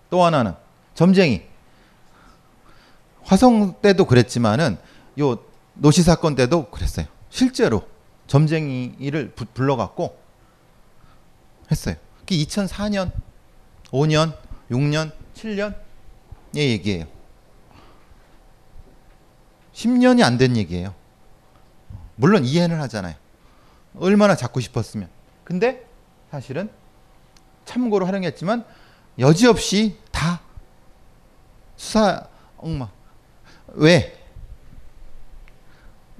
또 0.09 0.23
하나는 0.23 0.53
점쟁이. 0.95 1.43
화성 3.23 3.81
때도 3.81 4.05
그랬지만은 4.05 4.77
요 5.19 5.39
노시 5.73 6.01
사건 6.01 6.35
때도 6.35 6.69
그랬어요. 6.69 7.05
실제로 7.29 7.87
점쟁이를 8.27 9.31
부- 9.31 9.45
불러갖고 9.45 10.17
했어요. 11.69 11.95
그게 12.19 12.37
2004년, 12.43 13.11
5년, 13.91 14.35
6년, 14.69 15.11
7년의 15.35 15.73
얘기예요. 16.55 17.05
10년이 19.73 20.23
안 20.23 20.37
된 20.37 20.57
얘기예요. 20.57 20.93
물론 22.15 22.43
이해는 22.43 22.79
하잖아요. 22.81 23.15
얼마나 23.99 24.35
잡고 24.35 24.59
싶었으면. 24.59 25.07
근데 25.43 25.85
사실은 26.31 26.69
참고로 27.65 28.05
활용했지만 28.05 28.65
여지없이 29.19 29.97
다 30.11 30.41
수사 31.75 32.27
엉망. 32.57 32.89
왜? 33.73 34.13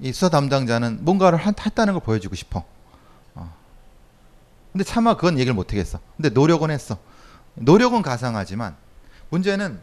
이 0.00 0.12
수사 0.12 0.28
담당자는 0.28 1.04
뭔가를 1.04 1.38
한- 1.38 1.54
했다는 1.58 1.94
걸 1.94 2.02
보여주고 2.02 2.36
싶어. 2.36 2.64
어. 3.34 3.52
근데 4.72 4.84
차마 4.84 5.16
그건 5.16 5.34
얘기를 5.34 5.52
못 5.54 5.72
하겠어. 5.72 5.98
근데 6.16 6.28
노력은 6.28 6.70
했어. 6.70 6.96
노력은 7.60 8.02
가상하지만 8.02 8.76
문제는 9.30 9.80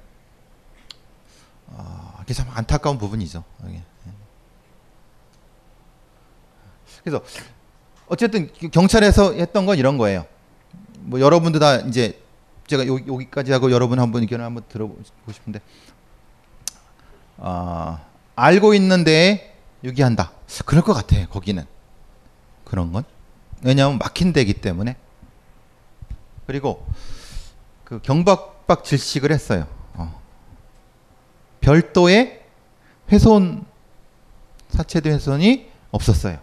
어, 1.68 2.20
이게 2.24 2.34
참 2.34 2.48
안타까운 2.54 2.98
부분이죠. 2.98 3.44
그래서 7.04 7.24
어쨌든 8.08 8.52
경찰에서 8.72 9.34
했던 9.34 9.66
건 9.66 9.78
이런 9.78 9.98
거예요. 9.98 10.26
뭐 11.00 11.20
여러분들 11.20 11.60
다 11.60 11.78
이제 11.78 12.20
제가 12.68 12.88
요, 12.88 12.96
여기까지 12.96 13.52
하고 13.52 13.72
여러분 13.72 14.00
한번 14.00 14.24
의견을 14.24 14.44
한번 14.44 14.64
들어보고 14.68 15.04
싶은데 15.32 15.60
아 17.38 18.04
알고 18.36 18.74
있는데 18.76 19.56
유기한다. 19.84 20.32
그럴 20.66 20.84
것 20.84 20.94
같아. 20.94 21.28
거기는 21.28 21.64
그런 22.64 22.92
건 22.92 23.04
왜냐하면 23.64 24.00
막힌 24.00 24.34
데기 24.34 24.54
때문에 24.54 24.96
그리고 26.48 26.86
그 27.86 28.00
경박박 28.02 28.84
질식을 28.84 29.32
했어요. 29.32 29.68
어. 29.94 30.22
별도의 31.62 32.44
훼손 33.12 33.66
사체된 34.70 35.14
훼손이 35.14 35.72
없었어요. 35.92 36.40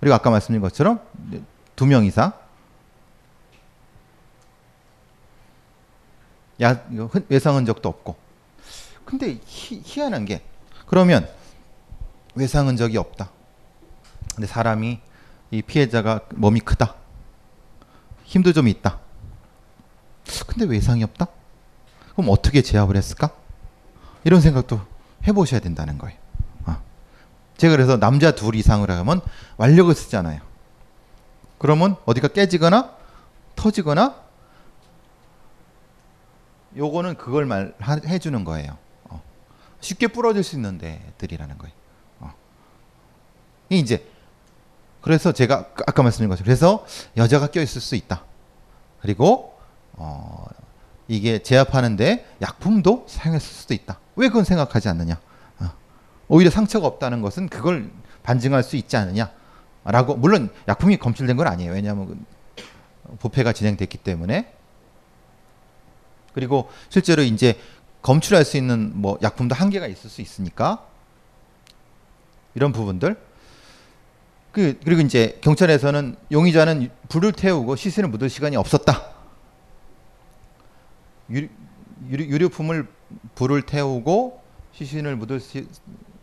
그리고 0.00 0.14
아까 0.14 0.30
말씀드린 0.30 0.60
것처럼 0.62 1.00
두 1.76 1.86
명 1.86 2.04
이상 2.04 2.32
야 6.62 6.84
외상 7.28 7.56
흔적도 7.56 7.88
없고. 7.88 8.16
근데 9.04 9.38
희, 9.46 9.80
희한한 9.84 10.24
게 10.24 10.42
그러면 10.86 11.28
외상 12.34 12.68
흔적이 12.68 12.98
없다. 12.98 13.30
근데 14.34 14.46
사람이 14.46 15.00
이 15.50 15.62
피해자가 15.62 16.20
몸이 16.34 16.60
크다. 16.60 16.94
힘도 18.24 18.52
좀 18.52 18.68
있다. 18.68 19.00
근데 20.46 20.64
외상이 20.66 21.02
없다? 21.04 21.26
그럼 22.12 22.30
어떻게 22.30 22.62
제압을 22.62 22.96
했을까? 22.96 23.30
이런 24.24 24.40
생각도 24.40 24.80
해보셔야 25.26 25.60
된다는 25.60 25.98
거예요. 25.98 26.16
아. 26.64 26.80
제가 27.56 27.74
그래서 27.74 27.96
남자 27.98 28.32
둘 28.32 28.54
이상을 28.54 28.88
하면 28.90 29.20
완력을 29.56 29.94
쓰잖아요. 29.94 30.40
그러면 31.58 31.96
어디가 32.06 32.28
깨지거나 32.28 32.94
터지거나 33.56 34.14
요거는 36.76 37.16
그걸 37.16 37.46
말 37.46 37.74
하- 37.80 38.00
해주는 38.04 38.44
거예요. 38.44 38.76
어. 39.04 39.22
쉽게 39.80 40.06
부러질 40.08 40.42
수 40.44 40.56
있는 40.56 40.78
데들이라는 40.78 41.58
거예요. 41.58 41.74
어. 42.20 42.34
이 43.70 43.78
이제 43.78 44.06
그래서 45.00 45.32
제가 45.32 45.70
아까 45.86 46.02
말씀드린 46.02 46.28
것처럼 46.28 46.44
그래서 46.44 46.86
여자가 47.16 47.48
껴 47.48 47.60
있을 47.60 47.80
수 47.80 47.96
있다. 47.96 48.24
그리고 49.00 49.58
어, 49.94 50.46
이게 51.08 51.42
제압하는데 51.42 52.36
약품도 52.40 53.06
사용했을 53.08 53.46
수도 53.46 53.74
있다. 53.74 53.98
왜 54.16 54.28
그건 54.28 54.44
생각하지 54.44 54.88
않느냐? 54.88 55.20
어. 55.58 55.70
오히려 56.28 56.50
상처가 56.50 56.86
없다는 56.86 57.20
것은 57.20 57.48
그걸 57.48 57.90
반증할 58.22 58.62
수 58.62 58.76
있지 58.76 58.96
않느냐? 58.96 59.32
라고 59.84 60.14
물론 60.14 60.50
약품이 60.68 60.98
검출된 60.98 61.36
건 61.36 61.46
아니에요. 61.46 61.72
왜냐하면 61.72 62.06
그 62.06 63.16
부패가 63.18 63.52
진행됐기 63.52 63.98
때문에 63.98 64.52
그리고 66.32 66.70
실제로 66.88 67.22
이제 67.22 67.58
검출할 68.02 68.44
수 68.44 68.56
있는 68.56 68.92
뭐 68.94 69.18
약품도 69.22 69.54
한계가 69.54 69.86
있을 69.86 70.08
수 70.08 70.22
있으니까 70.22 70.86
이런 72.54 72.72
부분들 72.72 73.16
그 74.52 74.78
그리고 74.84 75.00
이제 75.00 75.38
경찰에서는 75.42 76.16
용의자는 76.32 76.90
불을 77.08 77.32
태우고 77.32 77.76
시신을 77.76 78.08
묻을 78.08 78.28
시간이 78.28 78.56
없었다. 78.56 79.19
유, 81.32 81.48
유류, 82.08 82.24
유류 82.24 82.48
품을 82.48 82.86
불을 83.34 83.62
태우고 83.62 84.42
시신을 84.72 85.16
묻을 85.16 85.40
시, 85.40 85.68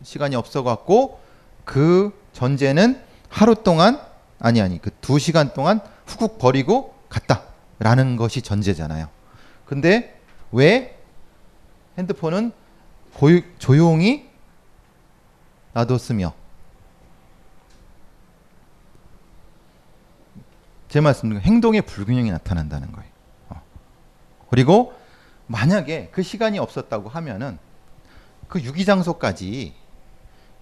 시간이 0.02 0.36
없어 0.36 0.62
갖고 0.62 1.20
그 1.64 2.12
전제는 2.32 3.00
하루 3.28 3.54
동안 3.54 4.00
아니 4.38 4.60
아니 4.60 4.80
그 4.80 4.90
두 5.08 5.18
시간 5.18 5.54
동안 5.54 5.80
훅훅 6.04 6.38
버리고 6.38 6.94
갔다라는 7.08 8.16
것이 8.16 8.42
전제잖아요. 8.42 9.08
근데 9.64 10.20
왜 10.52 10.98
핸드폰은 11.96 12.52
고유, 13.14 13.40
조용히 13.58 14.28
놔뒀으며 15.72 16.34
제 20.90 21.00
말씀 21.00 21.40
행동의 21.40 21.80
불균형이 21.80 22.30
나타난다는 22.30 22.92
거예요. 22.92 23.10
어. 23.48 23.62
그리고 24.50 24.92
만약에 25.48 26.10
그 26.12 26.22
시간이 26.22 26.58
없었다고 26.58 27.08
하면은 27.08 27.58
그 28.48 28.62
유기 28.62 28.84
장소까지 28.84 29.74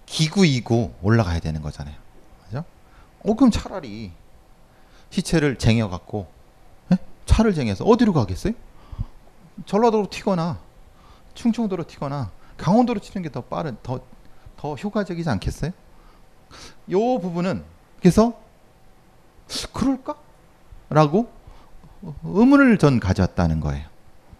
기구이고 0.05 0.95
올라가야 1.01 1.39
되는 1.39 1.61
거잖아요. 1.61 1.95
그죠? 2.45 2.63
어 3.23 3.33
그럼 3.35 3.51
차라리 3.51 4.11
시체를 5.09 5.57
쟁여 5.57 5.89
갖고 5.89 6.27
예? 6.91 6.97
차를 7.25 7.53
쟁여서 7.53 7.83
어디로 7.85 8.13
가겠어요? 8.13 8.53
전라도로 9.65 10.09
튀거나 10.09 10.59
충청도로 11.33 11.85
튀거나 11.85 12.31
강원도로 12.57 12.99
튀는 12.99 13.23
게 13.23 13.29
더 13.29 13.41
빠른 13.41 13.77
더 13.83 13.99
더 14.57 14.73
효과적이지 14.73 15.29
않겠어요? 15.29 15.71
요 16.89 17.19
부분은 17.19 17.63
그래서 17.99 18.33
그럴까? 19.71 20.15
라고 20.89 21.31
의문을 22.23 22.79
전 22.79 22.99
가졌다는 22.99 23.59
거예요. 23.59 23.85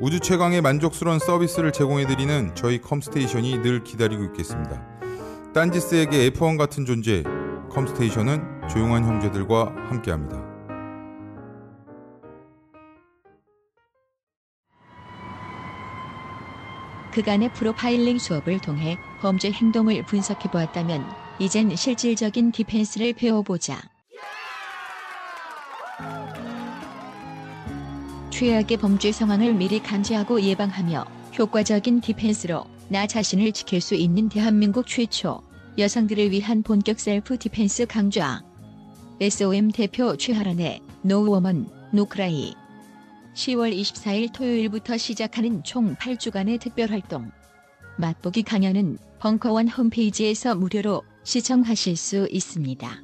우주 0.00 0.18
최강의 0.18 0.60
만족스러운 0.60 1.18
서비스를 1.20 1.72
제공해드리는 1.72 2.54
저희 2.56 2.80
컴스테이션이 2.80 3.62
늘 3.62 3.84
기다리고 3.84 4.24
있겠습니다. 4.24 4.84
딴지스에게 5.54 6.30
F1 6.30 6.58
같은 6.58 6.84
존재, 6.84 7.22
컴스테이션은 7.70 8.68
조용한 8.68 9.04
형제들과 9.04 9.72
함께합니다. 9.88 10.42
그간의 17.12 17.52
프로파일링 17.52 18.18
수업을 18.18 18.58
통해 18.58 18.98
범죄 19.20 19.52
행동을 19.52 20.04
분석해 20.04 20.50
보았다면 20.50 21.06
이젠 21.38 21.74
실질적인 21.76 22.50
디펜스를 22.50 23.12
배워보자. 23.12 23.80
최악의 28.34 28.78
범죄 28.78 29.12
상황을 29.12 29.54
미리 29.54 29.80
감지하고 29.80 30.42
예방하며 30.42 31.04
효과적인 31.38 32.00
defense로 32.00 32.64
나 32.88 33.06
자신을 33.06 33.52
지킬 33.52 33.80
수 33.80 33.94
있는 33.94 34.28
대한민국 34.28 34.88
최초 34.88 35.40
여성들을 35.78 36.32
위한 36.32 36.64
본격 36.64 36.98
self 36.98 37.38
defense 37.38 37.86
강좌. 37.86 38.42
SOM 39.20 39.70
대표 39.70 40.16
최하란의 40.16 40.80
No 41.02 41.21
Woman 41.21 41.68
No 41.92 42.18
Cry 42.18 42.56
10월 43.34 43.72
24일 43.72 44.32
토요일부터 44.32 44.96
시작하는 44.96 45.62
총 45.62 45.94
8주간의 45.94 46.58
특별활동. 46.58 47.30
맛보기 47.98 48.42
강연은 48.42 48.98
벙커원 49.20 49.68
홈페이지에서 49.68 50.56
무료로 50.56 51.04
시청하실 51.22 51.96
수 51.96 52.26
있습니다. 52.32 53.03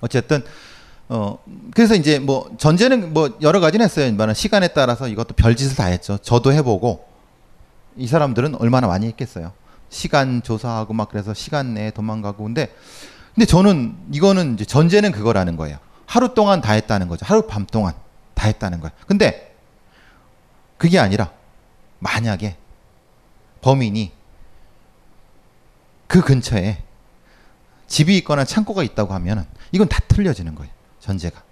어쨌든 0.00 0.44
어 1.08 1.38
그래서 1.74 1.94
이제 1.94 2.18
뭐 2.18 2.50
전제는 2.58 3.12
뭐 3.14 3.36
여러 3.40 3.60
가지는 3.60 3.84
했어요. 3.84 4.12
뭐 4.12 4.32
시간에 4.34 4.68
따라서 4.68 5.08
이것도 5.08 5.34
별짓을 5.34 5.76
다 5.76 5.86
했죠. 5.86 6.18
저도 6.18 6.52
해보고 6.52 7.06
이 7.96 8.06
사람들은 8.06 8.56
얼마나 8.56 8.86
많이 8.86 9.06
했겠어요. 9.06 9.52
시간 9.90 10.42
조사하고 10.42 10.92
막 10.92 11.08
그래서 11.08 11.34
시간 11.34 11.74
내에 11.74 11.90
도망가고 11.90 12.44
근데 12.44 12.74
근데 13.34 13.46
저는 13.46 13.96
이거는 14.12 14.54
이제 14.54 14.64
전제는 14.64 15.12
그거라는 15.12 15.56
거예요. 15.56 15.78
하루 16.06 16.34
동안 16.34 16.60
다 16.60 16.72
했다는 16.72 17.08
거죠. 17.08 17.24
하루 17.26 17.46
밤 17.46 17.66
동안 17.66 17.94
다 18.34 18.46
했다는 18.46 18.80
거예요. 18.80 18.92
근데 19.06 19.54
그게 20.76 20.98
아니라 20.98 21.30
만약에 21.98 22.56
범인이 23.60 24.12
그 26.06 26.20
근처에 26.20 26.82
집이 27.86 28.16
있거나 28.18 28.44
창고가 28.44 28.82
있다고 28.82 29.14
하면은 29.14 29.44
이건 29.72 29.88
다 29.88 30.00
틀려지는 30.08 30.54
거예요. 30.54 30.72
전제가. 31.00 31.42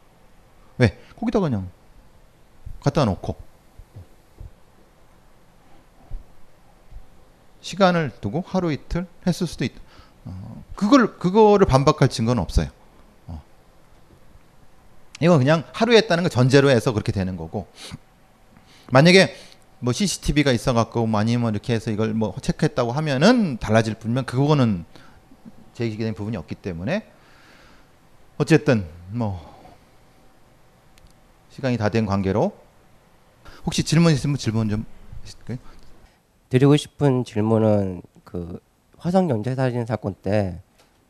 왜? 0.78 0.98
거기다 1.18 1.40
그냥 1.40 1.70
갖다 2.80 3.04
놓고 3.04 3.36
시간을 7.60 8.12
두고 8.20 8.44
하루 8.46 8.72
이틀 8.72 9.06
했을 9.26 9.46
수도 9.46 9.64
있다. 9.64 9.80
어, 10.24 10.64
그걸 10.76 11.18
그거를 11.18 11.66
반박할 11.66 12.08
증거는 12.08 12.40
없어요. 12.40 12.68
어. 13.26 13.42
이건 15.20 15.38
그냥 15.38 15.64
하루 15.72 15.94
했다는 15.94 16.22
거 16.22 16.28
전제로 16.28 16.70
해서 16.70 16.92
그렇게 16.92 17.10
되는 17.10 17.36
거고 17.36 17.66
만약에 18.92 19.34
뭐 19.80 19.92
CCTV가 19.92 20.52
있어갖고 20.52 21.06
뭐 21.06 21.18
아니면 21.18 21.54
이렇게 21.54 21.74
해서 21.74 21.90
이걸 21.90 22.14
뭐 22.14 22.34
체크했다고 22.40 22.92
하면은 22.92 23.58
달라질 23.58 23.94
뿐면 23.94 24.26
그거는 24.26 24.84
제기된 25.74 26.14
부분이 26.14 26.36
없기 26.36 26.54
때문에 26.54 27.10
어쨌든 28.38 28.86
뭐 29.10 29.54
시간이 31.50 31.76
다 31.78 31.88
된 31.88 32.04
관계로 32.06 32.52
혹시 33.64 33.82
질문 33.82 34.12
있으면 34.12 34.36
질문 34.36 34.68
좀? 34.68 34.84
드리고 36.50 36.76
싶은 36.76 37.24
질문은 37.24 38.02
그 38.24 38.60
화성 38.98 39.28
연쇄 39.30 39.54
살인 39.54 39.84
사건 39.86 40.14
때 40.14 40.62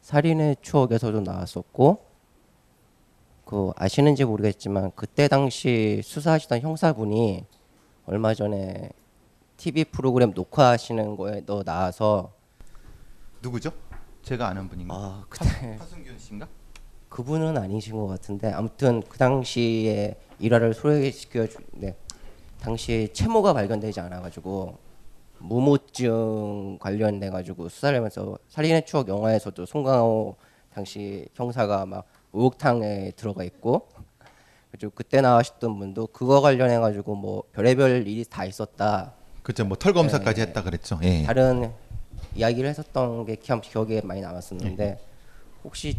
살인의 0.02 0.56
추억에서도 0.62 1.20
나왔었고 1.20 2.04
그 3.44 3.70
아시는지 3.76 4.24
모르겠지만 4.24 4.92
그때 4.96 5.28
당시 5.28 6.00
수사하시던 6.02 6.60
형사분이 6.60 7.44
얼마 8.06 8.34
전에 8.34 8.90
TV 9.56 9.84
프로그램 9.84 10.32
녹화하시는 10.34 11.16
거에도 11.16 11.62
나와서 11.64 12.32
누구죠? 13.42 13.72
제가 14.22 14.48
아는 14.48 14.68
분인가? 14.68 14.94
아 14.94 15.24
그때 15.28 15.76
하승균 15.78 16.18
씨인가? 16.18 16.48
그분은 17.16 17.56
아니신 17.56 17.96
것 17.96 18.06
같은데 18.08 18.52
아무튼 18.52 19.02
그 19.08 19.16
당시에 19.16 20.16
일화를 20.38 20.74
소개시켜 20.74 21.46
주, 21.46 21.56
네. 21.72 21.96
당시 22.60 23.08
채모가 23.14 23.54
발견되지 23.54 24.00
않아 24.00 24.20
가지고 24.20 24.76
무모증 25.38 26.76
관련돼 26.78 27.30
가지고 27.30 27.70
수사를 27.70 27.96
하면서 27.96 28.36
살인의 28.50 28.84
추억 28.84 29.08
영화에서도 29.08 29.64
송강호 29.64 30.36
당시 30.74 31.26
형사가 31.32 31.86
막 31.86 32.04
목욕탕에 32.32 33.12
들어가 33.16 33.44
있고 33.44 33.88
그리고 34.70 34.92
그때 34.94 35.22
나와셨던 35.22 35.78
분도 35.78 36.08
그거 36.08 36.42
관련해 36.42 36.78
가지고 36.80 37.14
뭐 37.14 37.44
별의별 37.54 38.06
일이 38.06 38.26
다 38.28 38.44
있었다. 38.44 39.14
그죠 39.42 39.64
뭐 39.64 39.78
털 39.78 39.94
검사까지 39.94 40.42
네. 40.42 40.48
했다 40.48 40.62
그랬죠. 40.62 40.98
예. 41.02 41.22
다른 41.22 41.72
이야기를 42.34 42.68
했었던 42.68 43.24
게참 43.24 43.62
기억에 43.62 44.02
많이 44.02 44.20
남았었는데 44.20 44.84
네. 44.84 44.98
혹시 45.64 45.96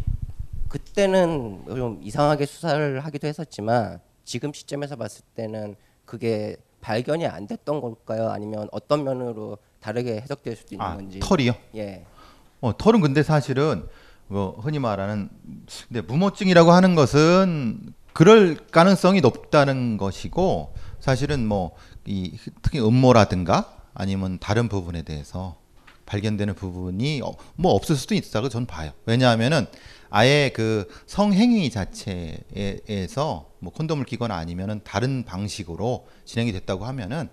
그때는 0.68 1.64
좀 1.68 2.00
이상하게 2.02 2.46
수사를 2.46 3.00
하기도 3.00 3.26
했었지만 3.26 4.00
지금 4.24 4.52
시점에서 4.52 4.96
봤을 4.96 5.22
때는 5.34 5.76
그게 6.04 6.56
발견이 6.80 7.26
안 7.26 7.46
됐던 7.46 7.80
걸까요? 7.80 8.28
아니면 8.30 8.68
어떤 8.72 9.04
면으로 9.04 9.58
다르게 9.80 10.20
해석될 10.20 10.56
수도 10.56 10.74
있는 10.74 10.86
아, 10.86 10.94
건지. 10.96 11.20
털이요? 11.20 11.52
예. 11.76 12.04
어, 12.60 12.76
털은 12.76 13.00
근데 13.00 13.22
사실은 13.22 13.86
뭐 14.26 14.50
흔히 14.60 14.78
말하는 14.78 15.30
근데 15.88 16.00
무모증이라고 16.02 16.70
하는 16.72 16.94
것은 16.94 17.94
그럴 18.12 18.56
가능성이 18.70 19.20
높다는 19.20 19.96
것이고 19.96 20.74
사실은 21.00 21.46
뭐 21.46 21.72
이 22.08 22.38
특히 22.62 22.80
음모라든가 22.80 23.76
아니면 23.92 24.38
다른 24.38 24.68
부분에 24.68 25.02
대해서 25.02 25.56
발견되는 26.06 26.54
부분이 26.54 27.20
어, 27.22 27.34
뭐 27.54 27.72
없을 27.72 27.96
수도 27.96 28.14
있다고 28.14 28.48
저는 28.48 28.66
봐요. 28.66 28.92
왜냐하면은 29.04 29.66
아예 30.10 30.50
그 30.54 30.88
성행위 31.06 31.70
자체에서 31.70 33.50
뭐 33.58 33.72
콘돔을 33.72 34.04
끼거나 34.04 34.36
아니면은 34.36 34.80
다른 34.84 35.24
방식으로 35.24 36.06
진행이 36.24 36.52
됐다고 36.52 36.84
하면은 36.86 37.28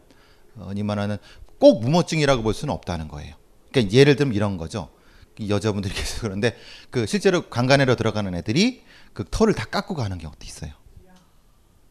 어, 0.55 0.67
흔히 0.67 0.83
말하는 0.83 1.17
꼭 1.59 1.81
무모증이라고 1.81 2.43
볼 2.43 2.53
수는 2.53 2.73
없다는 2.73 3.07
거예요. 3.07 3.35
그러니까 3.71 3.93
예를 3.93 4.15
들면 4.15 4.33
이런 4.33 4.57
거죠. 4.57 4.89
계속 5.35 6.21
그런데 6.21 6.55
그 6.89 7.05
실제로 7.05 7.49
강간해로 7.49 7.95
들어가는 7.95 8.33
애들이 8.35 8.83
그 9.13 9.25
털을 9.29 9.53
다 9.53 9.65
깎고 9.65 9.95
가는 9.95 10.17
경우도 10.17 10.45
있어요. 10.45 10.71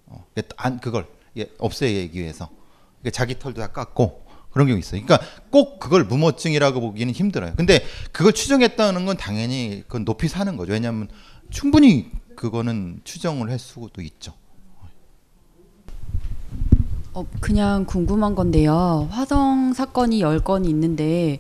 어, 0.07 0.27
그게 0.35 0.49
안 0.57 0.81
그걸 0.81 1.07
예, 1.37 1.51
없애기 1.59 2.19
위해서 2.19 2.49
그러니까 3.01 3.11
자기 3.11 3.39
털도 3.39 3.61
다 3.61 3.73
깎고 3.73 4.24
그런 4.55 4.69
경우 4.69 4.79
있어요. 4.79 5.03
그러니까 5.05 5.27
꼭 5.51 5.81
그걸 5.81 6.05
무모증이라고 6.05 6.81
보기는 6.81 7.13
힘들어요. 7.13 7.55
근데 7.57 7.85
그걸 8.13 8.33
추정했다는 8.33 9.05
건 9.05 9.17
당연히 9.17 9.83
그건 9.87 10.05
높이 10.05 10.29
사는 10.29 10.57
거죠. 10.57 10.73
왜냐하면 10.73 11.09
충분히 11.51 12.11
그거는 12.37 13.01
추정을 13.03 13.51
할 13.51 13.59
수도 13.59 14.01
있죠. 14.01 14.33
어, 17.13 17.27
그냥 17.41 17.85
궁금한 17.85 18.35
건데요. 18.35 19.09
화성 19.11 19.73
사건이 19.73 20.21
10건이 20.21 20.69
있는데 20.69 21.39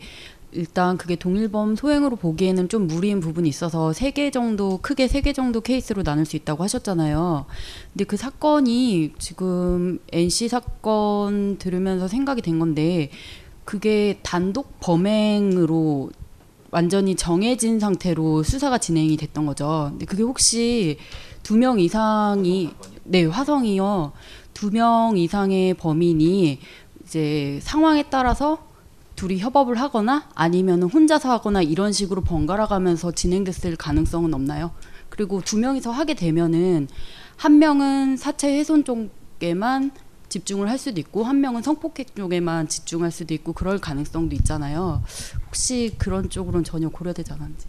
일단 0.54 0.96
그게 0.96 1.16
동일범 1.16 1.74
소행으로 1.76 2.16
보기에는 2.16 2.68
좀 2.68 2.86
무리인 2.86 3.20
부분이 3.20 3.48
있어서 3.48 3.92
세 3.92 4.10
개 4.12 4.30
정도 4.30 4.78
크게 4.80 5.08
세 5.08 5.20
개 5.20 5.32
정도 5.32 5.60
케이스로 5.60 6.02
나눌 6.02 6.24
수 6.24 6.36
있다고 6.36 6.62
하셨잖아요. 6.62 7.46
근데 7.92 8.04
그 8.04 8.16
사건이 8.16 9.12
지금 9.18 9.98
NC 10.12 10.48
사건 10.48 11.58
들으면서 11.58 12.06
생각이 12.08 12.42
된 12.42 12.58
건데 12.58 13.10
그게 13.64 14.18
단독 14.22 14.78
범행으로 14.80 16.10
완전히 16.70 17.14
정해진 17.16 17.78
상태로 17.80 18.42
수사가 18.42 18.78
진행이 18.78 19.16
됐던 19.16 19.46
거죠. 19.46 19.88
근데 19.90 20.06
그게 20.06 20.22
혹시 20.22 20.98
두 21.42 21.56
명 21.56 21.78
이상이 21.80 22.70
네 23.04 23.24
화성이요. 23.26 24.12
두 24.54 24.70
명 24.70 25.16
이상의 25.16 25.74
범인이 25.74 26.60
이제 27.04 27.58
상황에 27.62 28.04
따라서 28.10 28.58
둘이 29.24 29.38
협업을 29.38 29.80
하거나 29.80 30.28
아니면 30.34 30.82
혼자서 30.82 31.30
하거나 31.30 31.62
이런 31.62 31.92
식으로 31.92 32.20
번갈아 32.20 32.66
가면서 32.66 33.10
진행됐을 33.10 33.74
가능성은 33.76 34.34
없나요? 34.34 34.72
그리고 35.08 35.40
두 35.40 35.56
명이서 35.56 35.90
하게 35.90 36.12
되면은 36.12 36.88
한 37.36 37.58
명은 37.58 38.18
사체 38.18 38.54
훼손 38.54 38.84
쪽에만 38.84 39.92
집중을 40.28 40.68
할 40.68 40.76
수도 40.76 41.00
있고 41.00 41.24
한 41.24 41.40
명은 41.40 41.62
성폭행 41.62 42.04
쪽에만 42.14 42.68
집중할 42.68 43.10
수도 43.10 43.32
있고 43.32 43.54
그럴 43.54 43.78
가능성도 43.78 44.36
있잖아요. 44.36 45.02
혹시 45.46 45.94
그런 45.96 46.28
쪽으로는 46.28 46.62
전혀 46.62 46.90
고려되지 46.90 47.32
않았는지. 47.32 47.66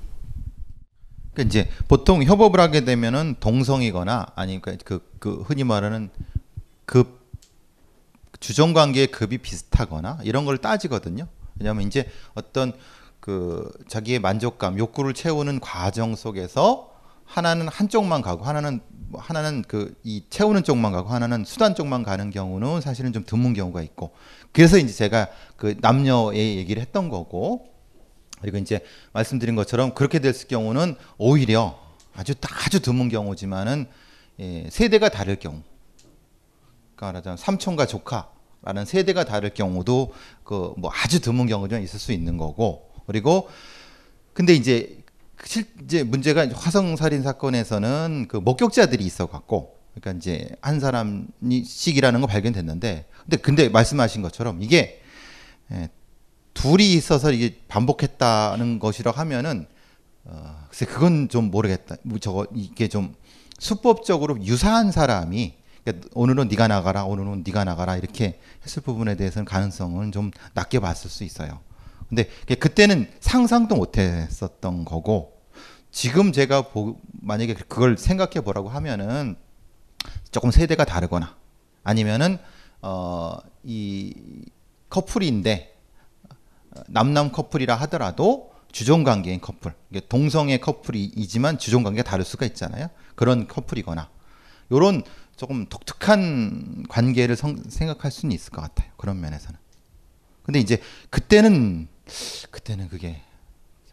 그러니까 1.32 1.44
이제 1.48 1.70
보통 1.88 2.22
협업을 2.22 2.60
하게 2.60 2.84
되면은 2.84 3.36
동성이거나 3.40 4.26
아니면 4.36 4.62
그, 4.84 5.00
그 5.20 5.36
흔히 5.48 5.64
말하는 5.64 6.10
급 6.86 7.24
주정 8.42 8.74
관계의 8.74 9.08
급이 9.08 9.38
비슷하거나 9.38 10.20
이런 10.24 10.44
걸 10.44 10.58
따지거든요. 10.58 11.30
왜냐하면 11.60 11.88
이제 11.88 12.10
어떤 12.34 12.74
그 13.20 13.72
자기의 13.88 14.20
만족감, 14.20 14.78
욕구를 14.78 15.14
채우는 15.14 15.60
과정 15.60 16.16
속에서 16.16 16.92
하나는 17.26 17.68
한쪽만 17.68 18.22
가고 18.22 18.44
하나는 18.44 18.82
뭐 19.08 19.20
하나는 19.20 19.64
그 19.64 19.96
이 20.04 20.24
채우는 20.30 20.64
쪽만 20.64 20.92
가고 20.92 21.10
하나는 21.10 21.44
수단 21.46 21.74
쪽만 21.74 22.04
가는 22.04 22.30
경우는 22.30 22.82
사실은 22.82 23.12
좀 23.14 23.24
드문 23.26 23.54
경우가 23.54 23.82
있고 23.82 24.12
그래서 24.52 24.78
이제 24.78 24.94
제가 24.94 25.28
그 25.58 25.76
남녀의 25.80 26.58
얘기를 26.58 26.82
했던 26.82 27.10
거고 27.10 27.68
그리고 28.42 28.58
이제 28.58 28.86
말씀드린 29.14 29.56
것처럼 29.56 29.96
그렇게 29.96 30.20
됐을 30.20 30.48
경우는 30.48 30.96
오히려 31.18 31.80
아주 32.14 32.34
아주 32.66 32.80
드문 32.82 33.10
경우지만은 33.10 33.88
예, 34.40 34.68
세대가 34.70 35.10
다를 35.10 35.38
경우. 35.38 35.62
그러니까 36.96 37.06
말하자면 37.08 37.38
삼촌과 37.38 37.88
조카 37.88 38.30
라는 38.66 38.84
세대가 38.84 39.24
다를 39.24 39.54
경우도 39.54 40.14
그 40.44 40.74
뭐 40.78 40.92
아주 40.94 41.22
드문 41.22 41.48
경우는 41.48 41.84
있을 41.84 42.00
수 42.00 42.12
있는 42.12 42.38
거고 42.38 42.90
그리고 43.08 43.48
근데 44.34 44.54
이제 44.54 44.98
실 45.46 45.66
이제 45.84 46.04
문제가 46.04 46.48
화성 46.54 46.96
살인 46.96 47.22
사건에서는 47.24 48.26
그 48.28 48.38
목격자들이 48.38 49.04
있어 49.06 49.28
갖고 49.28 49.76
그러니까 49.94 50.18
이제 50.18 50.50
한 50.62 50.80
사람이씩이라는 50.80 52.22
거 52.22 52.28
발견됐는데 52.28 53.06
근데 53.24 53.38
근데 53.38 53.70
말씀하신 53.70 54.22
것처럼 54.22 54.62
이게 54.62 55.02
예, 55.72 55.90
둘이 56.54 56.94
있어서 56.94 57.32
이게 57.32 57.60
반복했다는 57.68 58.80
것이라고 58.80 59.18
하면은 59.20 59.68
어, 60.26 60.66
글쎄 60.70 60.86
그건 60.86 61.30
좀 61.30 61.52
모르겠다. 61.52 61.96
뭐 62.04 62.20
저거 62.20 62.48
이게 62.54 62.88
좀 62.88 63.16
수법적으로 63.60 64.44
유사한 64.44 64.92
사람이 64.92 65.56
그러니까 65.86 66.10
오늘은 66.14 66.48
네가 66.48 66.68
나가라, 66.68 67.06
오늘은 67.06 67.44
네가 67.46 67.64
나가라 67.64 67.96
이렇게 67.96 68.40
했을 68.64 68.82
부분에 68.82 69.16
대해서는 69.16 69.46
가능성은 69.46 70.12
좀 70.12 70.32
낮게 70.56 70.80
봤을 70.80 71.10
수 71.10 71.24
있어요. 71.24 71.60
근데 72.10 72.26
그때는 72.56 73.10
상상도 73.20 73.76
못했었던 73.76 74.84
거고 74.84 75.40
지금 75.92 76.32
제가 76.32 76.70
보, 76.70 77.00
만약에 77.22 77.54
그걸 77.54 77.98
생각해 77.98 78.42
보라고 78.42 78.70
하면은 78.70 79.38
조금 80.32 80.52
세대가 80.52 80.86
다르거나 80.86 81.36
아니면은 81.84 82.38
어, 82.82 83.38
이 83.64 84.14
커플인데 84.90 85.76
남남 86.88 87.32
커플이라 87.32 87.76
하더라도 87.76 88.52
주종 88.72 89.04
관계인 89.04 89.40
커플, 89.40 89.74
동성애 90.10 90.58
커플이지만 90.58 91.58
주종 91.58 91.84
관계가 91.84 92.10
다를 92.10 92.26
수가 92.26 92.46
있잖아요. 92.48 92.90
그런 93.16 93.48
커플이거나 93.48 94.10
요런 94.72 95.04
조금 95.36 95.66
독특한 95.68 96.86
관계를 96.88 97.36
성, 97.36 97.58
생각할 97.68 98.12
수는 98.12 98.34
있을 98.34 98.52
것 98.52 98.62
같아요. 98.62 98.92
그런 98.98 99.20
면에서는. 99.20 99.60
근데 100.44 100.60
이제 100.60 100.82
그때는 101.10 101.88
그때는 102.52 102.88
그게 102.88 103.22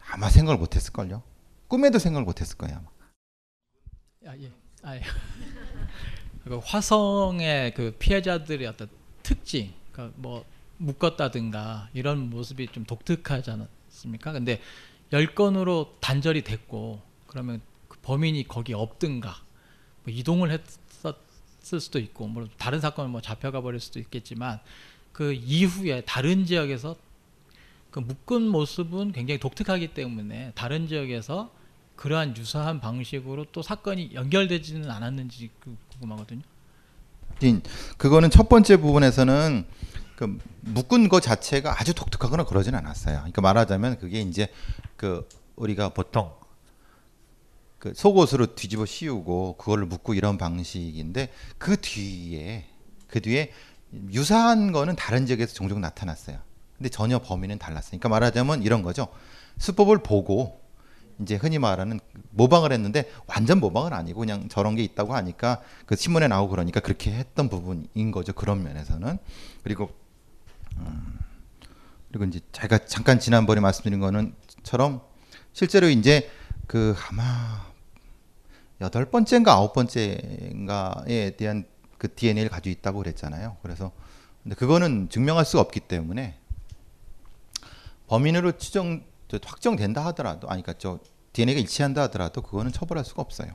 아마 0.09 0.29
생각을 0.29 0.57
못했을 0.59 0.93
걸요. 0.93 1.23
꿈에도 1.67 1.99
생각을 1.99 2.25
못했을 2.25 2.57
거예요. 2.57 2.77
아마. 2.77 4.31
아, 4.31 4.37
예. 4.37 4.51
아, 4.83 4.95
예. 4.95 5.01
그 6.45 6.57
화성의 6.57 7.73
그 7.73 7.95
피해자들의 7.97 8.67
어떤 8.67 8.89
특징, 9.23 9.73
그러니까 9.91 10.15
뭐 10.19 10.45
묶었다든가 10.77 11.89
이런 11.93 12.29
모습이 12.29 12.67
좀 12.67 12.85
독특하지 12.85 13.51
않습니까? 13.51 14.31
근데 14.33 14.61
열 15.13 15.33
건으로 15.33 15.95
단절이 16.01 16.43
됐고 16.43 17.01
그러면 17.27 17.61
그 17.87 17.97
범인이 18.01 18.47
거기 18.47 18.73
없든가 18.73 19.35
뭐 20.03 20.13
이동을 20.13 20.51
했 20.51 20.61
었을 21.63 21.79
수도 21.79 21.99
있고 21.99 22.27
뭐 22.27 22.47
다른 22.57 22.79
사건을 22.79 23.09
뭐 23.09 23.21
잡혀가 23.21 23.61
버릴 23.61 23.79
수도 23.79 23.99
있겠지만 23.99 24.59
그 25.11 25.33
이후에 25.33 26.01
다른 26.01 26.45
지역에서 26.45 26.95
그 27.91 27.99
묶은 27.99 28.41
모습은 28.41 29.11
굉장히 29.11 29.39
독특하기 29.39 29.93
때문에 29.93 30.51
다른 30.55 30.87
지역에서 30.87 31.51
그러한 31.95 32.35
유사한 32.37 32.79
방식으로 32.81 33.45
또 33.51 33.61
사건이 33.61 34.11
연결되지는 34.13 34.89
않았는지 34.89 35.51
그 35.59 35.77
궁금하거든요. 35.91 36.41
그거는 37.97 38.29
첫 38.29 38.49
번째 38.49 38.77
부분에서는 38.77 39.65
그 40.15 40.39
묶은 40.61 41.09
거 41.09 41.19
자체가 41.19 41.79
아주 41.79 41.93
독특하거나 41.93 42.45
그러진 42.45 42.75
않았어요. 42.75 43.17
그러니까 43.17 43.41
말하자면 43.41 43.99
그게 43.99 44.21
이제 44.21 44.47
그 44.95 45.27
우리가 45.55 45.89
보통 45.89 46.31
그 47.83 47.91
속옷으로 47.93 48.55
뒤집어 48.55 48.85
씌우고 48.85 49.57
그걸로 49.57 49.85
묶고 49.87 50.13
이런 50.13 50.37
방식인데 50.37 51.33
그 51.57 51.75
뒤에 51.75 52.63
그 53.07 53.19
뒤에 53.19 53.51
유사한 54.13 54.71
거는 54.71 54.95
다른 54.95 55.25
지역에서 55.25 55.53
종종 55.53 55.81
나타났어요. 55.81 56.37
근데 56.77 56.87
전혀 56.87 57.19
범위는 57.19 57.59
달랐어요. 57.59 57.89
그러니까 57.89 58.07
말하자면 58.07 58.63
이런 58.63 58.83
거죠. 58.83 59.09
수법을 59.57 59.97
보고 59.97 60.61
이제 61.19 61.35
흔히 61.35 61.59
말하는 61.59 61.99
모방을 62.29 62.71
했는데 62.71 63.11
완전 63.27 63.59
모방은 63.59 63.91
아니고 63.91 64.21
그냥 64.21 64.47
저런 64.47 64.77
게 64.77 64.83
있다고 64.85 65.13
하니까 65.13 65.61
그 65.85 65.97
신문에 65.97 66.29
나오고 66.29 66.51
그러니까 66.51 66.79
그렇게 66.79 67.11
했던 67.11 67.49
부분인 67.49 68.11
거죠. 68.11 68.31
그런 68.31 68.63
면에서는 68.63 69.17
그리고 69.61 69.89
음, 70.77 71.19
그리고 72.07 72.23
이제 72.23 72.39
제가 72.53 72.85
잠깐 72.85 73.19
지난번에 73.19 73.59
말씀드린 73.59 73.99
거는처럼 73.99 75.01
실제로 75.51 75.89
이제 75.89 76.31
그 76.65 76.95
아마 77.09 77.72
여덟 78.81 79.05
번째인가 79.05 79.53
아홉 79.53 79.73
번째인가에 79.73 81.35
대한 81.37 81.65
그 81.97 82.13
DNA를 82.13 82.49
가지고 82.49 82.71
있다고 82.71 82.99
그랬잖아요. 82.99 83.57
그래서 83.61 83.91
근데 84.43 84.55
그거는 84.55 85.09
증명할 85.09 85.45
수가 85.45 85.61
없기 85.61 85.81
때문에 85.81 86.37
범인으로 88.07 88.57
추정 88.57 89.03
확정된다 89.31 90.05
하더라도 90.07 90.49
아니 90.49 90.61
그러니까 90.61 90.79
저 90.79 90.99
DNA가 91.31 91.59
일치한다 91.61 92.03
하더라도 92.03 92.41
그거는 92.41 92.71
처벌할 92.71 93.05
수가 93.05 93.21
없어요. 93.21 93.53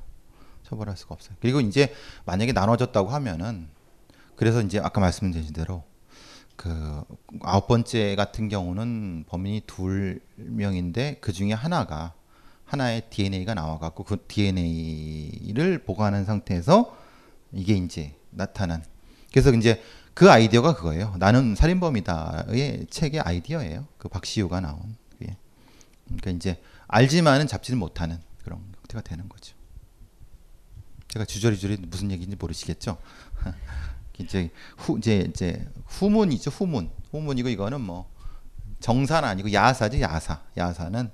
처벌할 0.65 0.97
수가 0.97 1.15
없어요. 1.15 1.37
그리고 1.41 1.61
이제 1.61 1.95
만약에 2.25 2.53
나눠졌다고 2.53 3.09
하면은 3.11 3.69
그래서 4.35 4.63
이제 4.63 4.79
아까 4.79 5.01
말씀드린 5.01 5.53
대로 5.53 5.85
그 6.57 7.03
아홉 7.43 7.69
번째 7.69 8.17
같은 8.17 8.49
경우는 8.49 9.25
범인이 9.29 9.63
둘 9.67 10.21
명인데 10.37 11.19
그 11.21 11.33
중에 11.33 11.53
하나가 11.53 12.15
하나의 12.69 13.03
DNA가 13.11 13.55
나와갖고 13.55 14.05
그 14.05 14.25
DNA를 14.29 15.85
보관한 15.85 16.25
상태에서 16.25 16.97
이게 17.53 17.75
이제 17.75 18.15
나타난 18.31 18.85
그래서 19.33 19.53
이제 19.53 19.83
그 20.15 20.31
아이디어가 20.31 20.75
그거예요. 20.75 21.15
나는 21.19 21.55
살인범이다의 21.55 22.89
책의 22.91 23.21
아이디어예요. 23.21 23.87
그 23.99 24.09
박시우가 24.09 24.61
나온 24.61 24.97
그게. 25.11 25.37
그러니까 26.07 26.31
이제 26.33 26.61
알지만은 26.89 27.47
잡지는 27.47 27.79
못하는 27.79 28.19
그런 28.43 28.61
형태가 28.79 29.03
되는 29.03 29.29
거죠. 29.29 29.55
제가 31.09 31.25
주저리주저리 31.25 31.77
무슨 31.89 32.11
얘기인지 32.11 32.37
모르시겠죠? 32.37 32.99
이제 34.19 34.51
후 34.77 34.99
이제 34.99 35.27
이제 35.31 35.65
후문이죠 35.87 36.51
후문 36.51 36.91
후문이고 37.13 37.49
이거는 37.51 37.81
뭐 37.81 38.11
정사는 38.81 39.29
아니고 39.29 39.53
야사지 39.53 40.03
야사 40.03 40.43
야사는 40.57 41.11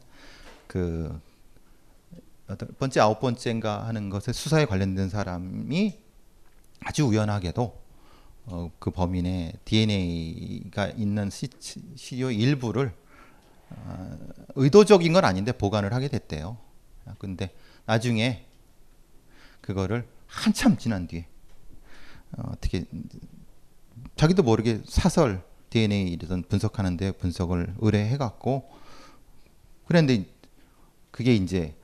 그 0.66 1.20
여덟 2.50 2.68
번째 2.78 3.00
아홉 3.00 3.20
번째인가 3.20 3.86
하는 3.86 4.10
것에 4.10 4.32
수사에 4.32 4.66
관련된 4.66 5.08
사람이 5.08 5.98
아주 6.80 7.04
우연하게도 7.04 7.84
어, 8.46 8.70
그 8.78 8.90
범인의 8.90 9.54
DNA가 9.64 10.88
있는 10.88 11.30
시, 11.30 11.48
시료 11.96 12.30
일부를 12.30 12.92
어, 13.70 14.18
의도적인 14.56 15.12
건 15.14 15.24
아닌데 15.24 15.52
보관을 15.52 15.94
하게 15.94 16.08
됐대요. 16.08 16.58
근데 17.18 17.54
나중에 17.86 18.46
그거를 19.60 20.06
한참 20.26 20.76
지난 20.76 21.06
뒤에 21.06 21.26
어, 22.36 22.50
어떻게 22.52 22.84
자기도 24.16 24.42
모르게 24.42 24.82
사설 24.86 25.42
DNA 25.70 26.12
이런 26.12 26.42
분석하는데 26.42 27.12
분석을 27.12 27.76
의뢰해 27.78 28.18
갖고 28.18 28.70
그런데 29.86 30.26
그게 31.10 31.34
이제 31.34 31.74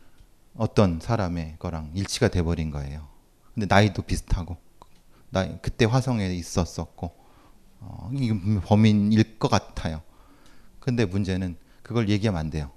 어떤 0.57 1.01
사람의 1.01 1.57
거랑 1.59 1.93
일치가 1.95 2.29
돼 2.29 2.43
버린 2.43 2.71
거예요. 2.71 3.09
근데 3.55 3.67
나이도 3.67 4.03
비슷하고 4.03 4.57
나 5.31 5.59
그때 5.61 5.85
화성에 5.85 6.35
있었었고 6.35 7.15
어, 7.81 8.11
이건 8.15 8.61
범인일 8.61 9.39
것 9.39 9.49
같아요. 9.49 10.03
근데 10.81 11.05
문제는 11.05 11.57
그걸 11.83 12.09
얘기하면 12.09 12.39
안 12.39 12.51
돼요. 12.51 12.71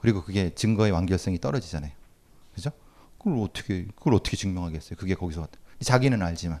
그리고 0.00 0.22
그게 0.22 0.54
증거의 0.54 0.92
완결성이 0.92 1.38
떨어지잖아요. 1.38 1.92
그죠? 2.54 2.70
그걸 3.18 3.38
어떻게 3.38 3.86
그걸 3.94 4.14
어떻게 4.14 4.36
증명하겠어요? 4.36 4.96
그게 4.96 5.14
거기서 5.14 5.46
자기는 5.80 6.22
알지만. 6.22 6.60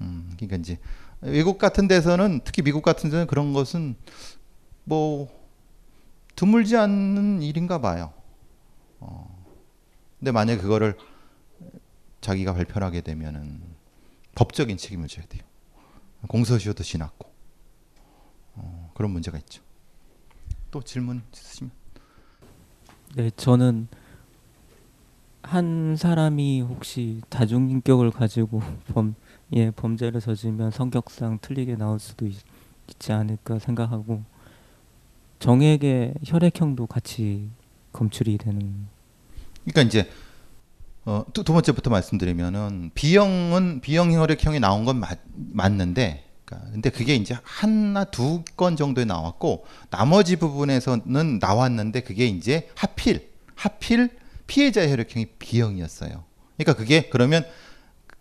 음, 0.00 0.32
그러니까 0.36 0.56
이제 0.56 0.78
외국 1.20 1.58
같은 1.58 1.88
데서는 1.88 2.40
특히 2.44 2.62
미국 2.62 2.82
같은 2.82 3.10
데는 3.10 3.26
그런 3.26 3.52
것은 3.52 3.96
뭐 4.84 5.28
드물지 6.36 6.76
않는 6.76 7.42
일인가 7.42 7.80
봐요. 7.80 8.12
어. 9.04 9.44
근데 10.18 10.32
만약 10.32 10.56
그거를 10.56 10.96
자기가 12.20 12.54
발표를 12.54 12.86
하게 12.86 13.02
되면은 13.02 13.62
법적인 14.34 14.76
책임을 14.76 15.08
져야 15.08 15.26
돼요. 15.26 15.42
공소시효도 16.26 16.82
지났고 16.82 17.30
어, 18.54 18.90
그런 18.94 19.10
문제가 19.10 19.38
있죠. 19.38 19.62
또 20.70 20.82
질문 20.82 21.22
있으시면. 21.32 21.70
네, 23.16 23.30
저는 23.36 23.88
한 25.42 25.96
사람이 25.96 26.62
혹시 26.62 27.20
다중인격을 27.28 28.10
가지고 28.10 28.62
범, 28.88 29.14
예, 29.52 29.70
범죄를 29.70 30.20
저지르면 30.20 30.70
성격상 30.70 31.40
틀리게 31.42 31.76
나올 31.76 32.00
수도 32.00 32.26
있, 32.26 32.38
지 32.98 33.12
않을까 33.12 33.58
생각하고 33.58 34.22
정액의 35.38 36.14
혈액형도 36.24 36.86
같이 36.86 37.50
검출이 37.92 38.38
되는. 38.38 38.88
그러니까 39.64 39.82
이제 39.82 40.10
어, 41.04 41.24
두, 41.32 41.44
두 41.44 41.52
번째부터 41.52 41.90
말씀드리면은 41.90 42.90
B형은 42.94 43.80
B형 43.80 44.12
혈액형이 44.12 44.60
나온 44.60 44.84
건 44.84 44.98
맞, 45.00 45.18
맞는데 45.34 46.24
그러니까 46.44 46.70
근데 46.72 46.90
그게 46.90 47.14
이제 47.14 47.36
하나 47.42 48.04
두 48.04 48.42
건 48.56 48.76
정도에 48.76 49.04
나왔고 49.04 49.66
나머지 49.90 50.36
부분에서는 50.36 51.38
나왔는데 51.40 52.00
그게 52.00 52.26
이제 52.26 52.68
하필 52.74 53.30
하필 53.54 54.10
피해자 54.46 54.88
혈액형이 54.88 55.26
B형이었어요. 55.38 56.24
그러니까 56.56 56.74
그게 56.74 57.08
그러면 57.08 57.44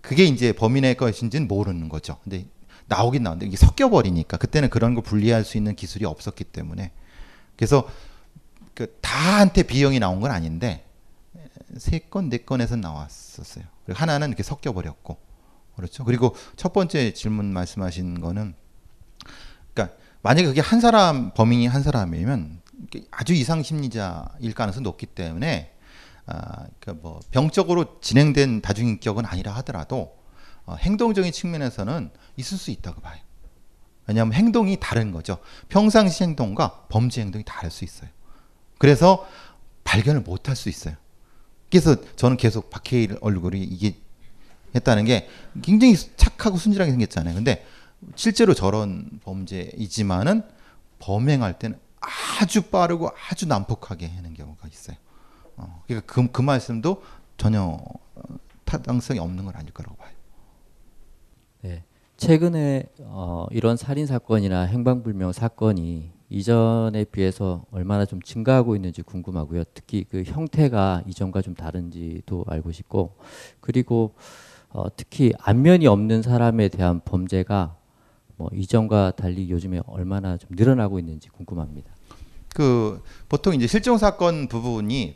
그게 0.01 0.25
이제 0.25 0.51
범인의 0.53 0.95
것인지는 0.95 1.47
모르는 1.47 1.87
거죠. 1.89 2.17
근데 2.23 2.45
나오긴 2.87 3.23
나오는데 3.23 3.45
이게 3.45 3.55
섞여 3.55 3.89
버리니까 3.89 4.37
그때는 4.37 4.69
그런 4.69 4.93
걸 4.93 5.03
분리할 5.03 5.45
수 5.45 5.57
있는 5.57 5.75
기술이 5.75 6.05
없었기 6.05 6.43
때문에 6.45 6.91
그래서 7.55 7.87
그 8.73 8.97
다한테 9.01 9.63
B형이 9.63 9.99
나온 9.99 10.19
건 10.19 10.31
아닌데 10.31 10.83
세 11.77 11.99
건, 11.99 12.29
네 12.29 12.37
건에서 12.37 12.75
나왔었어요. 12.75 13.65
그리고 13.85 13.99
하나는 13.99 14.29
이렇게 14.29 14.43
섞여 14.43 14.73
버렸고 14.73 15.17
그렇죠. 15.75 16.03
그리고 16.03 16.35
첫 16.55 16.73
번째 16.73 17.13
질문 17.13 17.45
말씀하신 17.53 18.21
거는 18.21 18.53
그러니까 19.73 19.97
만약에 20.21 20.47
그게 20.47 20.61
한 20.61 20.79
사람 20.79 21.33
범인이 21.33 21.67
한 21.67 21.83
사람이면 21.83 22.61
아주 23.11 23.33
이상 23.33 23.63
심리자일 23.63 24.53
가능성이 24.55 24.83
높기 24.83 25.05
때문에 25.05 25.73
아, 26.25 26.67
그러니까 26.79 26.93
뭐 27.01 27.19
병적으로 27.31 27.99
진행된 27.99 28.61
다중인격은 28.61 29.25
아니라 29.25 29.53
하더라도 29.57 30.17
어, 30.65 30.75
행동적인 30.75 31.31
측면에서는 31.31 32.11
있을 32.37 32.57
수 32.57 32.71
있다고 32.71 33.01
봐요. 33.01 33.19
왜냐하면 34.07 34.33
행동이 34.33 34.77
다른 34.79 35.11
거죠. 35.11 35.37
평상시 35.69 36.23
행동과 36.23 36.85
범죄 36.89 37.21
행동이 37.21 37.43
다를 37.45 37.71
수 37.71 37.83
있어요. 37.83 38.09
그래서 38.77 39.27
발견을 39.83 40.21
못 40.21 40.47
할 40.47 40.55
수 40.55 40.69
있어요. 40.69 40.95
그래서 41.73 41.95
저는 42.15 42.37
계속 42.37 42.69
박해일 42.69 43.17
얼굴이 43.19 43.63
이게 43.63 43.95
했다는 44.75 45.05
게 45.05 45.27
굉장히 45.63 45.95
착하고 45.95 46.57
순진하게 46.57 46.91
생겼잖아요. 46.91 47.33
근데 47.33 47.65
실제로 48.13 48.53
저런 48.53 49.09
범죄이지만은 49.23 50.43
범행할 50.99 51.57
때는 51.57 51.79
아주 52.39 52.61
빠르고 52.69 53.09
아주 53.27 53.47
난폭하게 53.47 54.07
하는 54.07 54.35
경우가 54.35 54.67
있어요. 54.67 54.97
어, 55.55 55.81
그러니까 55.87 56.13
그, 56.13 56.31
그 56.31 56.43
말씀도 56.43 57.01
전혀 57.37 57.63
어, 57.63 57.81
타당성이 58.65 59.19
없는 59.19 59.43
건 59.43 59.55
아닐 59.55 59.73
거라고 59.73 59.95
봐요. 59.95 60.13
네. 61.61 61.83
최근에 62.17 62.83
어, 62.99 63.47
이런 63.49 63.77
살인 63.77 64.05
사건이나 64.05 64.65
행방불명 64.65 65.31
사건이 65.31 66.11
이전에 66.33 67.03
비해서 67.05 67.63
얼마나 67.71 68.05
좀 68.05 68.19
증가하고 68.19 68.75
있는지 68.75 69.03
궁금하고요. 69.03 69.63
특히 69.75 70.03
그 70.09 70.23
형태가 70.25 71.03
이전과 71.07 71.43
좀 71.43 71.53
다른지도 71.53 72.45
알고 72.47 72.71
싶고 72.71 73.15
그리고 73.61 74.15
어, 74.69 74.85
특히 74.97 75.31
안면이 75.37 75.85
없는 75.85 76.23
사람에 76.23 76.69
대한 76.69 77.01
범죄가 77.05 77.77
뭐 78.37 78.49
이전과 78.51 79.11
달리 79.15 79.51
요즘에 79.51 79.81
얼마나 79.85 80.37
좀 80.37 80.49
늘어나고 80.53 80.97
있는지 80.97 81.29
궁금합니다. 81.29 81.91
그 82.55 83.03
보통 83.29 83.53
이제 83.53 83.67
실종 83.67 83.99
사건 83.99 84.47
부분이 84.47 85.15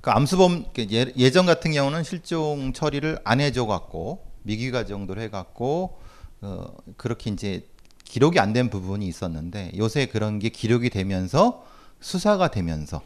그 0.00 0.10
암수범 0.10 0.64
그 0.74 0.86
예, 0.92 1.12
예전 1.18 1.44
같은 1.44 1.72
경우는 1.72 2.04
실종 2.04 2.72
처리를 2.72 3.18
안 3.24 3.40
해줘 3.40 3.66
갖고 3.66 4.24
미기가 4.44 4.86
정도로 4.86 5.20
해갖고 5.20 5.98
어, 6.40 6.74
그렇게 6.96 7.30
이제 7.30 7.66
기록이 8.06 8.40
안 8.40 8.52
된 8.52 8.70
부분이 8.70 9.06
있었는데 9.06 9.72
요새 9.76 10.06
그런 10.06 10.38
게 10.38 10.48
기록이 10.48 10.90
되면서 10.90 11.64
수사가 12.00 12.50
되면서 12.50 13.02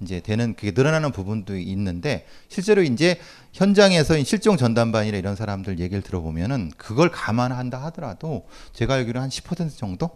이제 0.00 0.20
되는 0.20 0.54
그게 0.54 0.72
늘어나는 0.72 1.10
부분도 1.12 1.56
있는데 1.56 2.26
실제로 2.48 2.82
이제 2.82 3.18
현장에서 3.52 4.22
실종 4.24 4.56
전담반이나 4.56 5.16
이런 5.16 5.36
사람들 5.36 5.78
얘기를 5.80 6.02
들어보면은 6.02 6.70
그걸 6.76 7.10
감안한다 7.10 7.82
하더라도 7.86 8.46
제가 8.72 8.94
알기로 8.94 9.20
한 9.20 9.28
10% 9.30 9.76
정도 9.76 10.10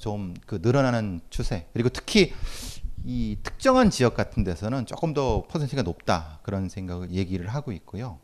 좀 0.00 0.34
그 0.46 0.60
늘어나는 0.62 1.20
추세 1.30 1.66
그리고 1.72 1.88
특히 1.88 2.32
이 3.04 3.36
특정한 3.42 3.90
지역 3.90 4.14
같은 4.14 4.44
데서는 4.44 4.86
조금 4.86 5.14
더 5.14 5.44
퍼센트가 5.48 5.82
높다 5.82 6.38
그런 6.42 6.68
생각을 6.68 7.10
얘기를 7.12 7.48
하고 7.48 7.72
있고요. 7.72 8.18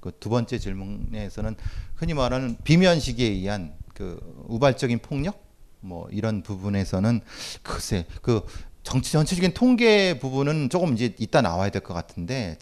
그 0.00 0.10
두 0.18 0.30
번째 0.30 0.58
질문에서는 0.58 1.56
흔히 1.94 2.14
말하는 2.14 2.56
비면식에 2.64 3.24
의한 3.24 3.74
그 3.94 4.18
우발적인 4.48 5.00
폭력 5.00 5.42
뭐 5.80 6.08
이런 6.10 6.42
부분에서는 6.42 7.20
글쎄 7.62 8.06
그 8.22 8.42
정치 8.82 9.12
전체적인 9.12 9.54
통계 9.54 10.18
부분은 10.18 10.70
조금 10.70 10.94
이제 10.94 11.14
이따 11.18 11.40
나와야 11.42 11.70
될 11.70 11.82
것 11.82 11.94
같은데 11.94 12.58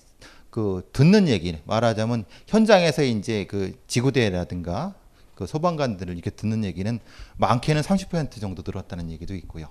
그 0.51 0.89
듣는 0.93 1.29
얘기 1.29 1.57
말하자면 1.65 2.25
현장에서 2.47 3.03
이제 3.05 3.45
그 3.47 3.79
지구대라든가 3.87 4.95
그 5.35 5.47
소방관들을 5.47 6.13
이렇게 6.13 6.31
듣는 6.31 6.65
얘기는 6.65 6.99
많게는 7.39 7.83
30% 7.83 8.41
정도 8.41 8.63
들었다는 8.63 9.11
얘기도 9.11 9.35
있고요. 9.35 9.69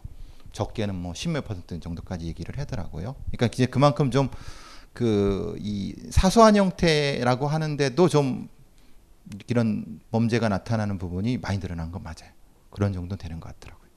적게는 0.51 0.95
뭐 0.95 1.13
십몇 1.13 1.45
퍼센트 1.47 1.79
정도까지 1.79 2.25
얘기를 2.25 2.57
하더라고요. 2.57 3.15
그러니까 3.31 3.47
이제 3.53 3.65
그만큼 3.65 4.09
좀 4.11 4.29
그 4.93 5.55
이 5.59 5.95
사소한 6.09 6.55
형태라고 6.55 7.47
하는데도 7.47 8.09
좀 8.09 8.49
이런 9.47 9.99
범죄가 10.11 10.49
나타나는 10.49 10.97
부분이 10.97 11.37
많이 11.37 11.59
늘어난 11.59 11.91
건 11.91 12.03
맞아요. 12.03 12.31
그런 12.69 12.93
정도 12.93 13.15
되는 13.15 13.39
것 13.39 13.53
같더라고요. 13.53 13.89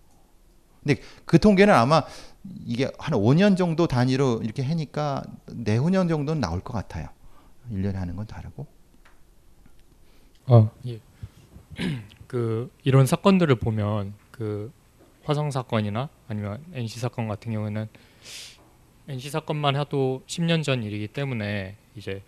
근데 0.82 1.00
그 1.24 1.38
통계는 1.38 1.72
아마 1.72 2.02
이게 2.64 2.90
한 2.98 3.14
5년 3.14 3.56
정도 3.56 3.86
단위로 3.86 4.40
이렇게 4.42 4.62
하니까 4.62 5.22
내후년 5.46 6.08
정도는 6.08 6.40
나올 6.40 6.60
것 6.60 6.72
같아요. 6.72 7.08
1년에 7.70 7.94
하는 7.94 8.16
건 8.16 8.26
다르고. 8.26 8.66
어, 10.46 10.70
예. 10.86 11.00
그 12.26 12.70
이런 12.82 13.06
사건들을 13.06 13.54
보면 13.56 14.14
그 14.30 14.72
화성 15.24 15.50
사건이나 15.50 16.08
아니면 16.26 16.64
NC 16.74 16.98
사건 16.98 17.28
같은 17.28 17.52
경우에는 17.52 17.88
NC 19.08 19.30
사건만 19.30 19.76
해도 19.76 20.22
10년 20.26 20.64
전 20.64 20.82
일이기 20.82 21.08
때문에 21.08 21.76
이제 21.94 22.22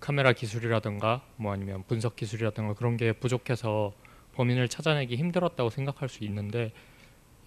카메라 0.00 0.32
기술이라든가 0.32 1.22
뭐 1.36 1.52
아니면 1.52 1.84
분석 1.86 2.16
기술이라든가 2.16 2.74
그런 2.74 2.96
게 2.96 3.12
부족해서 3.12 3.92
범인을 4.34 4.68
찾아내기 4.68 5.16
힘들었다고 5.16 5.70
생각할 5.70 6.08
수 6.08 6.24
있는데 6.24 6.72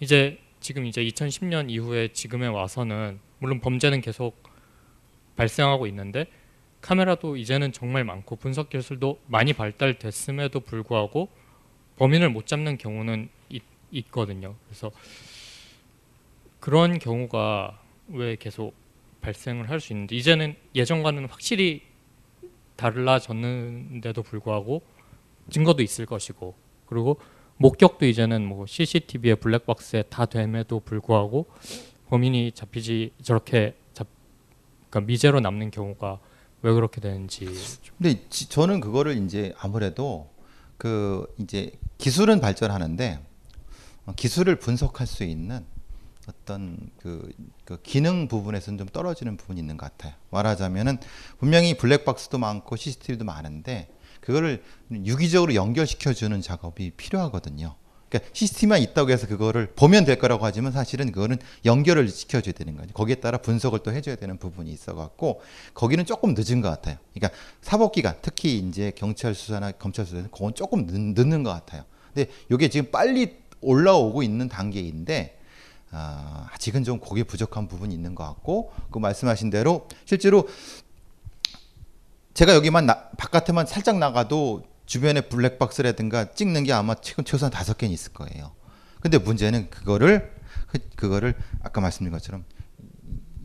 이제 0.00 0.38
지금 0.60 0.86
이제 0.86 1.02
2010년 1.04 1.70
이후에 1.70 2.08
지금에 2.08 2.46
와서는 2.46 3.20
물론 3.38 3.60
범죄는 3.60 4.00
계속 4.00 4.42
발생하고 5.36 5.86
있는데 5.86 6.26
카메라도 6.80 7.36
이제는 7.36 7.72
정말 7.72 8.04
많고 8.04 8.36
분석 8.36 8.70
기술도 8.70 9.20
많이 9.26 9.52
발달됐음에도 9.52 10.60
불구하고 10.60 11.28
범인을 11.96 12.30
못 12.30 12.46
잡는 12.46 12.78
경우는 12.78 13.28
있, 13.48 13.62
있거든요. 13.90 14.54
그래서 14.66 14.90
그런 16.60 16.98
경우가 16.98 17.80
왜 18.08 18.36
계속 18.36 18.74
발생을 19.20 19.68
할 19.68 19.80
수 19.80 19.92
있는지 19.92 20.16
이제는 20.16 20.56
예전과는 20.74 21.26
확실히 21.26 21.82
달라졌는데도 22.78 24.22
불구하고 24.22 24.82
증거도 25.50 25.82
있을 25.82 26.06
것이고 26.06 26.54
그리고 26.86 27.18
목격도 27.58 28.06
이제는 28.06 28.46
뭐 28.46 28.64
CCTV의 28.66 29.36
블랙박스에 29.36 30.04
다 30.04 30.24
됨에도 30.24 30.80
불구하고 30.80 31.46
범인이 32.08 32.52
잡히지 32.52 33.12
저렇게 33.20 33.76
잡 33.92 34.06
그러니까 34.88 35.06
미제로 35.06 35.40
남는 35.40 35.70
경우가 35.70 36.20
왜 36.62 36.72
그렇게 36.72 37.00
되는지. 37.00 37.46
근데 37.98 38.22
지, 38.30 38.48
저는 38.48 38.80
그거를 38.80 39.16
이제 39.24 39.52
아무래도 39.58 40.30
그 40.76 41.26
이제 41.38 41.72
기술은 41.98 42.40
발전하는데 42.40 43.18
어, 44.06 44.12
기술을 44.16 44.56
분석할 44.56 45.06
수 45.06 45.24
있는 45.24 45.64
어떤 46.28 46.90
그, 46.98 47.30
그 47.64 47.80
기능 47.82 48.28
부분에서는 48.28 48.78
좀 48.78 48.88
떨어지는 48.88 49.36
부분이 49.36 49.58
있는 49.58 49.76
것 49.76 49.90
같아요. 49.90 50.14
말하자면은 50.30 50.98
분명히 51.38 51.76
블랙박스도 51.76 52.38
많고 52.38 52.76
CCTV도 52.76 53.24
많은데 53.24 53.88
그거를 54.20 54.62
유기적으로 54.92 55.54
연결시켜 55.54 56.12
주는 56.12 56.40
작업이 56.42 56.90
필요하거든요. 56.90 57.74
그러니까 58.08 58.30
CCTV만 58.34 58.80
있다고 58.82 59.10
해서 59.10 59.26
그거를 59.26 59.72
보면 59.74 60.04
될 60.04 60.18
거라고 60.18 60.44
하지만 60.44 60.72
사실은 60.72 61.12
그거는 61.12 61.38
연결을 61.64 62.08
시켜줘야 62.08 62.52
되는 62.52 62.76
거죠. 62.76 62.92
거기에 62.92 63.16
따라 63.16 63.38
분석을 63.38 63.80
또 63.80 63.92
해줘야 63.92 64.16
되는 64.16 64.38
부분이 64.38 64.70
있어갖고 64.70 65.40
거기는 65.74 66.04
조금 66.04 66.34
늦은 66.36 66.60
것 66.60 66.68
같아요. 66.70 66.96
그러니까 67.14 67.38
사법기관 67.62 68.16
특히 68.22 68.58
이제 68.58 68.92
경찰 68.96 69.34
수사나 69.34 69.72
검찰 69.72 70.06
수사는 70.06 70.30
그건 70.30 70.54
조금 70.54 70.86
늦, 70.86 70.98
늦는 70.98 71.42
것 71.42 71.50
같아요. 71.50 71.84
근데 72.12 72.30
이게 72.50 72.68
지금 72.68 72.90
빨리 72.90 73.36
올라오고 73.60 74.22
있는 74.22 74.48
단계인데 74.48 75.37
아, 75.90 76.48
아직은 76.52 76.84
좀 76.84 77.00
거기에 77.00 77.24
부족한 77.24 77.68
부분이 77.68 77.94
있는 77.94 78.14
것 78.14 78.24
같고 78.24 78.72
그 78.90 78.98
말씀하신 78.98 79.50
대로 79.50 79.88
실제로 80.04 80.48
제가 82.34 82.54
여기만 82.54 82.86
나, 82.86 83.08
바깥에만 83.16 83.66
살짝 83.66 83.98
나가도 83.98 84.64
주변에 84.86 85.22
블랙박스라든가 85.22 86.32
찍는 86.32 86.64
게 86.64 86.72
아마 86.72 86.94
최근 86.94 87.24
최소한 87.24 87.50
다섯 87.50 87.76
개는 87.76 87.92
있을 87.92 88.12
거예요. 88.12 88.52
근데 89.00 89.18
문제는 89.18 89.70
그거를 89.70 90.34
그, 90.68 90.78
그거를 90.96 91.34
아까 91.62 91.80
말씀드린 91.80 92.12
것처럼 92.12 92.44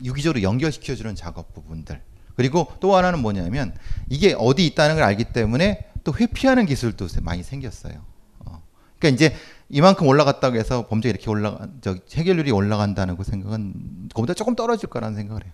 유기적으로 0.02 0.42
연결시켜주는 0.42 1.14
작업 1.14 1.54
부분들 1.54 2.02
그리고 2.36 2.72
또 2.80 2.96
하나는 2.96 3.20
뭐냐면 3.20 3.74
이게 4.08 4.34
어디 4.38 4.66
있다는 4.66 4.96
걸 4.96 5.04
알기 5.04 5.24
때문에 5.24 5.90
또 6.02 6.12
회피하는 6.14 6.66
기술도 6.66 7.08
많이 7.22 7.42
생겼어요. 7.42 8.04
어. 8.40 8.62
그러니까 8.98 9.08
이제 9.14 9.36
이만큼 9.74 10.06
올라갔다고 10.06 10.56
해서 10.56 10.86
범죄 10.86 11.08
이렇게 11.08 11.28
올라가 11.28 11.66
저 11.80 11.96
해결률이 12.14 12.52
올라간다는 12.52 13.16
그 13.16 13.24
생각은 13.24 14.08
그보다 14.14 14.32
조금 14.32 14.54
떨어질 14.54 14.88
거라는 14.88 15.16
생각을 15.16 15.44
해요. 15.44 15.52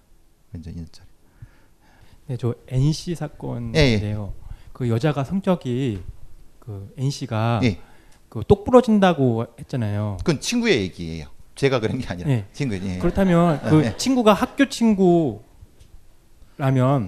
이제 0.58 0.70
일자리. 0.70 1.08
네, 2.26 2.36
저 2.36 2.54
NC 2.68 3.14
사건인데요. 3.14 3.82
예, 3.82 4.10
예. 4.10 4.16
그 4.74 4.90
여자가 4.90 5.24
성적이 5.24 6.02
그 6.58 6.92
NC가 6.98 7.60
예. 7.62 7.78
그똑 8.28 8.64
부러진다고 8.64 9.46
했잖아요. 9.58 10.18
그건 10.18 10.38
친구의 10.38 10.82
얘기예요. 10.82 11.28
제가 11.54 11.80
그런 11.80 11.98
게 11.98 12.06
아니라 12.06 12.28
예. 12.28 12.44
친구. 12.52 12.74
예. 12.74 12.98
그렇다면 12.98 13.62
그 13.62 13.84
예. 13.86 13.96
친구가 13.96 14.34
학교 14.34 14.68
친구라면 14.68 15.44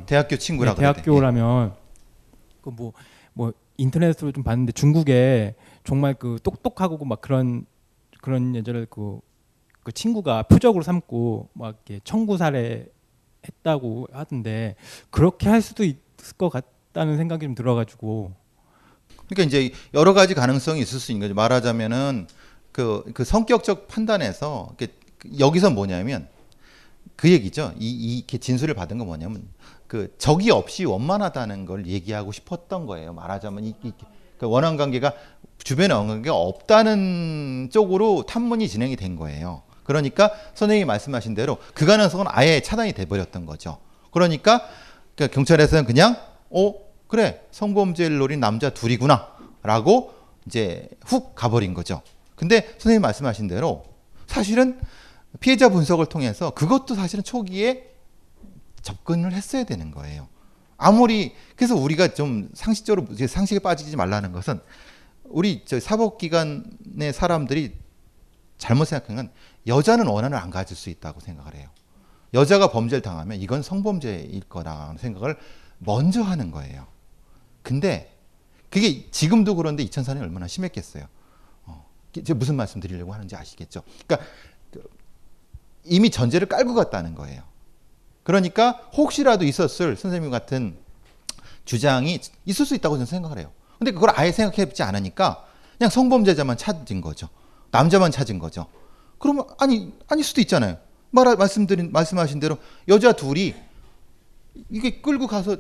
대학교 0.07 0.37
친구라 0.39 0.73
네, 0.77 0.81
대학교라면 0.81 1.75
그뭐뭐 2.63 3.53
인터넷으로 3.77 4.33
좀 4.33 4.43
봤는데 4.43 4.73
중국에 4.73 5.57
정말 5.85 6.15
그 6.15 6.39
똑똑하고 6.43 7.05
막 7.05 7.21
그런 7.21 7.67
그런 8.21 8.55
여자를 8.55 8.87
그, 8.89 9.21
그 9.83 9.93
친구가 9.93 10.45
표적으로 10.45 10.83
삼고 10.83 11.51
막 11.55 11.77
이렇게 11.87 12.01
청구 12.05 12.37
살해 12.39 12.87
했다고 13.45 14.09
하던데 14.13 14.77
그렇게 15.11 15.49
할 15.49 15.61
수도 15.61 15.85
있을 15.85 16.37
것 16.39 16.49
같다는 16.49 17.17
생각이 17.17 17.45
좀 17.45 17.55
들어가지고 17.55 18.33
그러니까 19.29 19.43
이제 19.43 19.73
여러 19.93 20.15
가지 20.15 20.35
가능성이 20.35 20.81
있을 20.81 21.01
수 21.01 21.11
있는 21.11 21.27
거죠. 21.27 21.35
말하자면은 21.35 22.29
그, 22.71 23.05
그 23.13 23.25
성격적 23.25 23.89
판단에서 23.89 24.75
여기서 25.39 25.71
뭐냐면 25.71 26.29
그 27.17 27.31
얘기죠. 27.31 27.73
이, 27.79 28.25
이 28.29 28.39
진술을 28.39 28.75
받은 28.75 28.99
건 28.99 29.07
뭐냐면 29.07 29.49
그 29.87 30.15
적이 30.17 30.51
없이 30.51 30.85
원만하다는 30.85 31.67
걸 31.67 31.87
얘기하고 31.87 32.33
싶었던 32.33 32.87
거예요. 32.87 33.13
말하자면 33.13 33.65
이, 33.65 33.75
이, 33.83 33.93
그 33.93 34.07
원한 34.47 34.77
관계가 34.77 35.13
주변에 35.63 35.93
원한 35.93 36.09
관계가 36.09 36.37
없다는 36.37 37.71
쪽으로 37.73 38.25
탐문이 38.27 38.69
진행이 38.69 38.97
된 38.97 39.17
거예요. 39.17 39.63
그러니까 39.85 40.33
선생님이 40.55 40.85
말씀하신 40.87 41.35
대로 41.35 41.59
그 41.75 41.87
가능성은 41.87 42.27
아예 42.29 42.61
차단이 42.61 42.93
돼 42.93 43.05
버렸던 43.05 43.47
거죠. 43.47 43.79
그러니까, 44.11 44.67
그러니까 45.15 45.35
경찰에서는 45.35 45.85
그냥 45.85 46.17
어 46.51 46.75
그래 47.09 47.43
성범죄를 47.51 48.19
노린 48.19 48.41
남자 48.41 48.71
둘이구나라고 48.71 50.15
이제 50.47 50.89
훅 51.05 51.35
가버린 51.35 51.75
거죠. 51.75 52.03
근데 52.37 52.67
선생님 52.79 53.03
말씀하신 53.03 53.49
대로 53.49 53.85
사실은 54.27 54.81
피해자 55.41 55.69
분석을 55.69 56.07
통해서 56.07 56.51
그것도 56.51 56.95
사실은 56.95 57.25
초기에 57.25 57.91
접근을 58.83 59.33
했어야 59.33 59.65
되는 59.65 59.91
거예요. 59.91 60.29
아무리 60.83 61.35
그래서 61.57 61.77
우리가 61.77 62.15
좀 62.15 62.51
상식적으로 62.55 63.07
상식에 63.27 63.61
빠지지 63.61 63.97
말라는 63.97 64.33
것은 64.33 64.61
우리 65.25 65.65
저 65.65 65.81
사법기관의 65.81 67.13
사람들이 67.13 67.75
잘못 68.59 68.85
생각한 68.87 69.17
건 69.17 69.33
여자는 69.67 70.07
원한을 70.07 70.37
안 70.37 70.51
가질 70.51 70.77
수 70.77 70.91
있다고 70.91 71.21
생각을 71.21 71.55
해요. 71.55 71.69
여자가 72.35 72.71
범죄를 72.71 73.03
당하면 73.03 73.41
이건 73.41 73.63
성범죄일 73.63 74.41
거라는 74.49 74.99
생각을 74.99 75.37
먼저 75.79 76.23
하는 76.23 76.51
거예요. 76.51 76.87
근데 77.63 78.17
그게 78.71 79.11
지금도 79.11 79.55
그런데 79.57 79.85
2004년에 79.85 80.23
얼마나 80.23 80.47
심했겠어요. 80.47 81.07
어, 81.67 81.87
제가 82.13 82.35
무슨 82.35 82.57
말씀 82.57 82.81
드리려고 82.81 83.13
하는지 83.13 83.37
아시겠죠? 83.37 83.83
그러니까 84.07 84.29
그 84.71 84.83
이미 85.85 86.11
전제를 86.11 86.49
깔고 86.49 86.75
갔다는 86.75 87.15
거예요. 87.15 87.43
그러니까 88.23 88.73
혹시라도 88.95 89.45
있었을 89.45 89.97
선생님 89.97 90.31
같은 90.31 90.77
주장이 91.65 92.19
있을 92.45 92.67
수 92.67 92.75
있다고 92.75 92.97
저는 92.97 93.07
생각을 93.07 93.39
해요. 93.39 93.53
근데 93.79 93.91
그걸 93.91 94.11
아예 94.15 94.31
생각해 94.33 94.67
보지 94.67 94.83
않으니까 94.83 95.45
그냥 95.79 95.91
성범죄자만 95.91 96.57
찾은 96.57 97.01
거죠. 97.01 97.29
남자만 97.71 98.13
찾은 98.13 98.39
거죠. 98.39 98.67
그러면 99.19 99.47
아니 99.59 99.93
아닐 100.09 100.25
수도 100.25 100.41
있잖아요. 100.41 100.79
말 101.11 101.37
말씀드린 101.37 101.93
말씀하신 101.93 102.41
대로 102.41 102.59
여자 102.89 103.13
둘이 103.13 103.55
이게 104.71 105.01
끌고 105.01 105.27
가서 105.27 105.57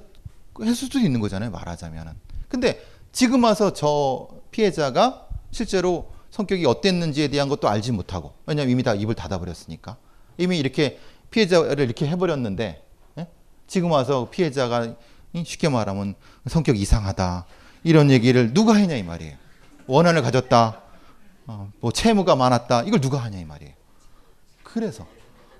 했을 0.60 0.74
수도 0.74 0.98
있는 0.98 1.20
거잖아요. 1.20 1.50
말하자면은. 1.50 2.12
근데 2.48 2.84
지금 3.12 3.44
와서 3.44 3.72
저 3.72 4.28
피해자가 4.50 5.26
실제로 5.50 6.12
성격이 6.30 6.64
어땠는지에 6.66 7.28
대한 7.28 7.48
것도 7.48 7.68
알지 7.68 7.92
못하고 7.92 8.34
왜냐면 8.46 8.70
이미 8.70 8.82
다 8.82 8.94
입을 8.94 9.14
닫아 9.14 9.38
버렸으니까 9.38 9.96
이미 10.38 10.58
이렇게 10.58 10.98
피해자를 11.32 11.84
이렇게 11.84 12.06
해버렸는데 12.06 12.84
예? 13.18 13.26
지금 13.66 13.90
와서 13.90 14.28
피해자가 14.30 14.94
쉽게 15.44 15.68
말하면 15.68 16.14
성격 16.46 16.78
이상하다 16.78 17.46
이런 17.82 18.10
얘기를 18.10 18.54
누가 18.54 18.74
하냐 18.74 18.94
이 18.94 19.02
말이에요. 19.02 19.36
원한을 19.86 20.22
가졌다. 20.22 20.80
어, 21.48 21.72
뭐 21.80 21.90
채무가 21.90 22.36
많았다. 22.36 22.82
이걸 22.82 23.00
누가 23.00 23.18
하냐 23.18 23.38
이 23.38 23.44
말이에요. 23.44 23.74
그래서 24.62 25.06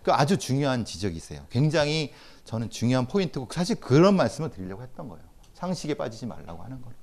그 0.05 0.13
아주 0.13 0.37
중요한 0.39 0.85
지적이세요. 0.85 1.47
굉장히 1.51 2.13
저는 2.45 2.71
중요한 2.71 3.07
포인트고 3.07 3.49
사실 3.51 3.77
그런 3.77 4.15
말씀을 4.15 4.51
드리려고 4.51 4.83
했던 4.83 5.09
거예요. 5.09 5.25
상식에 5.55 5.95
빠지지 5.95 6.27
말라고 6.27 6.63
하는 6.63 6.81
거예요. 6.83 6.97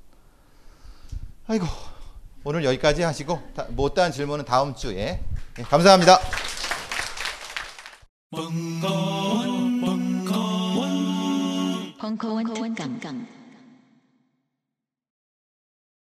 아이고 1.48 1.66
오늘 2.44 2.64
여기까지 2.64 3.02
하시고 3.02 3.42
못다한 3.70 4.12
질문은 4.12 4.46
다음 4.46 4.76
주에 4.76 5.22
네, 5.56 5.64
감사합니다. 5.64 6.20
벙커원, 8.32 9.82
벙커원, 9.82 11.96
벙커원 11.98 12.76
특강. 12.76 13.39